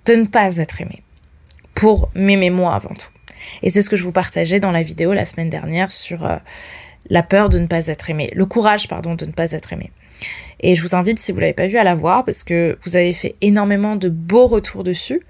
de 0.05 0.15
ne 0.15 0.25
pas 0.25 0.57
être 0.57 0.81
aimé 0.81 1.01
pour 1.73 2.09
m'aimer 2.13 2.49
moi 2.49 2.75
avant 2.75 2.93
tout. 2.93 3.09
Et 3.61 3.69
c'est 3.69 3.81
ce 3.81 3.89
que 3.89 3.95
je 3.95 4.03
vous 4.03 4.11
partageais 4.11 4.59
dans 4.59 4.71
la 4.71 4.81
vidéo 4.81 5.13
la 5.13 5.25
semaine 5.25 5.49
dernière 5.49 5.91
sur 5.91 6.25
euh, 6.25 6.37
la 7.09 7.23
peur 7.23 7.49
de 7.49 7.59
ne 7.59 7.67
pas 7.67 7.87
être 7.87 8.09
aimé, 8.09 8.31
le 8.35 8.45
courage, 8.45 8.87
pardon, 8.87 9.15
de 9.15 9.25
ne 9.25 9.31
pas 9.31 9.51
être 9.51 9.73
aimé. 9.73 9.91
Et 10.59 10.75
je 10.75 10.83
vous 10.83 10.95
invite, 10.95 11.19
si 11.19 11.31
vous 11.31 11.39
l'avez 11.39 11.53
pas 11.53 11.67
vu, 11.67 11.77
à 11.77 11.83
la 11.83 11.95
voir 11.95 12.25
parce 12.25 12.43
que 12.43 12.77
vous 12.83 12.95
avez 12.95 13.13
fait 13.13 13.35
énormément 13.41 13.95
de 13.95 14.09
beaux 14.09 14.47
retours 14.47 14.83
dessus. 14.83 15.21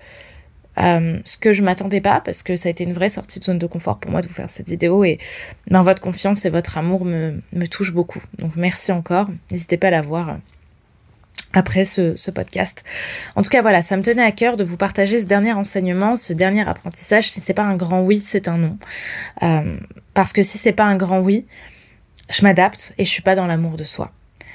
Euh, 0.79 1.19
ce 1.25 1.37
que 1.37 1.53
je 1.53 1.63
m'attendais 1.63 2.01
pas 2.01 2.21
parce 2.21 2.43
que 2.43 2.55
ça 2.55 2.69
a 2.69 2.71
été 2.71 2.83
une 2.83 2.93
vraie 2.93 3.09
sortie 3.09 3.39
de 3.39 3.43
zone 3.43 3.57
de 3.57 3.65
confort 3.65 3.99
pour 3.99 4.11
moi 4.11 4.21
de 4.21 4.27
vous 4.27 4.33
faire 4.33 4.49
cette 4.49 4.69
vidéo 4.69 5.03
et 5.03 5.17
ben, 5.71 5.81
votre 5.81 6.03
confiance 6.03 6.45
et 6.45 6.51
votre 6.51 6.77
amour 6.77 7.03
me, 7.03 7.41
touchent 7.67 7.93
beaucoup. 7.93 8.21
Donc 8.37 8.55
merci 8.55 8.91
encore. 8.91 9.27
N'hésitez 9.49 9.77
pas 9.77 9.87
à 9.87 9.91
la 9.91 10.01
voir 10.01 10.37
après 11.53 11.85
ce, 11.85 12.29
podcast. 12.29 12.83
En 13.35 13.41
tout 13.41 13.49
cas, 13.49 13.61
voilà, 13.63 13.81
ça 13.81 13.97
me 13.97 14.03
tenait 14.03 14.23
à 14.23 14.31
cœur 14.31 14.57
de 14.57 14.63
vous 14.63 14.77
partager 14.77 15.19
ce 15.19 15.25
dernier 15.25 15.53
enseignement, 15.53 16.15
ce 16.15 16.33
dernier 16.33 16.67
apprentissage. 16.67 17.31
Si 17.31 17.41
c'est 17.41 17.53
pas 17.53 17.63
un 17.63 17.75
grand 17.75 18.03
oui, 18.03 18.19
c'est 18.19 18.47
un 18.47 18.57
non. 18.57 18.77
Euh, 19.41 19.77
parce 20.13 20.33
que 20.33 20.43
si 20.43 20.59
c'est 20.59 20.73
pas 20.73 20.83
un 20.83 20.95
grand 20.95 21.21
oui, 21.21 21.47
je 22.29 22.43
m'adapte 22.43 22.93
et 22.99 23.05
je 23.05 23.09
suis 23.09 23.23
pas 23.23 23.35
dans 23.35 23.47
l'amour 23.47 23.77
de 23.77 23.83
soi. 23.83 24.11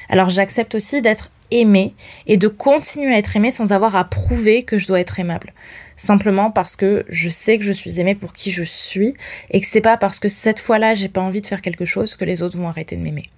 Alors 0.08 0.30
j'accepte 0.30 0.74
aussi 0.74 1.02
d'être 1.02 1.30
aimée 1.50 1.94
et 2.26 2.36
de 2.36 2.48
continuer 2.48 3.14
à 3.14 3.18
être 3.18 3.36
aimée 3.36 3.50
sans 3.50 3.72
avoir 3.72 3.96
à 3.96 4.04
prouver 4.04 4.62
que 4.64 4.78
je 4.78 4.86
dois 4.86 5.00
être 5.00 5.20
aimable. 5.20 5.52
Simplement 5.96 6.50
parce 6.50 6.76
que 6.76 7.04
je 7.08 7.28
sais 7.28 7.58
que 7.58 7.64
je 7.64 7.72
suis 7.72 8.00
aimée 8.00 8.14
pour 8.14 8.32
qui 8.32 8.50
je 8.50 8.64
suis 8.64 9.14
et 9.50 9.60
que 9.60 9.66
c'est 9.66 9.80
pas 9.80 9.96
parce 9.96 10.18
que 10.18 10.28
cette 10.28 10.58
fois-là 10.58 10.94
j'ai 10.94 11.08
pas 11.08 11.20
envie 11.20 11.42
de 11.42 11.46
faire 11.46 11.60
quelque 11.60 11.84
chose 11.84 12.16
que 12.16 12.24
les 12.24 12.42
autres 12.42 12.56
vont 12.56 12.68
arrêter 12.68 12.96
de 12.96 13.02
m'aimer. 13.02 13.30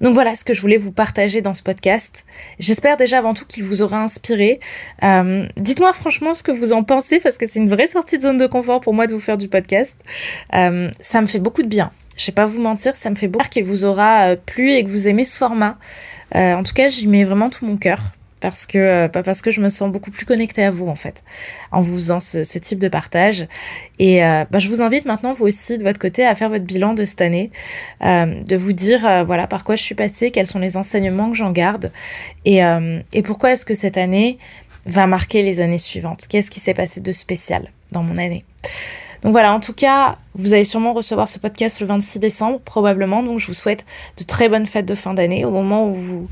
Donc 0.00 0.14
voilà 0.14 0.36
ce 0.36 0.44
que 0.44 0.54
je 0.54 0.60
voulais 0.60 0.76
vous 0.76 0.92
partager 0.92 1.40
dans 1.40 1.54
ce 1.54 1.62
podcast. 1.62 2.24
J'espère 2.58 2.96
déjà 2.96 3.18
avant 3.18 3.34
tout 3.34 3.46
qu'il 3.46 3.64
vous 3.64 3.82
aura 3.82 4.02
inspiré. 4.02 4.60
Euh, 5.02 5.46
dites-moi 5.56 5.92
franchement 5.92 6.34
ce 6.34 6.42
que 6.42 6.52
vous 6.52 6.72
en 6.72 6.82
pensez 6.82 7.18
parce 7.18 7.38
que 7.38 7.46
c'est 7.46 7.58
une 7.58 7.68
vraie 7.68 7.86
sortie 7.86 8.18
de 8.18 8.22
zone 8.22 8.38
de 8.38 8.46
confort 8.46 8.80
pour 8.80 8.94
moi 8.94 9.06
de 9.06 9.14
vous 9.14 9.20
faire 9.20 9.38
du 9.38 9.48
podcast. 9.48 9.96
Euh, 10.54 10.90
ça 11.00 11.20
me 11.20 11.26
fait 11.26 11.40
beaucoup 11.40 11.62
de 11.62 11.68
bien. 11.68 11.90
Je 12.16 12.26
vais 12.26 12.34
pas 12.34 12.46
vous 12.46 12.60
mentir, 12.60 12.94
ça 12.94 13.10
me 13.10 13.14
fait 13.14 13.28
beaucoup 13.28 13.48
qu'il 13.48 13.64
vous 13.64 13.84
aura 13.84 14.30
euh, 14.30 14.36
plu 14.36 14.72
et 14.72 14.84
que 14.84 14.88
vous 14.88 15.08
aimez 15.08 15.24
ce 15.24 15.36
format. 15.36 15.78
en 16.34 16.62
tout 16.62 16.74
cas, 16.74 16.88
j'y 16.88 17.06
mets 17.06 17.24
vraiment 17.24 17.50
tout 17.50 17.66
mon 17.66 17.76
cœur 17.76 18.00
parce 18.40 18.66
que 18.66 18.78
euh, 18.78 19.08
parce 19.08 19.42
que 19.42 19.50
je 19.50 19.60
me 19.60 19.68
sens 19.68 19.90
beaucoup 19.90 20.10
plus 20.10 20.26
connectée 20.26 20.62
à 20.62 20.70
vous 20.70 20.86
en 20.86 20.94
fait 20.94 21.22
en 21.72 21.80
vous 21.80 21.94
faisant 21.94 22.20
ce, 22.20 22.58
type 22.58 22.78
de 22.78 22.88
partage. 22.88 23.48
Et 23.98 24.24
euh, 24.24 24.44
bah, 24.50 24.58
je 24.58 24.68
vous 24.68 24.82
invite 24.82 25.04
maintenant 25.04 25.32
vous 25.32 25.46
aussi 25.46 25.78
de 25.78 25.82
votre 25.82 25.98
côté 25.98 26.24
à 26.24 26.34
faire 26.34 26.50
votre 26.50 26.64
bilan 26.64 26.94
de 26.94 27.04
cette 27.04 27.22
année 27.22 27.50
euh, 28.04 28.40
de 28.42 28.56
vous 28.56 28.72
dire 28.72 29.24
voilà 29.24 29.46
par 29.46 29.64
quoi 29.64 29.76
je 29.76 29.82
suis 29.82 29.94
passée 29.94 30.30
quels 30.30 30.46
sont 30.46 30.58
les 30.58 30.76
enseignements 30.76 31.30
que 31.30 31.36
j'en 31.36 31.50
garde 31.50 31.92
et 32.44 32.62
pourquoi 33.24 33.52
est-ce 33.52 33.64
que 33.64 33.74
cette 33.74 33.96
année 33.96 34.38
va 34.84 35.06
marquer 35.08 35.42
les 35.42 35.60
années 35.60 35.78
suivantes. 35.78 36.26
Qu'est-ce 36.28 36.50
qui 36.50 36.60
s'est 36.60 36.74
passé 36.74 37.00
de 37.00 37.10
spécial 37.10 37.72
dans 37.90 38.04
mon 38.04 38.16
année? 38.16 38.44
Donc 39.22 39.32
voilà, 39.32 39.54
en 39.54 39.60
tout 39.60 39.72
cas, 39.72 40.16
vous 40.34 40.52
allez 40.52 40.64
sûrement 40.64 40.92
recevoir 40.92 41.28
ce 41.28 41.38
podcast 41.38 41.80
le 41.80 41.86
26 41.86 42.18
décembre, 42.18 42.60
probablement. 42.60 43.22
Donc 43.22 43.40
je 43.40 43.46
vous 43.46 43.54
souhaite 43.54 43.84
de 44.18 44.24
très 44.24 44.48
bonnes 44.48 44.66
fêtes 44.66 44.86
de 44.86 44.94
fin 44.94 45.14
d'année. 45.14 45.44
Au 45.44 45.50
moment 45.50 45.88
où 45.88 46.28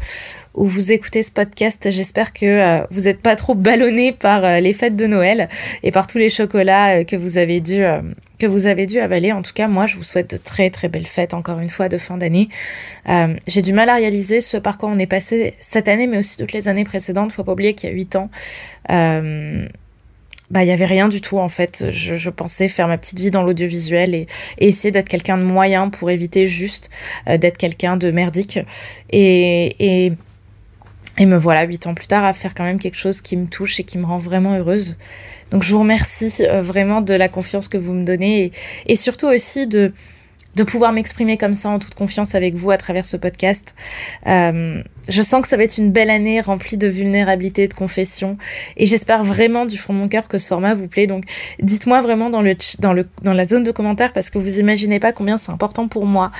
vous, 0.54 0.92
écoutez 0.92 1.22
ce 1.22 1.32
podcast, 1.32 1.90
j'espère 1.90 2.32
que 2.32 2.44
euh, 2.44 2.86
vous 2.90 3.02
n'êtes 3.02 3.20
pas 3.20 3.36
trop 3.36 3.54
ballonné 3.54 4.12
par 4.12 4.44
euh, 4.44 4.60
les 4.60 4.74
fêtes 4.74 4.96
de 4.96 5.06
Noël 5.06 5.48
et 5.82 5.90
par 5.90 6.06
tous 6.06 6.18
les 6.18 6.28
chocolats 6.28 6.98
euh, 6.98 7.04
que 7.04 7.16
vous 7.16 7.38
avez 7.38 7.60
dû 7.60 7.82
avaler. 9.00 9.32
En 9.32 9.42
tout 9.42 9.54
cas, 9.54 9.68
moi, 9.68 9.86
je 9.86 9.96
vous 9.96 10.02
souhaite 10.02 10.32
de 10.32 10.36
très 10.36 10.68
très 10.68 10.88
belles 10.88 11.06
fêtes, 11.06 11.32
encore 11.32 11.60
une 11.60 11.70
fois, 11.70 11.88
de 11.88 11.96
fin 11.96 12.18
d'année. 12.18 12.48
J'ai 13.46 13.62
du 13.62 13.72
mal 13.72 13.88
à 13.88 13.94
réaliser 13.94 14.42
ce 14.42 14.58
par 14.58 14.76
quoi 14.76 14.90
on 14.90 14.98
est 14.98 15.06
passé 15.06 15.54
cette 15.60 15.88
année, 15.88 16.06
mais 16.06 16.18
aussi 16.18 16.36
toutes 16.36 16.52
les 16.52 16.68
années 16.68 16.84
précédentes. 16.84 17.32
Faut 17.32 17.44
pas 17.44 17.52
oublier 17.52 17.74
qu'il 17.74 17.88
y 17.88 17.92
a 17.92 17.96
8 17.96 18.16
ans 18.16 18.30
bah 20.50 20.62
il 20.62 20.68
y 20.68 20.72
avait 20.72 20.84
rien 20.84 21.08
du 21.08 21.20
tout 21.20 21.38
en 21.38 21.48
fait. 21.48 21.90
Je, 21.90 22.30
pensais 22.30 22.68
faire 22.68 22.88
ma 22.88 22.98
petite 22.98 23.18
vie 23.18 23.30
dans 23.30 23.42
l'audiovisuel 23.42 24.14
et, 24.14 24.26
essayer 24.58 24.90
d'être 24.90 25.08
quelqu'un 25.08 25.38
de 25.38 25.42
moyen 25.42 25.88
pour 25.88 26.10
éviter 26.10 26.46
juste 26.46 26.90
euh, 27.28 27.38
d'être 27.38 27.56
quelqu'un 27.56 27.96
de 27.96 28.10
merdique. 28.10 28.58
Et, 29.10 30.06
et, 30.06 30.12
et 31.18 31.26
me 31.26 31.36
voilà 31.36 31.64
huit 31.64 31.86
ans 31.86 31.94
plus 31.94 32.08
tard 32.08 32.24
à 32.24 32.32
faire 32.32 32.54
quand 32.54 32.64
même 32.64 32.78
quelque 32.78 32.96
chose 32.96 33.20
qui 33.20 33.36
me 33.36 33.46
touche 33.46 33.80
et 33.80 33.84
qui 33.84 33.98
me 33.98 34.04
rend 34.04 34.18
vraiment 34.18 34.54
heureuse. 34.54 34.98
Donc 35.50 35.62
je 35.62 35.72
vous 35.72 35.80
remercie 35.80 36.34
euh, 36.40 36.62
vraiment 36.62 37.00
de 37.00 37.14
la 37.14 37.28
confiance 37.28 37.68
que 37.68 37.78
vous 37.78 37.92
me 37.92 38.04
donnez 38.04 38.44
et, 38.44 38.52
et 38.86 38.96
surtout 38.96 39.28
aussi 39.28 39.66
de 39.66 39.92
de 40.54 40.62
pouvoir 40.62 40.92
m'exprimer 40.92 41.36
comme 41.36 41.54
ça 41.54 41.68
en 41.68 41.78
toute 41.78 41.94
confiance 41.94 42.34
avec 42.34 42.54
vous 42.54 42.70
à 42.70 42.76
travers 42.76 43.04
ce 43.04 43.16
podcast. 43.16 43.74
Euh, 44.26 44.82
je 45.08 45.22
sens 45.22 45.42
que 45.42 45.48
ça 45.48 45.56
va 45.56 45.64
être 45.64 45.78
une 45.78 45.90
belle 45.90 46.10
année 46.10 46.40
remplie 46.40 46.76
de 46.76 46.88
vulnérabilité, 46.88 47.68
de 47.68 47.74
confession, 47.74 48.36
et 48.76 48.86
j'espère 48.86 49.24
vraiment 49.24 49.66
du 49.66 49.78
fond 49.78 49.92
de 49.92 49.98
mon 49.98 50.08
cœur 50.08 50.28
que 50.28 50.38
ce 50.38 50.48
format 50.48 50.74
vous 50.74 50.88
plaît. 50.88 51.06
Donc, 51.06 51.24
dites-moi 51.60 52.00
vraiment 52.00 52.30
dans 52.30 52.42
le 52.42 52.56
dans 52.78 52.92
le 52.92 53.06
dans 53.22 53.32
la 53.34 53.44
zone 53.44 53.62
de 53.62 53.70
commentaires 53.70 54.12
parce 54.12 54.30
que 54.30 54.38
vous 54.38 54.58
imaginez 54.58 55.00
pas 55.00 55.12
combien 55.12 55.38
c'est 55.38 55.52
important 55.52 55.88
pour 55.88 56.06
moi. 56.06 56.30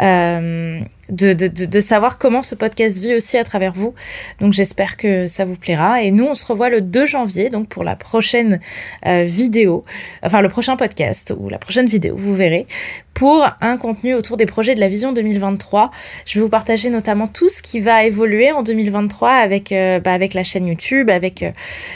Euh, 0.00 0.80
de, 1.10 1.32
de, 1.32 1.46
de, 1.48 1.80
savoir 1.80 2.18
comment 2.18 2.42
ce 2.42 2.54
podcast 2.54 3.00
vit 3.00 3.14
aussi 3.14 3.38
à 3.38 3.44
travers 3.44 3.72
vous. 3.72 3.94
Donc 4.40 4.52
j'espère 4.52 4.96
que 4.96 5.26
ça 5.26 5.44
vous 5.44 5.56
plaira. 5.56 6.02
Et 6.02 6.10
nous, 6.10 6.24
on 6.24 6.34
se 6.34 6.44
revoit 6.44 6.68
le 6.68 6.80
2 6.80 7.06
janvier, 7.06 7.48
donc 7.48 7.68
pour 7.68 7.84
la 7.84 7.96
prochaine 7.96 8.60
euh, 9.06 9.24
vidéo, 9.24 9.84
enfin 10.22 10.40
le 10.40 10.48
prochain 10.48 10.76
podcast 10.76 11.32
ou 11.36 11.48
la 11.48 11.58
prochaine 11.58 11.86
vidéo, 11.86 12.14
vous 12.16 12.34
verrez, 12.34 12.66
pour 13.14 13.48
un 13.60 13.76
contenu 13.76 14.14
autour 14.14 14.36
des 14.36 14.46
projets 14.46 14.74
de 14.74 14.80
la 14.80 14.88
vision 14.88 15.12
2023. 15.12 15.90
Je 16.24 16.38
vais 16.38 16.42
vous 16.42 16.48
partager 16.48 16.90
notamment 16.90 17.26
tout 17.26 17.48
ce 17.48 17.62
qui 17.62 17.80
va 17.80 18.04
évoluer 18.08 18.52
en 18.52 18.62
2023 18.62 19.30
avec, 19.30 19.72
euh, 19.72 20.00
bah, 20.00 20.12
avec 20.12 20.34
la 20.34 20.44
chaîne 20.44 20.66
YouTube, 20.66 21.08
avec 21.08 21.42
euh, 21.42 21.52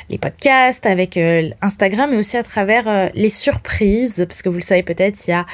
les 0.09 0.19
podcasts, 0.19 0.87
avec 0.87 1.19
Instagram, 1.61 2.11
mais 2.13 2.19
aussi 2.19 2.37
à 2.37 2.43
travers 2.43 3.11
les 3.15 3.29
surprises, 3.29 4.25
parce 4.29 4.43
que 4.43 4.49
vous 4.49 4.57
le 4.57 4.63
savez 4.63 4.83
peut-être, 4.83 5.27
il 5.27 5.31
y 5.31 5.35
a 5.35 5.47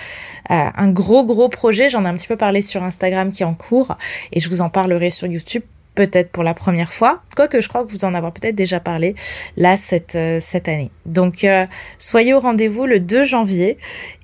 un 0.49 0.91
gros 0.91 1.25
gros 1.25 1.49
projet, 1.49 1.89
j'en 1.89 2.05
ai 2.05 2.09
un 2.09 2.15
petit 2.15 2.29
peu 2.29 2.37
parlé 2.37 2.63
sur 2.63 2.83
Instagram 2.83 3.33
qui 3.33 3.45
en 3.45 3.55
cours 3.55 3.97
et 4.33 4.41
je 4.41 4.49
vous 4.49 4.61
en 4.61 4.69
parlerai 4.69 5.11
sur 5.11 5.27
YouTube 5.27 5.63
peut-être 5.99 6.31
pour 6.31 6.45
la 6.45 6.55
première 6.55 6.93
fois, 6.93 7.23
quoique 7.35 7.61
je 7.61 7.69
crois 7.69 7.85
que 7.85 7.91
vous 7.91 8.05
en 8.05 8.15
avez 8.15 8.31
peut-être 8.31 8.55
déjà 8.55 8.79
parlé 8.79 9.17
là 9.57 9.77
cette, 9.77 10.15
euh, 10.15 10.39
cette 10.41 10.69
année. 10.69 10.93
Donc 11.07 11.43
euh, 11.43 11.67
soyez 11.99 12.35
au 12.35 12.39
rendez-vous 12.39 12.87
le 12.87 13.01
2 13.01 13.25
janvier 13.25 13.79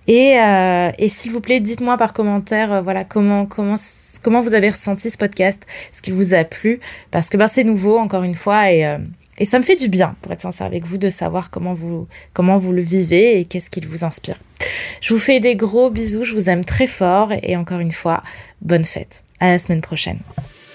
et, 0.07 0.39
euh, 0.39 0.93
et 0.99 1.09
s'il 1.09 1.33
vous 1.33 1.41
plaît 1.41 1.59
dites-moi 1.59 1.97
par 1.97 2.13
commentaire 2.13 2.81
voilà 2.83 3.03
comment 3.03 3.47
comment 3.47 3.75
comment 4.25 4.41
vous 4.41 4.55
avez 4.55 4.71
ressenti 4.71 5.11
ce 5.11 5.17
podcast, 5.17 5.65
ce 5.93 6.03
qui 6.03 6.11
vous 6.11 6.35
a 6.35 6.43
plu? 6.43 6.81
Parce 7.13 7.31
que 7.31 7.37
ben 7.37 7.47
c'est 7.47 7.65
nouveau 7.65 7.99
encore 7.99 8.25
une 8.25 8.35
fois 8.35 8.73
et 8.73 8.99
et 9.39 9.45
ça 9.45 9.59
me 9.59 9.65
fait 9.65 9.77
du 9.77 9.89
bien, 9.89 10.15
pour 10.23 10.33
être 10.33 10.41
sincère 10.41 10.67
avec 10.67 10.85
vous, 10.85 10.97
de 10.97 11.11
savoir 11.11 11.51
comment 11.51 11.75
vous, 11.75 12.07
comment 12.35 12.59
vous 12.59 12.73
le 12.73 12.83
vivez 12.83 13.41
et 13.41 13.45
qu'est-ce 13.45 13.69
qui 13.69 13.81
vous 13.81 14.05
inspire. 14.05 14.37
Je 15.01 15.13
vous 15.13 15.21
fais 15.21 15.41
des 15.41 15.57
gros 15.57 15.91
bisous, 15.91 16.25
je 16.25 16.35
vous 16.35 16.49
aime 16.49 16.65
très 16.65 16.87
fort 16.87 17.33
et 17.43 17.57
encore 17.57 17.81
une 17.81 17.91
fois, 17.91 18.23
bonne 18.63 18.85
fête. 18.85 19.25
À 19.41 19.49
la 19.49 19.59
semaine 19.59 19.83
prochaine. 19.83 20.21